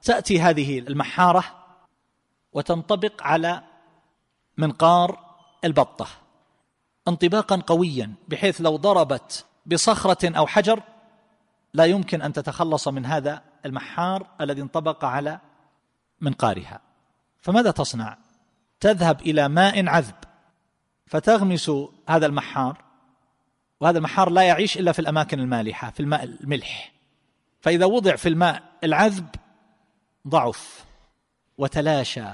فتأتي 0.00 0.40
هذه 0.40 0.78
المحارة 0.78 1.44
وتنطبق 2.52 3.22
على 3.22 3.62
منقار 4.56 5.18
البطة 5.64 6.06
انطباقا 7.08 7.62
قويا 7.66 8.14
بحيث 8.28 8.60
لو 8.60 8.76
ضربت 8.76 9.46
بصخرة 9.66 10.38
أو 10.38 10.46
حجر 10.46 10.82
لا 11.74 11.84
يمكن 11.84 12.22
أن 12.22 12.32
تتخلص 12.32 12.88
من 12.88 13.06
هذا 13.06 13.42
المحار 13.66 14.26
الذي 14.40 14.62
انطبق 14.62 15.04
على 15.04 15.40
منقارها. 16.20 16.80
فماذا 17.40 17.70
تصنع؟ 17.70 18.18
تذهب 18.80 19.20
إلى 19.20 19.48
ماء 19.48 19.88
عذب 19.88 20.14
فتغمس 21.06 21.70
هذا 22.08 22.26
المحار 22.26 22.84
وهذا 23.80 23.98
المحار 23.98 24.30
لا 24.30 24.42
يعيش 24.42 24.78
إلا 24.78 24.92
في 24.92 24.98
الأماكن 24.98 25.40
المالحة 25.40 25.90
في 25.90 26.00
الماء 26.00 26.24
الملح. 26.24 26.92
فإذا 27.60 27.86
وضع 27.86 28.16
في 28.16 28.28
الماء 28.28 28.62
العذب 28.84 29.28
ضعف 30.28 30.84
وتلاشى 31.58 32.26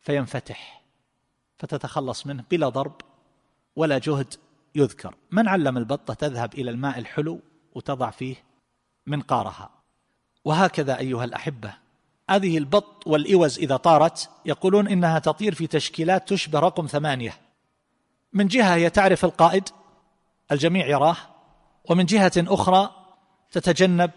فينفتح 0.00 0.82
فتتخلص 1.58 2.26
منه 2.26 2.44
بلا 2.50 2.68
ضرب 2.68 3.00
ولا 3.76 3.98
جهد 3.98 4.34
يذكر. 4.74 5.14
من 5.30 5.48
علم 5.48 5.76
البطة 5.76 6.14
تذهب 6.14 6.54
إلى 6.54 6.70
الماء 6.70 6.98
الحلو 6.98 7.40
وتضع 7.74 8.10
فيه 8.10 8.36
منقارها. 9.06 9.70
وهكذا 10.44 10.98
أيها 10.98 11.24
الأحبة 11.24 11.74
هذه 12.30 12.58
البط 12.58 13.06
والإوز 13.06 13.58
إذا 13.58 13.76
طارت 13.76 14.30
يقولون 14.44 14.88
إنها 14.88 15.18
تطير 15.18 15.54
في 15.54 15.66
تشكيلات 15.66 16.28
تشبه 16.28 16.58
رقم 16.58 16.86
ثمانية. 16.86 17.34
من 18.32 18.46
جهة 18.46 18.74
هي 18.74 18.90
تعرف 18.90 19.24
القائد 19.24 19.68
الجميع 20.52 20.86
يراه 20.86 21.16
ومن 21.90 22.04
جهة 22.04 22.32
أخرى 22.36 22.90
تتجنب 23.50 24.10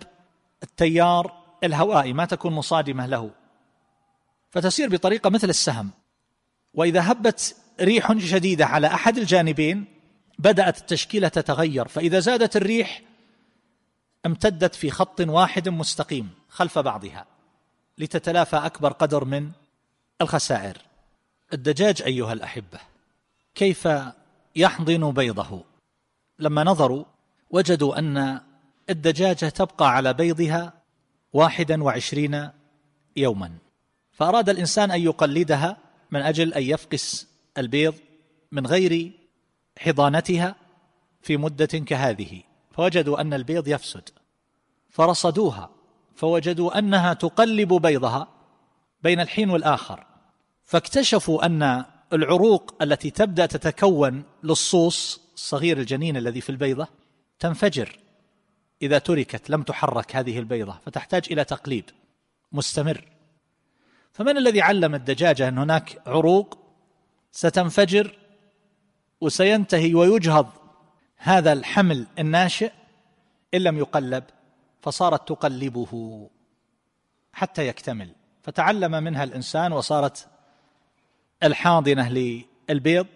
التيار 0.64 1.39
الهوائي 1.64 2.14
ما 2.14 2.26
تكون 2.26 2.54
مصادمة 2.54 3.06
له. 3.06 3.32
فتسير 4.52 4.90
بطريقة 4.90 5.30
مثل 5.30 5.50
السهم. 5.50 5.90
وإذا 6.74 7.12
هبت 7.12 7.56
ريح 7.82 8.18
شديدة 8.18 8.66
على 8.66 8.88
أحد 8.88 9.18
الجانبين 9.18 9.86
بدأت 10.40 10.78
التشكيلة 10.78 11.28
تتغير. 11.28 11.88
فإذا 11.88 12.20
زادت 12.20 12.56
الريح 12.56 13.02
امتدت 14.26 14.76
في 14.76 14.92
خط 14.92 15.22
واحد 15.22 15.70
مستقيم 15.70 16.30
خلف 16.50 16.80
بعضها 16.80 17.26
لتتلافى 17.98 18.56
أكبر 18.56 18.92
قدر 18.92 19.26
من 19.26 19.52
الخسائر. 20.22 20.78
الدجاج 21.54 22.02
أيها 22.02 22.34
الأحبة 22.34 22.80
كيف 23.56 23.88
يحضن 24.56 25.12
بيضه؟ 25.12 25.64
لما 26.40 26.64
نظروا 26.64 27.06
وجدوا 27.50 28.00
أن 28.00 28.42
الدجاجة 28.90 29.50
تبقى 29.50 29.96
على 29.96 30.14
بيضها 30.14 30.74
واحدا 31.34 31.84
وعشرين 31.84 32.50
يوما. 33.16 33.58
فأراد 34.12 34.50
الإنسان 34.50 34.92
أن 34.92 35.02
يقلدها 35.02 35.78
من 36.12 36.22
أجل 36.22 36.54
أن 36.54 36.64
يفقس 36.64 37.28
البيض 37.58 37.96
من 38.52 38.68
غير 38.68 39.12
حضانتها 39.80 40.56
في 41.22 41.38
مدة 41.38 41.66
كهذه. 41.66 42.42
فوجدوا 42.72 43.22
أن 43.22 43.34
البيض 43.34 43.68
يفسد. 43.68 44.10
فرصدوها. 44.90 45.70
فوجدوا 46.16 46.80
أنها 46.80 47.14
تقلب 47.14 47.74
بيضها 47.74 48.28
بين 49.04 49.20
الحين 49.20 49.50
والآخر. 49.50 50.06
فاكتشفوا 50.66 51.46
أن 51.46 51.86
العروق 52.14 52.76
التي 52.82 53.10
تبدأ 53.10 53.46
تتكون 53.46 54.24
للصوص 54.44 55.22
الصغير 55.36 55.78
الجنين 55.78 56.18
الذي 56.18 56.42
في 56.42 56.50
البيضة 56.50 56.88
تنفجر. 57.40 58.00
إذا 58.82 59.00
تركت 59.00 59.50
لم 59.50 59.64
تحرك 59.64 60.16
هذه 60.16 60.40
البيضة 60.40 60.80
فتحتاج 60.86 61.24
إلى 61.32 61.44
تقليب 61.44 61.86
مستمر. 62.52 63.06
فمن 64.12 64.38
الذي 64.38 64.62
علم 64.62 64.96
الدجاجة 64.96 65.48
أن 65.48 65.58
هناك 65.58 66.02
عروق 66.08 66.58
ستنفجر 67.32 68.18
وسينتهي 69.22 69.96
ويجهض 69.96 70.50
هذا 71.18 71.54
الحمل 71.54 72.08
الناشئ 72.20 72.72
إن 73.54 73.62
لم 73.62 73.78
يقلب 73.78 74.24
فصارت 74.82 75.28
تقلبه 75.28 76.30
حتى 77.34 77.68
يكتمل. 77.68 78.16
فتعلم 78.44 79.04
منها 79.04 79.24
الإنسان 79.24 79.74
وصارت 79.74 80.28
الحاضنة 81.44 82.10
للبيض 82.70 83.08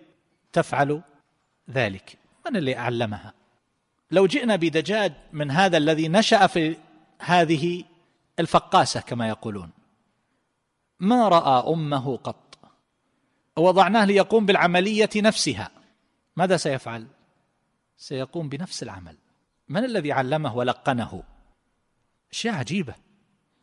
تفعل 0.53 1.01
ذلك. 1.69 2.17
من 2.45 2.57
اللي 2.57 2.77
أعلمها 2.77 3.33
لو 4.11 4.27
جئنا 4.27 4.55
بدجاج 4.55 5.13
من 5.33 5.51
هذا 5.51 5.77
الذي 5.77 6.07
نشأ 6.07 6.47
في 6.47 6.77
هذه 7.19 7.83
الفقاسة 8.39 8.99
كما 8.99 9.27
يقولون. 9.27 9.69
ما 10.99 11.27
رأى 11.27 11.73
أمه 11.73 12.17
قط؟ 12.17 12.57
وضعناه 13.57 14.05
ليقوم 14.05 14.45
بالعملية 14.45 15.09
نفسها. 15.15 15.71
ماذا 16.35 16.57
سيفعل؟ 16.57 17.07
سيقوم 17.97 18.49
بنفس 18.49 18.83
العمل. 18.83 19.17
من 19.69 19.85
الذي 19.85 20.11
علمه 20.11 20.55
ولقنه؟ 20.55 21.23
أشياء 22.31 22.55
عجيبة. 22.55 22.93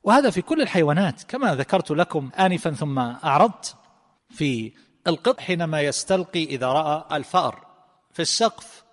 وهذا 0.02 0.30
في 0.30 0.42
كل 0.42 0.62
الحيوانات 0.62 1.22
كما 1.22 1.54
ذكرت 1.54 1.90
لكم 1.90 2.30
انفا 2.38 2.70
ثم 2.70 2.98
أعرضت 2.98 3.76
في 4.30 4.72
القط 5.06 5.40
حينما 5.40 5.80
يستلقي 5.80 6.44
إذا 6.44 6.66
رأى 6.66 7.16
الفأر. 7.16 7.66
في 8.12 8.22
السقف 8.22 8.84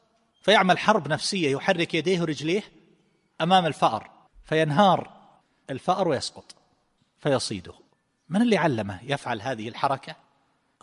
فيعمل 0.47 0.77
حرب 0.77 1.07
نفسية 1.07 1.51
يحرك 1.51 1.93
يديه 1.93 2.21
ورجليه 2.21 2.63
أمام 3.41 3.65
الفأر 3.65 4.11
فينهار 4.43 5.11
الفأر 5.69 6.07
ويسقط 6.07 6.55
فيصيده. 7.19 7.73
من 8.29 8.41
اللي 8.41 8.57
علمه 8.57 8.99
يفعل 9.03 9.41
هذه 9.41 9.69
الحركة؟ 9.69 10.15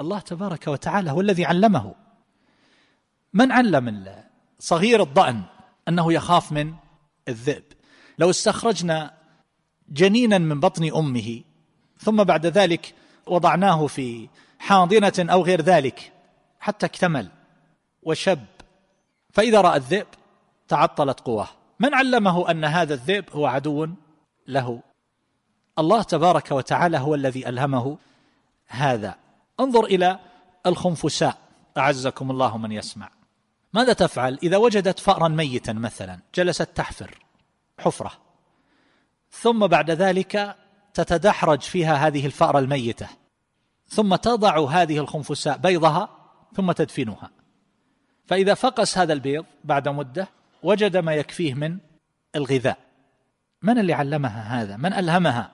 الله 0.00 0.18
تبارك 0.18 0.66
وتعالى 0.66 1.10
هو 1.10 1.20
الذي 1.20 1.44
علمه. 1.44 1.94
من 3.32 3.52
علم 3.52 4.14
صغير 4.58 5.02
الضأن 5.02 5.42
أنه 5.88 6.12
يخاف 6.12 6.52
من 6.52 6.74
الذئب؟ 7.28 7.64
لو 8.18 8.30
استخرجنا 8.30 9.14
جنينا 9.88 10.38
من 10.38 10.60
بطن 10.60 10.94
أمه 10.96 11.42
ثم 11.98 12.24
بعد 12.24 12.46
ذلك 12.46 12.94
وضعناه 13.26 13.86
في 13.86 14.28
حاضنة 14.58 15.32
أو 15.32 15.42
غير 15.42 15.60
ذلك 15.60 16.12
حتى 16.60 16.86
اكتمل 16.86 17.30
وشب 18.02 18.53
فإذا 19.34 19.60
رأى 19.60 19.76
الذئب 19.76 20.06
تعطلت 20.68 21.20
قواه. 21.20 21.48
من 21.80 21.94
علمه 21.94 22.50
أن 22.50 22.64
هذا 22.64 22.94
الذئب 22.94 23.24
هو 23.32 23.46
عدو 23.46 23.88
له؟ 24.48 24.82
الله 25.78 26.02
تبارك 26.02 26.52
وتعالى 26.52 26.98
هو 26.98 27.14
الذي 27.14 27.48
ألهمه 27.48 27.98
هذا. 28.66 29.14
انظر 29.60 29.84
إلى 29.84 30.18
الخنفساء. 30.66 31.38
أعزكم 31.78 32.30
الله 32.30 32.58
من 32.58 32.72
يسمع. 32.72 33.10
ماذا 33.72 33.92
تفعل 33.92 34.38
إذا 34.42 34.56
وجدت 34.56 34.98
فأرا 34.98 35.28
ميتا 35.28 35.72
مثلا؟ 35.72 36.18
جلست 36.34 36.68
تحفر 36.74 37.18
حفرة. 37.78 38.12
ثم 39.30 39.66
بعد 39.66 39.90
ذلك 39.90 40.56
تتدحرج 40.94 41.60
فيها 41.60 41.94
هذه 41.94 42.26
الفأرة 42.26 42.58
الميتة. 42.58 43.08
ثم 43.88 44.16
تضع 44.16 44.68
هذه 44.68 44.98
الخنفساء 44.98 45.56
بيضها 45.56 46.08
ثم 46.56 46.72
تدفنها. 46.72 47.30
فإذا 48.26 48.54
فقس 48.54 48.98
هذا 48.98 49.12
البيض 49.12 49.44
بعد 49.64 49.88
مدة 49.88 50.28
وجد 50.62 50.96
ما 50.96 51.14
يكفيه 51.14 51.54
من 51.54 51.78
الغذاء. 52.36 52.78
من 53.62 53.78
اللي 53.78 53.92
علمها 53.92 54.62
هذا؟ 54.62 54.76
من 54.76 54.92
ألهمها؟ 54.92 55.50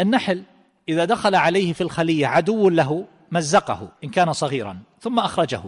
النحل 0.00 0.42
إذا 0.88 1.04
دخل 1.04 1.34
عليه 1.34 1.72
في 1.72 1.80
الخلية 1.80 2.26
عدو 2.26 2.68
له 2.68 3.06
مزقه 3.32 3.88
إن 4.04 4.08
كان 4.08 4.32
صغيرا 4.32 4.78
ثم 5.00 5.18
أخرجه. 5.18 5.62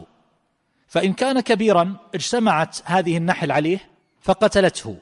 فإن 0.88 1.12
كان 1.12 1.40
كبيرا 1.40 1.96
اجتمعت 2.14 2.78
هذه 2.84 3.16
النحل 3.16 3.52
عليه 3.52 3.78
فقتلته. 4.20 4.96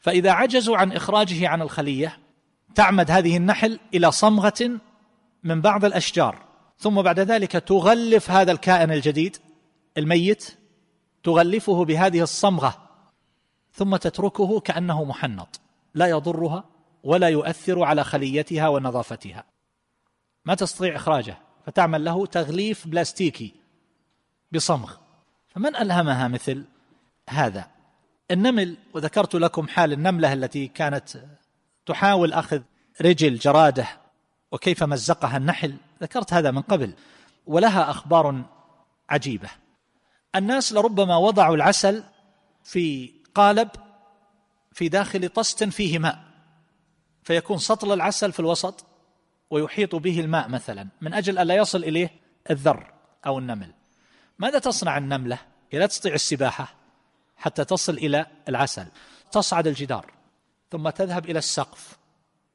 فإذا 0.00 0.30
عجزوا 0.30 0.76
عن 0.76 0.92
إخراجه 0.92 1.48
عن 1.48 1.62
الخلية 1.62 2.18
تعمد 2.74 3.10
هذه 3.10 3.36
النحل 3.36 3.80
إلى 3.94 4.12
صمغة 4.12 4.80
من 5.44 5.60
بعض 5.60 5.84
الأشجار. 5.84 6.44
ثم 6.78 7.02
بعد 7.02 7.20
ذلك 7.20 7.52
تغلف 7.52 8.30
هذا 8.30 8.52
الكائن 8.52 8.92
الجديد 8.92 9.36
الميت 9.98 10.56
تغلفه 11.24 11.84
بهذه 11.84 12.22
الصمغة 12.22 12.88
ثم 13.72 13.96
تتركه 13.96 14.60
كأنه 14.60 15.04
محنط 15.04 15.60
لا 15.94 16.06
يضرها 16.06 16.64
ولا 17.02 17.28
يؤثر 17.28 17.82
على 17.82 18.04
خليتها 18.04 18.68
ونظافتها. 18.68 19.44
ما 20.44 20.54
تستطيع 20.54 20.96
إخراجه 20.96 21.38
فتعمل 21.66 22.04
له 22.04 22.26
تغليف 22.26 22.88
بلاستيكي 22.88 23.54
بصمغ. 24.52 24.92
فمن 25.48 25.76
ألهمها 25.76 26.28
مثل 26.28 26.64
هذا؟ 27.30 27.70
النمل 28.30 28.76
وذكرت 28.94 29.34
لكم 29.34 29.68
حال 29.68 29.92
النملة 29.92 30.32
التي 30.32 30.68
كانت 30.68 31.24
تحاول 31.86 32.32
أخذ 32.32 32.62
رجل 33.00 33.36
جرادة 33.36 33.86
وكيف 34.52 34.82
مزقها 34.82 35.36
النحل 35.36 35.76
ذكرت 36.02 36.32
هذا 36.32 36.50
من 36.50 36.62
قبل 36.62 36.94
ولها 37.46 37.90
أخبار 37.90 38.42
عجيبة. 39.10 39.63
الناس 40.36 40.72
لربما 40.72 41.16
وضعوا 41.16 41.56
العسل 41.56 42.04
في 42.64 43.12
قالب 43.34 43.68
في 44.72 44.88
داخل 44.88 45.28
طست 45.28 45.64
فيه 45.64 45.98
ماء 45.98 46.24
فيكون 47.22 47.58
سطل 47.58 47.92
العسل 47.92 48.32
في 48.32 48.40
الوسط 48.40 48.86
ويحيط 49.50 49.94
به 49.94 50.20
الماء 50.20 50.48
مثلا 50.48 50.88
من 51.00 51.14
أجل 51.14 51.38
ألا 51.38 51.54
يصل 51.54 51.84
إليه 51.84 52.10
الذر 52.50 52.92
أو 53.26 53.38
النمل. 53.38 53.72
ماذا 54.38 54.58
تصنع 54.58 54.98
النملة؟ 54.98 55.38
هي 55.70 55.78
لا 55.78 55.86
تستطيع 55.86 56.14
السباحة 56.14 56.74
حتى 57.36 57.64
تصل 57.64 57.92
إلى 57.92 58.26
العسل. 58.48 58.86
تصعد 59.32 59.66
الجدار 59.66 60.12
ثم 60.70 60.90
تذهب 60.90 61.30
إلى 61.30 61.38
السقف 61.38 61.98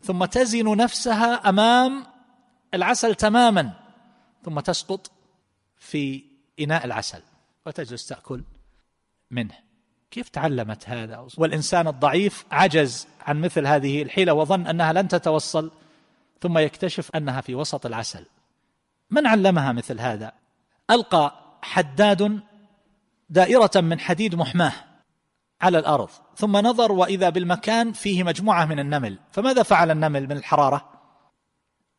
ثم 0.03 0.25
تزن 0.25 0.77
نفسها 0.77 1.49
أمام 1.49 2.05
العسل 2.73 3.15
تماما 3.15 3.73
ثم 4.45 4.59
تسقط 4.59 5.11
في 5.79 6.23
إناء 6.59 6.85
العسل. 6.85 7.21
وتجلس 7.65 8.07
تأكل. 8.07 8.43
منه. 9.31 9.53
كيف 10.11 10.29
تعلمت 10.29 10.89
هذا؟ 10.89 11.27
والإنسان 11.37 11.87
الضعيف 11.87 12.45
عجز 12.51 13.07
عن 13.21 13.41
مثل 13.41 13.67
هذه 13.67 14.01
الحيلة 14.01 14.33
وظن 14.33 14.67
أنها 14.67 14.93
لن 14.93 15.07
تتوصل 15.07 15.71
ثم 16.41 16.57
يكتشف 16.57 17.15
أنها 17.15 17.41
في 17.41 17.55
وسط 17.55 17.85
العسل. 17.85 18.25
من 19.09 19.27
علمها 19.27 19.71
مثل 19.71 19.99
هذا؟ 19.99 20.31
ألقى 20.91 21.57
حداد 21.61 22.39
دائرة 23.29 23.71
من 23.75 23.99
حديد 23.99 24.35
محماه 24.35 24.73
على 25.61 25.79
الأرض 25.79 26.09
ثم 26.35 26.57
نظر 26.57 26.91
وإذا 26.91 27.29
بالمكان 27.29 27.91
فيه 27.91 28.23
مجموعة 28.23 28.65
من 28.65 28.79
النمل. 28.79 29.19
فماذا 29.31 29.63
فعل 29.63 29.91
النمل 29.91 30.23
من 30.23 30.37
الحرارة؟ 30.37 30.89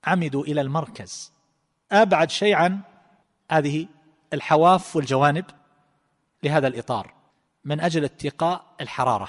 عمدوا 0.05 0.45
إلى 0.45 0.61
المركز. 0.61 1.33
أبعد 1.93 2.31
شيء 2.31 2.55
عن 2.55 2.81
هذه 3.51 3.87
الحواف 4.33 4.97
والجوانب 4.97 5.45
لهذا 6.43 6.69
الإطار 6.69 7.15
من 7.65 7.81
أجل 7.81 8.05
اتقاء 8.05 8.65
الحرارة. 8.81 9.29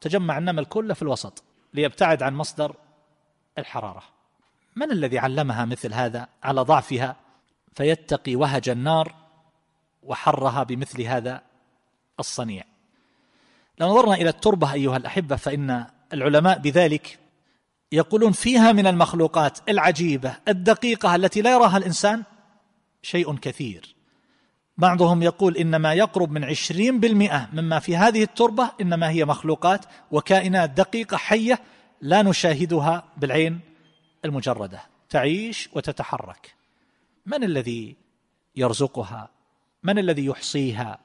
تجمع 0.00 0.38
النمل 0.38 0.64
كله 0.64 0.94
في 0.94 1.02
الوسط 1.02 1.42
ليبتعد 1.74 2.22
عن 2.22 2.34
مصدر 2.34 2.76
الحرارة. 3.58 4.02
من 4.76 4.92
الذي 4.92 5.18
علمها 5.18 5.64
مثل 5.64 5.94
هذا 5.94 6.28
على 6.42 6.60
ضعفها؟ 6.60 7.16
فيتقي 7.74 8.36
وهج 8.36 8.68
النار 8.68 9.14
وحرها 10.02 10.62
بمثل 10.62 11.02
هذا 11.02 11.42
الصنيع. 12.20 12.64
لو 13.78 13.88
نظرنا 13.88 14.14
إلى 14.14 14.28
التربة 14.28 14.72
أيها 14.72 14.96
الأحبة 14.96 15.36
فإن 15.36 15.86
العلماء 16.12 16.58
بذلك 16.58 17.18
يقولون 17.92 18.32
فيها 18.32 18.72
من 18.72 18.86
المخلوقات 18.86 19.58
العجيبة 19.68 20.36
الدقيقة 20.48 21.14
التي 21.14 21.42
لا 21.42 21.52
يراها 21.52 21.76
الإنسان 21.76 22.22
شيء 23.02 23.36
كثير. 23.36 23.94
بعضهم 24.82 25.22
يقول 25.22 25.56
إن 25.56 25.76
ما 25.76 25.94
يقرب 25.94 26.30
من 26.30 26.44
عشرين 26.44 27.00
بالمئة 27.00 27.48
مما 27.52 27.78
في 27.78 27.96
هذه 27.96 28.22
التربة 28.22 28.70
إنما 28.80 29.10
هي 29.10 29.24
مخلوقات 29.24 29.84
وكائنات 30.10 30.70
دقيقة 30.70 31.16
حية 31.16 31.60
لا 32.00 32.22
نشاهدها 32.22 33.04
بالعين 33.16 33.60
المجردة. 34.24 34.80
تعيش 35.10 35.68
وتتحرك. 35.72 36.54
من 37.26 37.44
الذي 37.44 37.96
يرزقها؟ 38.56 39.28
من 39.82 39.98
الذي 39.98 40.24
يحصيها؟ 40.24 40.98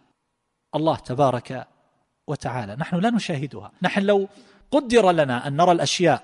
الله 0.75 0.95
تبارك 0.95 1.67
وتعالى. 2.27 2.75
نحن 2.75 2.95
لا 2.95 3.09
نشاهدها. 3.09 3.71
نحن 3.81 4.01
لو 4.01 4.27
قدر 4.71 5.11
لنا 5.11 5.47
أن 5.47 5.55
نرى 5.55 5.71
الأشياء 5.71 6.23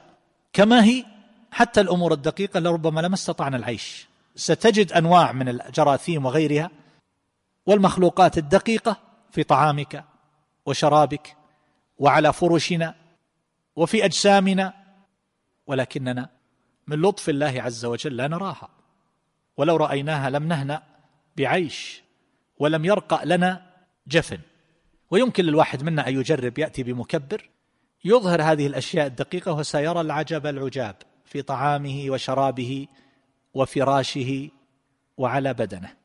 كما 0.54 0.84
هي 0.84 1.06
حتى 1.52 1.82
الأمور 1.82 2.14
الدقيقة 2.14 2.60
لربما 2.60 3.02
لما 3.02 3.16
استطعنا 3.16 3.58
العيش. 3.58 4.08
ستجد 4.36 4.92
أنواع 4.92 5.32
من 5.32 5.50
الجراثيم 5.50 6.26
وغيرها 6.26 6.83
والمخلوقات 7.66 8.38
الدقيقة 8.38 8.98
في 9.32 9.44
طعامك 9.44 10.06
وشرابك 10.66 11.38
وعلى 11.98 12.34
فرشنا 12.34 12.96
وفي 13.76 14.06
أجسامنا 14.06 14.74
ولكننا 15.68 16.30
من 16.88 17.02
لطف 17.02 17.30
الله 17.30 17.62
عز 17.62 17.86
وجل 17.86 18.18
لا 18.18 18.28
نراها. 18.28 18.70
ولو 19.58 19.76
رأيناها 19.76 20.30
لم 20.30 20.48
نهنأ 20.48 20.84
بعيش 21.38 22.04
ولم 22.60 22.86
يرقى 22.86 23.26
لنا 23.26 23.74
جفن. 24.08 24.40
ويمكن 25.12 25.46
للواحد 25.46 25.84
منا 25.84 26.08
أن 26.08 26.20
يجرب 26.20 26.60
يأتي 26.60 26.84
بمكبر 26.84 27.50
يظهر 28.06 28.42
هذه 28.42 28.68
الأشياء 28.68 29.08
الدقيقة 29.08 29.54
وسيرى 29.54 30.02
العجب 30.02 30.48
العجاب 30.48 30.96
في 31.26 31.42
طعامه 31.42 32.06
وشرابه 32.08 32.88
وفراشه 33.54 34.50
وعلى 35.18 35.54
بدنه. 35.54 36.03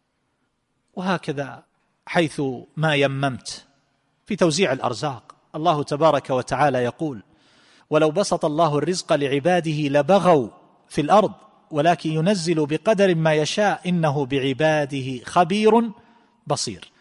وهكذا 0.98 1.62
حيث 2.06 2.42
ما 2.76 2.94
يممت 2.94 3.66
في 4.26 4.36
توزيع 4.36 4.72
الأرزاق. 4.72 5.34
الله 5.54 5.82
تبارك 5.82 6.30
وتعالى 6.30 6.78
يقول 6.78 7.22
ولو 7.90 8.10
بسط 8.10 8.44
الله 8.44 8.78
الرزق 8.78 9.12
لعباده 9.12 9.88
لبغوا 9.88 10.48
في 10.88 11.00
الأرض 11.00 11.32
ولكن 11.70 12.10
ينزل 12.10 12.66
بقدر 12.66 13.14
ما 13.14 13.34
يشاء 13.34 13.88
إنه 13.88 14.26
بعباده 14.26 15.24
خبير 15.24 15.90
بصير. 16.46 16.92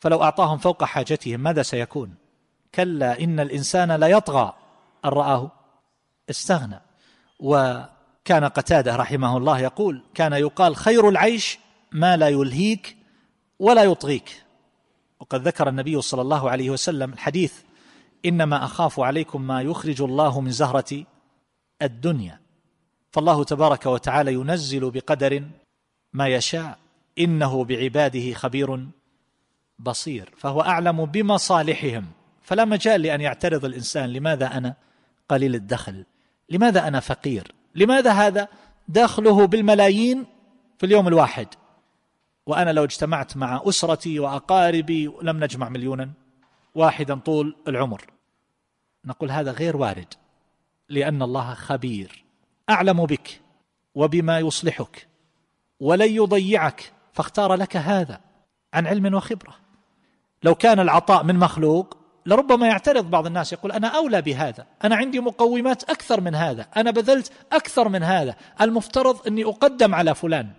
فلو 0.00 0.22
أعطاهم 0.22 0.58
فوق 0.58 0.84
حاجتهم 0.84 1.40
ماذا 1.40 1.62
سيكون؟ 1.62 2.14
كلا 2.74 3.20
إن 3.20 3.40
الإنسان 3.40 3.92
ليطغى 3.92 4.52
ان 5.04 5.10
رآه؟ 5.10 5.50
استغنى. 6.30 6.80
وكان 7.40 8.44
قتادة 8.44 8.96
رحمه 8.96 9.36
الله 9.36 9.58
يقول 9.58 10.02
كان 10.14 10.32
يقال 10.32 10.76
خير 10.76 11.08
العيش 11.08 11.58
ما 11.92 12.16
لا 12.16 12.28
يلهيك 12.28 12.96
ولا 13.58 13.84
يطغيك. 13.84 14.42
وقد 15.20 15.48
ذكر 15.48 15.68
النبي 15.68 16.00
صلى 16.00 16.22
الله 16.22 16.50
عليه 16.50 16.70
وسلم 16.70 17.12
الحديث 17.12 17.54
إنما 18.26 18.64
أخاف 18.64 19.00
عليكم 19.00 19.42
ما 19.42 19.62
يخرج 19.62 20.02
الله 20.02 20.40
من 20.40 20.50
زهرة 20.50 21.04
الدنيا. 21.82 22.40
فالله 23.10 23.44
تبارك 23.44 23.86
وتعالى 23.86 24.32
ينزل 24.32 24.90
بقدر 24.90 25.42
ما 26.12 26.28
يشاء 26.28 26.78
إنه 27.18 27.64
بعباده 27.64 28.34
خبير 28.34 28.86
بصير. 29.78 30.32
فهو 30.36 30.60
أعلم 30.60 31.04
بمصالحهم. 31.04 32.06
فلا 32.42 32.64
مجال 32.64 33.02
لأن 33.02 33.20
يعترض 33.20 33.64
الإنسان 33.64 34.12
لماذا 34.12 34.46
أنا 34.46 34.74
قليل 35.28 35.54
الدخل؟ 35.54 36.04
لماذا 36.50 36.88
أنا 36.88 37.00
فقير؟ 37.00 37.52
لماذا 37.74 38.12
هذا 38.12 38.48
دخله 38.88 39.46
بالملايين 39.46 40.26
في 40.78 40.86
اليوم 40.86 41.08
الواحد؟ 41.08 41.46
وأنا 42.46 42.70
لو 42.70 42.84
اجتمعت 42.84 43.36
مع 43.36 43.62
أسرتي 43.64 44.20
وأقاربي 44.20 45.12
لم 45.22 45.44
نجمع 45.44 45.68
مليونا. 45.68 46.10
واحدا 46.74 47.14
طول 47.14 47.56
العمر. 47.68 48.04
نقول 49.04 49.30
هذا 49.30 49.52
غير 49.52 49.76
وارد 49.76 50.14
لأن 50.88 51.22
الله 51.22 51.54
خبير. 51.54 52.24
أعلم 52.70 53.06
بك 53.06 53.40
وبما 53.94 54.38
يصلحك 54.38 55.08
ولن 55.80 56.10
يضيعك 56.10 56.92
فاختار 57.12 57.54
لك 57.54 57.76
هذا 57.76 58.20
عن 58.74 58.86
علم 58.86 59.14
وخبرة. 59.14 59.54
لو 60.42 60.54
كان 60.54 60.80
العطاء 60.80 61.24
من 61.24 61.36
مخلوق 61.36 61.96
لربما 62.26 62.66
يعترض 62.66 63.10
بعض 63.10 63.26
الناس 63.26 63.52
يقول 63.52 63.72
أنا 63.72 63.88
أولى 63.88 64.22
بهذا 64.22 64.66
أنا 64.84 64.96
عندي 64.96 65.20
مقومات 65.20 65.90
أكثر 65.90 66.20
من 66.20 66.34
هذا 66.34 66.66
أنا 66.76 66.90
بذلت 66.90 67.32
أكثر 67.52 67.88
من 67.88 68.02
هذا 68.02 68.36
المفترض 68.60 69.26
أني 69.26 69.44
أقدم 69.44 69.94
على 69.94 70.14
فلان. 70.14 70.50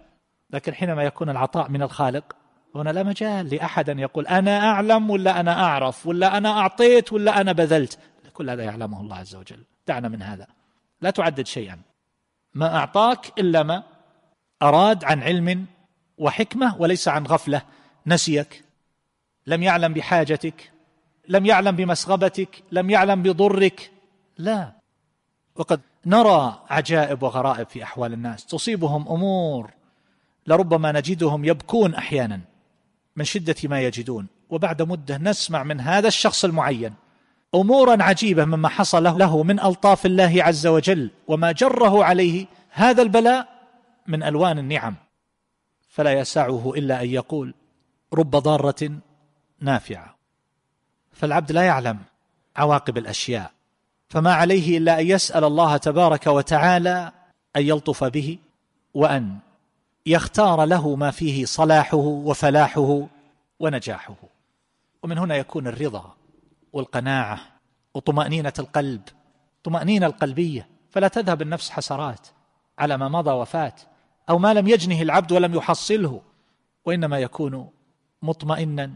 لكن 0.54 0.74
حينما 0.74 1.04
يكون 1.04 1.30
العطاء 1.30 1.70
من 1.70 1.82
الخالق 1.82 2.36
هنا 2.76 2.90
لا 2.90 3.04
مجال 3.04 3.56
لأحد 3.56 3.90
أن 3.90 4.00
يقول 4.00 4.28
أنا 4.28 4.60
أعلم 4.60 5.10
ولا 5.10 5.40
أنا 5.40 5.64
أعرف 5.64 6.08
ولا 6.08 6.38
أنا 6.38 6.60
أعطيت 6.60 7.14
ولا 7.14 7.42
أنا 7.42 7.52
بذلت. 7.52 8.00
كل 8.34 8.50
هذا 8.50 8.64
يعلمه 8.64 9.02
الله 9.02 9.16
عز 9.16 9.36
وجل. 9.36 9.64
دعنا 9.88 10.08
من 10.08 10.22
هذا. 10.22 10.48
لا 11.02 11.10
تعدد 11.10 11.46
شيئا. 11.46 11.80
ما 12.54 12.76
أعطاك 12.76 13.40
إلا 13.40 13.64
ما 13.64 13.84
أراد 14.62 15.04
عن 15.04 15.24
علم 15.24 15.66
وحكمة 16.18 16.76
وليس 16.82 17.08
عن 17.08 17.24
غفلة. 17.24 17.62
نسيك. 18.08 18.64
لم 19.48 19.64
يعلم 19.64 19.94
بحاجتك. 19.94 20.72
لم 21.28 21.46
يعلم 21.46 21.76
بمسغبتك. 21.76 22.64
لم 22.72 22.90
يعلم 22.90 23.24
بضرك. 23.24 23.92
لا. 24.38 24.72
وقد 25.56 25.82
نرى 26.06 26.62
عجائب 26.70 27.24
وغرائب 27.24 27.68
في 27.68 27.84
أحوال 27.84 28.14
الناس. 28.14 28.46
تصيبهم 28.46 29.08
أمور 29.08 29.72
لربما 30.48 30.92
نجدهم 30.92 31.46
يبكون 31.46 31.96
أحيانا 31.96 32.40
من 33.16 33.26
شدة 33.26 33.56
ما 33.64 33.82
يجدون. 33.82 34.28
وبعد 34.50 34.82
مدة 34.82 35.18
نسمع 35.18 35.64
من 35.64 35.80
هذا 35.80 36.08
الشخص 36.08 36.46
المعين. 36.46 36.94
أمورا 37.56 38.04
عجيبة 38.04 38.46
مما 38.46 38.70
حصل 38.70 39.04
له 39.04 39.44
من 39.44 39.60
ألطاف 39.60 40.06
الله 40.06 40.44
عز 40.44 40.68
وجل 40.68 41.10
وما 41.28 41.52
جره 41.52 42.04
عليه 42.04 42.46
هذا 42.70 43.02
البلاء 43.02 43.48
من 44.08 44.24
ألوان 44.24 44.60
النعم. 44.60 44.96
فلا 45.90 46.14
يسعه 46.14 46.74
إلا 46.76 47.02
أن 47.02 47.10
يقول 47.10 47.54
رب 48.14 48.32
ضارة 48.32 48.92
نافعة. 49.60 50.16
فالعبد 51.12 51.52
لا 51.52 51.64
يعلم 51.64 52.00
عواقب 52.56 52.98
الأشياء. 52.98 53.52
فما 54.10 54.34
عليه 54.34 54.78
إلا 54.78 55.00
أن 55.00 55.08
يسأل 55.08 55.44
الله 55.44 55.78
تبارك 55.78 56.28
وتعالى 56.28 57.12
أن 57.56 57.62
يلطف 57.62 58.04
به 58.04 58.38
وأن 58.94 59.38
يختار 60.06 60.66
له 60.66 60.96
ما 60.96 61.12
فيه 61.12 61.46
صلاحه 61.46 61.98
وفلاحه 61.98 63.08
ونجاحه. 63.60 64.16
ومن 65.04 65.18
هنا 65.18 65.36
يكون 65.36 65.68
الرضا 65.68 66.16
والقناعة 66.74 67.40
وطمأنينة 67.94 68.54
القلب 68.60 69.02
طمأنينة 69.64 70.06
القلبية. 70.06 70.68
فلا 70.90 71.08
تذهب 71.08 71.42
النفس 71.42 71.70
حسرات 71.70 72.28
على 72.80 72.98
ما 72.98 73.10
مضى 73.10 73.32
وفات 73.32 73.82
أو 74.30 74.38
ما 74.40 74.54
لم 74.54 74.68
يجنه 74.68 75.02
العبد 75.02 75.32
ولم 75.32 75.56
يحصله. 75.56 76.22
وإنما 76.86 77.20
يكون 77.20 77.70
مطمئنا 78.22 78.92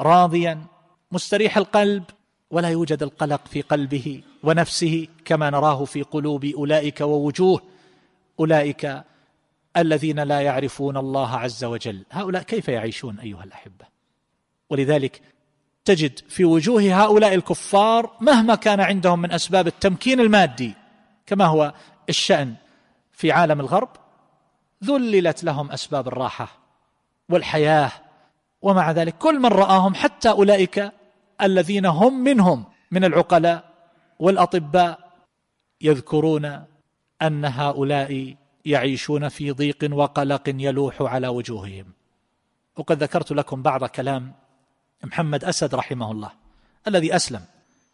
راضيا 0.00 0.64
مستريح 1.12 1.56
القلب. 1.56 2.04
ولا 2.50 2.68
يوجد 2.68 3.02
القلق 3.02 3.46
في 3.46 3.62
قلبه 3.62 4.22
ونفسه 4.42 5.08
كما 5.24 5.50
نراه 5.50 5.84
في 5.84 6.02
قلوب 6.02 6.44
أولئك 6.44 7.00
ووجوه. 7.00 7.62
أولئك 8.40 9.04
الذين 9.76 10.20
لا 10.20 10.40
يعرفون 10.40 10.96
الله 10.96 11.36
عز 11.36 11.64
وجل. 11.64 12.04
هؤلاء 12.10 12.42
كيف 12.42 12.68
يعيشون 12.68 13.20
أيها 13.20 13.44
الأحبة؟ 13.44 13.84
ولذلك 14.70 15.22
تجد 15.84 16.18
في 16.28 16.44
وجوه 16.44 17.02
هؤلاء 17.04 17.34
الكفار 17.34 18.16
مهما 18.20 18.54
كان 18.54 18.80
عندهم 18.80 19.18
من 19.18 19.32
أسباب 19.32 19.66
التمكين 19.66 20.20
المادي 20.20 20.74
كما 21.26 21.44
هو 21.44 21.74
الشأن 22.08 22.54
في 23.12 23.32
عالم 23.32 23.60
الغرب 23.60 23.88
ذللت 24.84 25.44
لهم 25.44 25.70
أسباب 25.70 26.08
الراحة 26.08 26.48
والحياة 27.28 27.92
ومع 28.62 28.90
ذلك 28.90 29.18
كل 29.18 29.38
من 29.38 29.46
رآهم 29.46 29.94
حتى 29.94 30.30
أولئك 30.30 30.92
الذين 31.42 31.86
هم 31.86 32.24
منهم 32.24 32.64
من 32.90 33.04
العقلاء 33.04 33.64
والأطباء 34.18 35.10
يذكرون 35.80 36.64
أن 37.22 37.44
هؤلاء 37.44 38.36
يعيشون 38.64 39.28
في 39.28 39.50
ضيق 39.50 39.88
وقلق 39.92 40.42
يلوح 40.46 41.02
على 41.02 41.28
وجوههم. 41.28 41.86
وقد 42.76 43.02
ذكرت 43.02 43.32
لكم 43.32 43.62
بعض 43.62 43.84
كلام 43.84 44.32
محمد 45.04 45.44
أسد 45.44 45.74
رحمه 45.74 46.10
الله 46.10 46.30
الذي 46.88 47.16
أسلم 47.16 47.44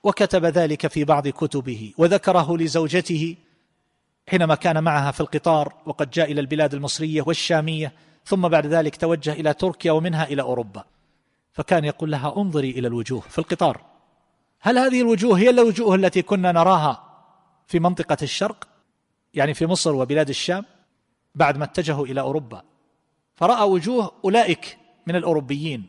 وكتب 0.02 0.44
ذلك 0.44 0.86
في 0.86 1.04
بعض 1.04 1.28
كتبه 1.28 1.92
وذكره 1.98 2.56
لزوجته 2.56 3.36
حينما 4.28 4.54
كان 4.54 4.84
معها 4.84 5.10
في 5.10 5.20
القطار 5.20 5.72
وقد 5.86 6.10
جاء 6.10 6.32
إلى 6.32 6.40
البلاد 6.40 6.74
المصرية 6.74 7.22
والشامية 7.26 7.92
ثم 8.24 8.48
بعد 8.48 8.66
ذلك 8.66 8.96
توجه 8.96 9.32
إلى 9.32 9.54
تركيا 9.54 9.92
ومنها 9.92 10.24
إلى 10.24 10.42
أوروبا. 10.42 10.84
فكان 11.52 11.84
يقول 11.84 12.10
لها 12.10 12.36
انظري 12.36 12.70
إلى 12.70 12.88
الوجوه 12.88 13.20
في 13.20 13.38
القطار 13.38 13.80
هل 14.60 14.78
هذه 14.78 15.00
الوجوه 15.00 15.38
هي 15.38 15.50
الوجوه 15.50 15.94
التي 15.94 16.22
كنا 16.22 16.52
نراها 16.52 17.02
في 17.66 17.78
منطقة 17.80 18.16
الشرق؟ 18.22 18.68
يعني 19.36 19.54
في 19.54 19.66
مصر 19.66 19.94
وبلاد 19.94 20.28
الشام 20.28 20.64
بعد 21.34 21.58
ما 21.58 21.64
اتجهوا 21.64 22.06
إلى 22.06 22.20
أوروبا 22.20 22.62
فرأى 23.34 23.68
وجوه 23.68 24.12
أولئك 24.24 24.78
من 25.06 25.16
الأوروبيين 25.16 25.86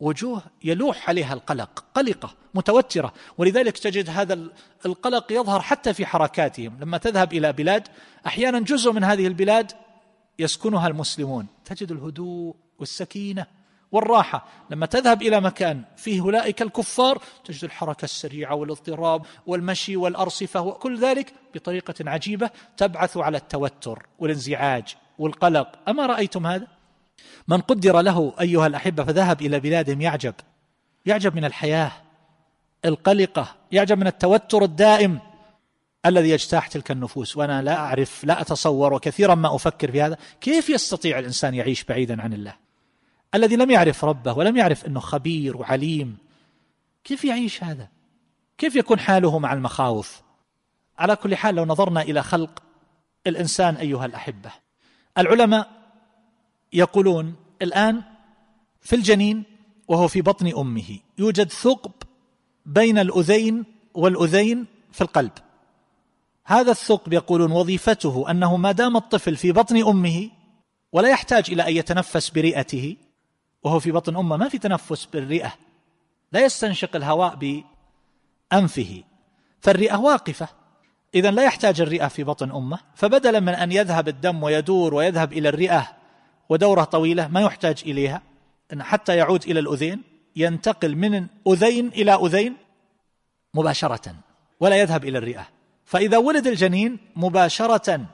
وجوه 0.00 0.42
يلوح 0.64 1.08
عليها 1.08 1.34
القلق 1.34 1.84
قلقة 1.94 2.34
متوترة 2.54 3.12
ولذلك 3.38 3.78
تجد 3.78 4.10
هذا 4.10 4.48
القلق 4.86 5.32
يظهر 5.32 5.60
حتى 5.60 5.94
في 5.94 6.06
حركاتهم. 6.06 6.76
لما 6.80 6.98
تذهب 6.98 7.32
إلى 7.32 7.52
بلاد 7.52 7.88
أحيانا 8.26 8.60
جزء 8.60 8.92
من 8.92 9.04
هذه 9.04 9.26
البلاد 9.26 9.72
يسكنها 10.38 10.88
المسلمون. 10.88 11.46
تجد 11.64 11.92
الهدوء 11.92 12.56
والسكينة 12.78 13.46
والراحة. 13.92 14.46
لما 14.70 14.86
تذهب 14.86 15.22
إلى 15.22 15.40
مكان 15.40 15.82
فيه 15.96 16.20
أولئك 16.20 16.62
الكفار 16.62 17.22
تجد 17.44 17.64
الحركة 17.64 18.04
السريعة 18.04 18.54
والاضطراب 18.54 19.26
والمشي 19.46 19.96
والأرصفة 19.96 20.60
وكل 20.60 21.00
ذلك 21.00 21.34
بطريقة 21.54 21.94
عجيبة 22.00 22.50
تبعث 22.76 23.16
على 23.16 23.36
التوتر 23.36 24.06
والانزعاج 24.18 24.96
والقلق. 25.18 25.68
أما 25.88 26.06
رأيتم 26.06 26.46
هذا؟ 26.46 26.66
من 27.48 27.60
قدر 27.60 28.00
له 28.00 28.34
أيها 28.40 28.66
الأحبة 28.66 29.04
فذهب 29.04 29.42
إلى 29.42 29.60
بلادهم 29.60 30.00
يعجب. 30.00 30.34
يعجب 31.06 31.36
من 31.36 31.44
الحياة 31.44 31.92
القلقة 32.84 33.56
يعجب 33.72 33.98
من 33.98 34.06
التوتر 34.06 34.64
الدائم 34.64 35.18
الذي 36.06 36.30
يجتاح 36.30 36.66
تلك 36.66 36.90
النفوس. 36.90 37.36
وأنا 37.36 37.62
لا 37.62 37.76
أعرف 37.76 38.24
لا 38.24 38.40
أتصور 38.40 38.94
وكثيرا 38.94 39.34
ما 39.34 39.54
أفكر 39.54 39.92
في 39.92 40.02
هذا. 40.02 40.16
كيف 40.40 40.70
يستطيع 40.70 41.18
الإنسان 41.18 41.54
يعيش 41.54 41.84
بعيدا 41.84 42.22
عن 42.22 42.32
الله؟ 42.32 42.54
الذي 43.34 43.56
لم 43.56 43.70
يعرف 43.70 44.04
ربه 44.04 44.32
ولم 44.32 44.56
يعرف 44.56 44.86
أنه 44.86 45.00
خبير 45.00 45.56
وعليم. 45.56 46.16
كيف 47.04 47.24
يعيش 47.24 47.64
هذا؟ 47.64 47.88
كيف 48.58 48.76
يكون 48.76 48.98
حاله 48.98 49.38
مع 49.38 49.52
المخاوف؟ 49.52 50.22
على 50.98 51.16
كل 51.16 51.36
حال 51.36 51.54
لو 51.54 51.64
نظرنا 51.64 52.02
إلى 52.02 52.22
خلق 52.22 52.62
الإنسان 53.26 53.74
أيها 53.74 54.06
الأحبة. 54.06 54.50
العلماء 55.18 55.70
يقولون 56.72 57.34
الآن 57.62 58.02
في 58.80 58.96
الجنين 58.96 59.44
وهو 59.88 60.08
في 60.08 60.22
بطن 60.22 60.52
أمه. 60.58 60.98
يوجد 61.18 61.50
ثقب 61.50 61.92
بين 62.66 62.98
الأذين 62.98 63.64
والأذين 63.94 64.66
في 64.92 65.00
القلب. 65.00 65.32
هذا 66.44 66.70
الثقب 66.70 67.12
يقولون 67.12 67.52
وظيفته 67.52 68.30
أنه 68.30 68.56
ما 68.56 68.72
دام 68.72 68.96
الطفل 68.96 69.36
في 69.36 69.52
بطن 69.52 69.86
أمه 69.86 70.30
ولا 70.92 71.08
يحتاج 71.08 71.50
إلى 71.50 71.68
أن 71.68 71.76
يتنفس 71.76 72.30
برئته 72.30 72.96
وهو 73.62 73.80
في 73.80 73.92
بطن 73.92 74.16
أمه 74.16 74.36
ما 74.36 74.48
في 74.48 74.58
تنفس 74.58 75.04
بالرئة. 75.04 75.52
لا 76.32 76.44
يستنشق 76.44 76.96
الهواء 76.96 77.62
بأنفه. 78.52 79.02
فالرئة 79.60 79.96
واقفة. 79.96 80.48
إذا 81.14 81.30
لا 81.30 81.44
يحتاج 81.44 81.80
الرئة 81.80 82.08
في 82.08 82.24
بطن 82.24 82.50
أمه. 82.50 82.78
فبدلا 82.94 83.40
من 83.40 83.54
أن 83.54 83.72
يذهب 83.72 84.08
الدم 84.08 84.42
ويدور 84.42 84.94
ويذهب 84.94 85.32
إلى 85.32 85.48
الرئة 85.48 85.96
ودورة 86.48 86.84
طويلة 86.84 87.28
ما 87.28 87.40
يحتاج 87.40 87.82
إليها. 87.86 88.22
أن 88.72 88.82
حتى 88.82 89.16
يعود 89.16 89.44
إلى 89.44 89.60
الأذين 89.60 90.02
ينتقل 90.36 90.96
من 90.96 91.26
أذين 91.48 91.88
إلى 91.88 92.14
أذين 92.14 92.56
مباشرة 93.54 94.14
ولا 94.60 94.76
يذهب 94.76 95.04
إلى 95.04 95.18
الرئة. 95.18 95.48
فإذا 95.84 96.18
ولد 96.18 96.46
الجنين 96.46 96.98
مباشرة 97.16 98.06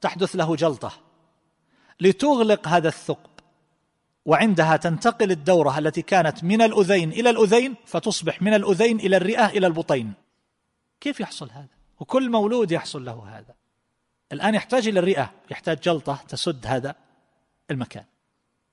تحدث 0.00 0.36
له 0.36 0.56
جلطة 0.56 0.92
لتغلق 2.00 2.68
هذا 2.68 2.88
الثقب. 2.88 3.30
وعندها 4.26 4.76
تنتقل 4.76 5.30
الدورة 5.30 5.78
التي 5.78 6.02
كانت 6.02 6.44
من 6.44 6.62
الأذين 6.62 7.12
إلى 7.12 7.30
الأذين 7.30 7.74
فتصبح 7.86 8.42
من 8.42 8.54
الأذين 8.54 9.00
إلى 9.00 9.16
الرئة 9.16 9.46
إلى 9.46 9.66
البطين. 9.66 10.12
كيف 11.00 11.20
يحصل 11.20 11.50
هذا؟ 11.50 11.68
وكل 12.00 12.30
مولود 12.30 12.72
يحصل 12.72 13.04
له 13.04 13.24
هذا. 13.28 13.54
الآن 14.32 14.54
يحتاج 14.54 14.88
إلى 14.88 15.00
الرئة 15.00 15.32
يحتاج 15.50 15.80
جلطة 15.80 16.18
تسد 16.28 16.66
هذا 16.66 16.94
المكان. 17.70 18.04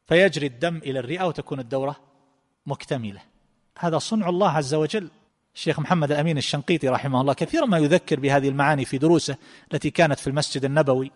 فيجري 0.05 0.47
الدم 0.47 0.77
إلى 0.77 0.99
الرئة 0.99 1.23
وتكون 1.23 1.59
الدورة 1.59 1.95
مكتملة. 2.65 3.21
هذا 3.79 3.97
صنع 3.97 4.29
الله 4.29 4.49
عز 4.49 4.73
وجل. 4.73 5.09
الشيخ 5.55 5.79
محمد 5.79 6.11
الأمين 6.11 6.37
الشنقيطي 6.37 6.87
رحمه 6.87 7.21
الله 7.21 7.33
كثيرا 7.33 7.65
ما 7.65 7.77
يذكر 7.77 8.19
بهذه 8.19 8.49
المعاني 8.49 8.85
في 8.85 8.97
دروسه 8.97 9.37
التي 9.73 9.89
كانت 9.89 10.19
في 10.19 10.27
المسجد 10.27 10.65
النبوي. 10.65 11.11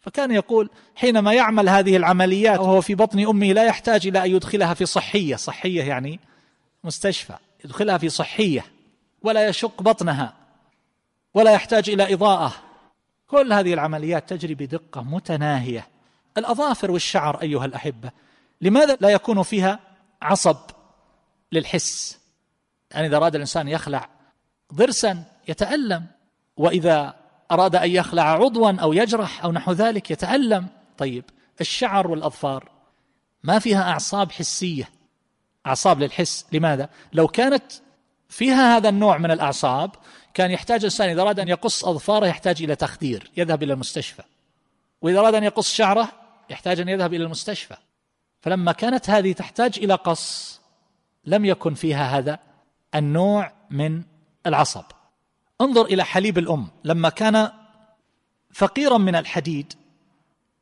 فكان 0.00 0.30
يقول 0.30 0.70
حينما 0.94 1.32
يعمل 1.32 1.68
هذه 1.68 1.96
العمليات 1.96 2.58
وهو 2.58 2.80
في 2.80 2.94
بطن 2.94 3.26
أمه 3.26 3.52
لا 3.52 3.64
يحتاج 3.64 4.06
إلى 4.06 4.24
أن 4.24 4.30
يدخلها 4.30 4.74
في 4.74 4.86
صحية، 4.86 5.36
صحية 5.36 5.82
يعني 5.82 6.20
مستشفى، 6.84 7.34
يدخلها 7.64 7.98
في 7.98 8.08
صحية 8.08 8.64
ولا 9.22 9.48
يشق 9.48 9.82
بطنها 9.82 10.34
ولا 11.34 11.50
يحتاج 11.52 11.90
إلى 11.90 12.14
إضاءة. 12.14 12.54
كل 13.26 13.52
هذه 13.52 13.74
العمليات 13.74 14.28
تجري 14.28 14.54
بدقة 14.54 15.02
متناهية. 15.02 15.86
الأظافر 16.38 16.90
والشعر 16.90 17.42
أيها 17.42 17.64
الأحبة، 17.64 18.10
لماذا 18.60 18.96
لا 19.00 19.08
يكون 19.08 19.42
فيها 19.42 19.80
عصب 20.22 20.56
للحس؟ 21.52 22.18
يعني 22.90 23.06
إذا 23.06 23.16
أراد 23.16 23.34
الإنسان 23.34 23.68
يخلع 23.68 24.08
ضرسا 24.74 25.24
يتألم 25.48 26.06
وإذا 26.56 27.14
أراد 27.50 27.76
أن 27.76 27.90
يخلع 27.90 28.22
عضوا 28.22 28.72
أو 28.72 28.92
يجرح 28.92 29.44
أو 29.44 29.52
نحو 29.52 29.72
ذلك 29.72 30.10
يتألم. 30.10 30.66
طيب 30.98 31.24
الشعر 31.60 32.06
والأظفار 32.10 32.70
ما 33.42 33.58
فيها 33.58 33.82
أعصاب 33.82 34.32
حسية. 34.32 34.88
أعصاب 35.66 36.00
للحس 36.00 36.46
لماذا؟ 36.52 36.88
لو 37.12 37.28
كانت 37.28 37.72
فيها 38.28 38.76
هذا 38.76 38.88
النوع 38.88 39.18
من 39.18 39.30
الأعصاب 39.30 39.90
كان 40.34 40.50
يحتاج 40.50 40.78
الإنسان 40.78 41.08
إذا 41.08 41.22
أراد 41.22 41.40
أن 41.40 41.48
يقص 41.48 41.84
أظفاره 41.84 42.26
يحتاج 42.26 42.62
إلى 42.62 42.76
تخدير 42.76 43.30
يذهب 43.36 43.62
إلى 43.62 43.72
المستشفى. 43.72 44.22
وإذا 45.02 45.18
أراد 45.18 45.34
أن 45.34 45.44
يقص 45.44 45.74
شعره 45.74 46.08
يحتاج 46.50 46.80
أن 46.80 46.88
يذهب 46.88 47.14
إلى 47.14 47.24
المستشفى. 47.24 47.76
فلما 48.40 48.72
كانت 48.72 49.10
هذه 49.10 49.32
تحتاج 49.32 49.78
إلى 49.78 49.94
قص 49.94 50.60
لم 51.24 51.44
يكن 51.44 51.74
فيها 51.74 52.18
هذا 52.18 52.38
النوع 52.94 53.52
من 53.70 54.02
العصب. 54.46 54.84
انظر 55.60 55.84
إلى 55.84 56.04
حليب 56.04 56.38
الأم. 56.38 56.68
لما 56.84 57.08
كان 57.08 57.50
فقيرا 58.52 58.98
من 58.98 59.14
الحديد 59.14 59.72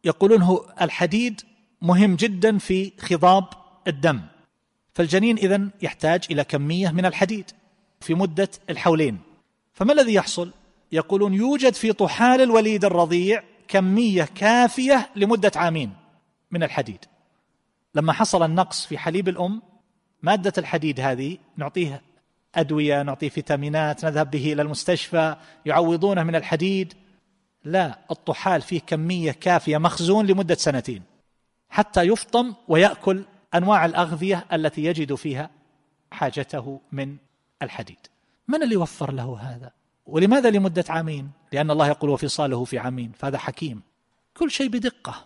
يقولون 0.04 0.42
هو 0.42 0.64
الحديد 0.80 1.40
مهم 1.82 2.16
جدا 2.16 2.58
في 2.58 2.92
خضاب 3.00 3.44
الدم. 3.88 4.20
فالجنين 4.94 5.36
اذا 5.36 5.68
يحتاج 5.82 6.24
إلى 6.30 6.44
كمية 6.44 6.90
من 6.90 7.06
الحديد 7.06 7.50
في 8.00 8.14
مدة 8.14 8.48
الحولين. 8.70 9.18
فما 9.74 9.92
الذي 9.92 10.14
يحصل؟ 10.14 10.50
يقولون 10.92 11.34
يوجد 11.34 11.74
في 11.74 11.92
طحال 11.92 12.40
الوليد 12.40 12.84
الرضيع 12.84 13.42
كمية 13.68 14.24
كافية 14.24 15.10
لمدة 15.16 15.52
عامين 15.56 15.92
من 16.50 16.62
الحديد. 16.62 17.04
لما 17.94 18.12
حصل 18.12 18.42
النقص 18.42 18.86
في 18.86 18.98
حليب 18.98 19.28
الأم 19.28 19.62
مادة 20.22 20.52
الحديد 20.58 21.00
هذه 21.00 21.38
نعطيها 21.56 22.00
أدوية 22.56 23.02
نعطيه 23.02 23.28
فيتامينات 23.28 24.04
نذهب 24.04 24.30
به 24.30 24.52
إلى 24.52 24.62
المستشفى 24.62 25.36
يعوضونه 25.66 26.22
من 26.22 26.36
الحديد. 26.36 26.94
لا 27.64 27.98
الطحال 28.10 28.62
فيه 28.62 28.80
كمية 28.80 29.32
كافية 29.32 29.78
مخزون 29.78 30.26
لمدة 30.26 30.54
سنتين. 30.54 31.02
حتى 31.70 32.02
يفطم 32.02 32.54
ويأكل 32.68 33.24
أنواع 33.54 33.84
الأغذية 33.84 34.46
التي 34.52 34.84
يجد 34.84 35.14
فيها 35.14 35.50
حاجته 36.10 36.80
من 36.92 37.16
الحديد. 37.62 37.98
من 38.48 38.62
اللي 38.62 38.76
وفر 38.76 39.12
له 39.12 39.38
هذا؟ 39.40 39.70
ولماذا 40.06 40.50
لمدة 40.50 40.84
عامين؟ 40.88 41.30
لأن 41.52 41.70
الله 41.70 41.88
يقول 41.88 42.10
وفصاله 42.10 42.64
في 42.64 42.78
عامين. 42.78 43.12
فهذا 43.18 43.38
حكيم. 43.38 43.82
كل 44.36 44.50
شيء 44.50 44.68
بدقة. 44.68 45.24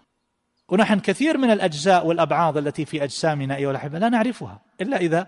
ونحن 0.69 1.01
كثير 1.01 1.39
من 1.39 1.51
الأجزاء 1.51 2.07
والأبعاض 2.07 2.57
التي 2.57 2.85
في 2.85 3.05
أجسامنا 3.05 3.57
أيها 3.57 3.71
الأحبة 3.71 3.99
لا 3.99 4.09
نعرفها 4.09 4.61
إلا 4.81 4.97
إذا 4.97 5.27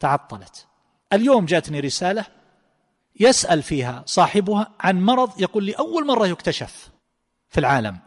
تعطلت. 0.00 0.66
اليوم 1.12 1.44
جاتني 1.44 1.80
رسالة 1.80 2.26
يسأل 3.20 3.62
فيها 3.62 4.02
صاحبها 4.06 4.72
عن 4.80 5.00
مرض 5.00 5.40
يقول 5.40 5.64
لي 5.64 5.72
أول 5.72 6.06
مرة 6.06 6.26
يكتشف 6.26 6.90
في 7.48 7.60
العالم. 7.60 7.98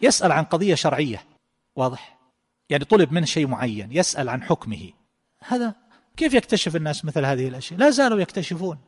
يسأل 0.00 0.32
عن 0.32 0.44
قضية 0.44 0.74
شرعية. 0.74 1.24
واضح؟ 1.76 2.18
يعني 2.70 2.84
طلب 2.84 3.12
منه 3.12 3.26
شيء 3.26 3.46
معين. 3.46 3.88
يسأل 3.92 4.28
عن 4.28 4.42
حكمه. 4.42 4.90
هذا 5.46 5.74
كيف 6.16 6.34
يكتشف 6.34 6.76
الناس 6.76 7.04
مثل 7.04 7.24
هذه 7.24 7.48
الأشياء؟ 7.48 7.80
لا 7.80 7.90
زالوا 7.90 8.20
يكتشفون. 8.20 8.78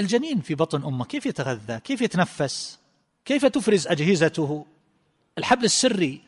الجنين 0.00 0.40
في 0.40 0.54
بطن 0.54 0.84
أمه 0.84 1.04
كيف 1.04 1.26
يتغذى؟ 1.26 1.80
كيف 1.80 2.00
يتنفس؟ 2.00 2.78
كيف 3.24 3.46
تفرز 3.46 3.86
أجهزته؟ 3.86 4.66
الحبل 5.38 5.64
السري 5.64 6.20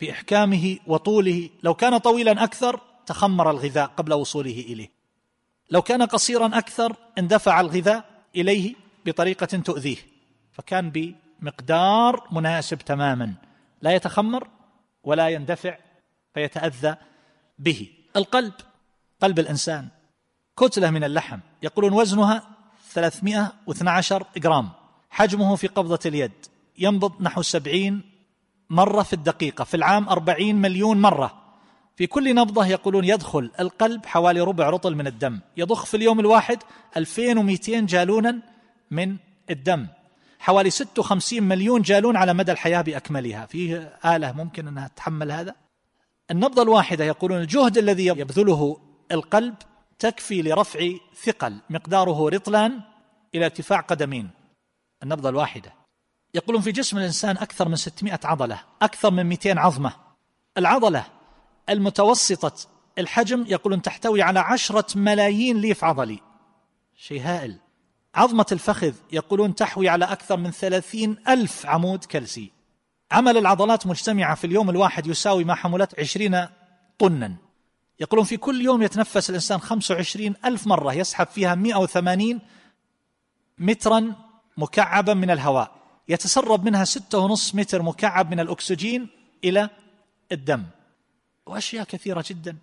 بإحكامه 0.00 0.78
وطوله 0.86 1.50
لو 1.62 1.74
كان 1.74 1.98
طويلا 1.98 2.44
أكثر 2.44 2.80
تخمر 3.06 3.50
الغذاء 3.50 3.86
قبل 3.86 4.12
وصوله 4.14 4.64
إليه. 4.68 4.95
لو 5.70 5.82
كان 5.82 6.02
قصيرا 6.02 6.58
أكثر 6.58 6.96
اندفع 7.18 7.60
الغذاء 7.60 8.04
إليه 8.36 8.74
بطريقة 9.06 9.46
تؤذيه 9.46 9.96
فكان 10.52 11.14
مقدار 11.40 12.28
مناسب 12.32 12.78
تماما 12.78 13.34
لا 13.82 13.90
يتخمر 13.90 14.48
ولا 15.02 15.28
يندفع 15.28 15.78
فيتأذى 16.34 16.96
به. 17.58 17.88
القلب 18.16 18.52
قلب 19.20 19.38
الإنسان 19.38 19.88
كتلة 20.56 20.90
من 20.90 21.04
اللحم 21.04 21.38
يقولون 21.62 21.92
وزنها 21.92 22.42
312 22.90 24.26
جرام 24.36 24.70
حجمه 25.10 25.56
في 25.56 25.66
قبضة 25.66 25.98
اليد 26.06 26.32
ينبض 26.78 27.22
نحو 27.22 27.42
سبعين 27.42 28.02
مرة 28.70 29.02
في 29.02 29.12
الدقيقة 29.12 29.64
في 29.64 29.76
العام 29.76 30.08
أربعين 30.08 30.56
مليون 30.56 31.00
مرة. 31.00 31.45
في 31.96 32.06
كل 32.06 32.34
نبضة 32.34 32.66
يقولون 32.66 33.04
يدخل 33.04 33.50
القلب 33.60 34.06
حوالي 34.06 34.40
ربع 34.40 34.70
رطل 34.70 34.94
من 34.94 35.06
الدم. 35.06 35.40
يضخ 35.56 35.86
في 35.86 35.96
اليوم 35.96 36.20
الواحد 36.20 36.62
2200 36.96 37.86
جالونا 37.86 38.38
من 38.90 39.16
الدم. 39.50 39.86
حوالي 40.38 40.70
56 40.70 41.42
مليون 41.42 41.82
جالون 41.82 42.16
على 42.16 42.34
مدى 42.34 42.52
الحياة 42.52 42.82
بأكملها. 42.82 43.46
فيه 43.46 43.98
آلة 44.04 44.32
ممكن 44.32 44.68
أنها 44.68 44.88
تتحمل 44.88 45.32
هذا؟ 45.32 45.54
النبضة 46.30 46.62
الواحدة 46.62 47.04
يقولون 47.04 47.38
الجهد 47.40 47.78
الذي 47.78 48.06
يبذله 48.06 48.80
القلب 49.12 49.54
تكفي 49.98 50.42
لرفع 50.42 50.90
ثقل 51.24 51.56
مقداره 51.70 52.28
رطلان 52.28 52.80
إلى 53.34 53.44
ارتفاع 53.44 53.80
قدمين. 53.80 54.30
النبضة 55.02 55.28
الواحدة. 55.28 55.72
يقولون 56.34 56.62
في 56.62 56.72
جسم 56.72 56.98
الإنسان 56.98 57.36
أكثر 57.36 57.68
من 57.68 57.76
600 57.76 58.20
عضلة 58.24 58.60
أكثر 58.82 59.10
من 59.10 59.26
200 59.26 59.58
عظمة. 59.58 59.92
العضلة 60.58 61.15
المتوسطة. 61.68 62.52
الحجم 62.98 63.44
يقولون 63.48 63.82
تحتوي 63.82 64.22
على 64.22 64.40
عشرة 64.40 64.98
ملايين 64.98 65.56
ليف 65.56 65.84
عضلي. 65.84 66.20
شيء 66.96 67.22
هائل. 67.22 67.56
عظمة 68.14 68.46
الفخذ 68.52 68.92
يقولون 69.12 69.54
تحوي 69.54 69.88
على 69.88 70.04
أكثر 70.04 70.36
من 70.36 70.50
ثلاثين 70.50 71.16
ألف 71.28 71.66
عمود 71.66 72.04
كلسي. 72.04 72.52
عمل 73.12 73.36
العضلات 73.36 73.86
مجتمعة 73.86 74.34
في 74.34 74.46
اليوم 74.46 74.70
الواحد 74.70 75.06
يساوي 75.06 75.44
ما 75.44 75.54
حملت 75.54 76.00
عشرين 76.00 76.46
طنا. 76.98 77.36
يقولون 78.00 78.24
في 78.24 78.36
كل 78.36 78.60
يوم 78.60 78.82
يتنفس 78.82 79.30
الإنسان 79.30 79.60
خمسة 79.60 79.94
وعشرين 79.94 80.34
ألف 80.44 80.66
مرة 80.66 80.92
يسحب 80.92 81.26
فيها 81.26 81.54
مئة 81.54 81.76
وثمانين 81.76 82.40
مترا 83.58 84.12
مكعبا 84.56 85.14
من 85.14 85.30
الهواء. 85.30 85.76
يتسرب 86.08 86.64
منها 86.64 86.84
ستة 86.84 87.18
ونصف 87.18 87.54
متر 87.54 87.82
مكعب 87.82 88.30
من 88.30 88.40
الأكسجين 88.40 89.08
إلى 89.44 89.70
الدم. 90.32 90.62
وأشياء 91.46 91.84
كثيرة 91.84 92.24
جدا 92.28 92.56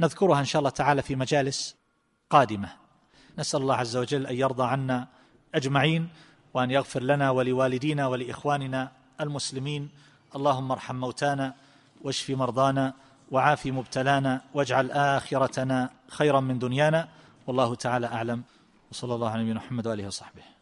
نذكرها 0.00 0.40
إن 0.40 0.44
شاء 0.44 0.60
الله 0.60 0.70
تعالى 0.70 1.02
في 1.02 1.16
مجالس 1.16 1.76
قادمة. 2.30 2.68
نسأل 3.38 3.60
الله 3.60 3.74
عز 3.74 3.96
وجل 3.96 4.26
أن 4.26 4.36
يرضى 4.36 4.64
عنا 4.64 5.08
أجمعين 5.54 6.08
وأن 6.54 6.70
يغفر 6.70 7.02
لنا 7.02 7.30
ولوالدينا 7.30 8.06
ولإخواننا 8.06 8.92
المسلمين. 9.20 9.90
اللهم 10.36 10.72
ارحم 10.72 10.96
موتانا 10.96 11.54
واشف 12.02 12.30
مرضانا 12.30 12.94
وعاف 13.30 13.66
مبتلانا 13.66 14.40
واجعل 14.54 14.90
آخرتنا 14.90 15.90
خيرا 16.08 16.40
من 16.40 16.58
دنيانا. 16.58 17.08
والله 17.46 17.74
تعالى 17.74 18.06
أعلم. 18.06 18.42
وصلى 18.90 19.14
الله 19.14 19.30
على 19.30 19.42
نبينا 19.42 19.60
محمد 19.60 19.86
وآله 19.86 20.06
وصحبه. 20.06 20.57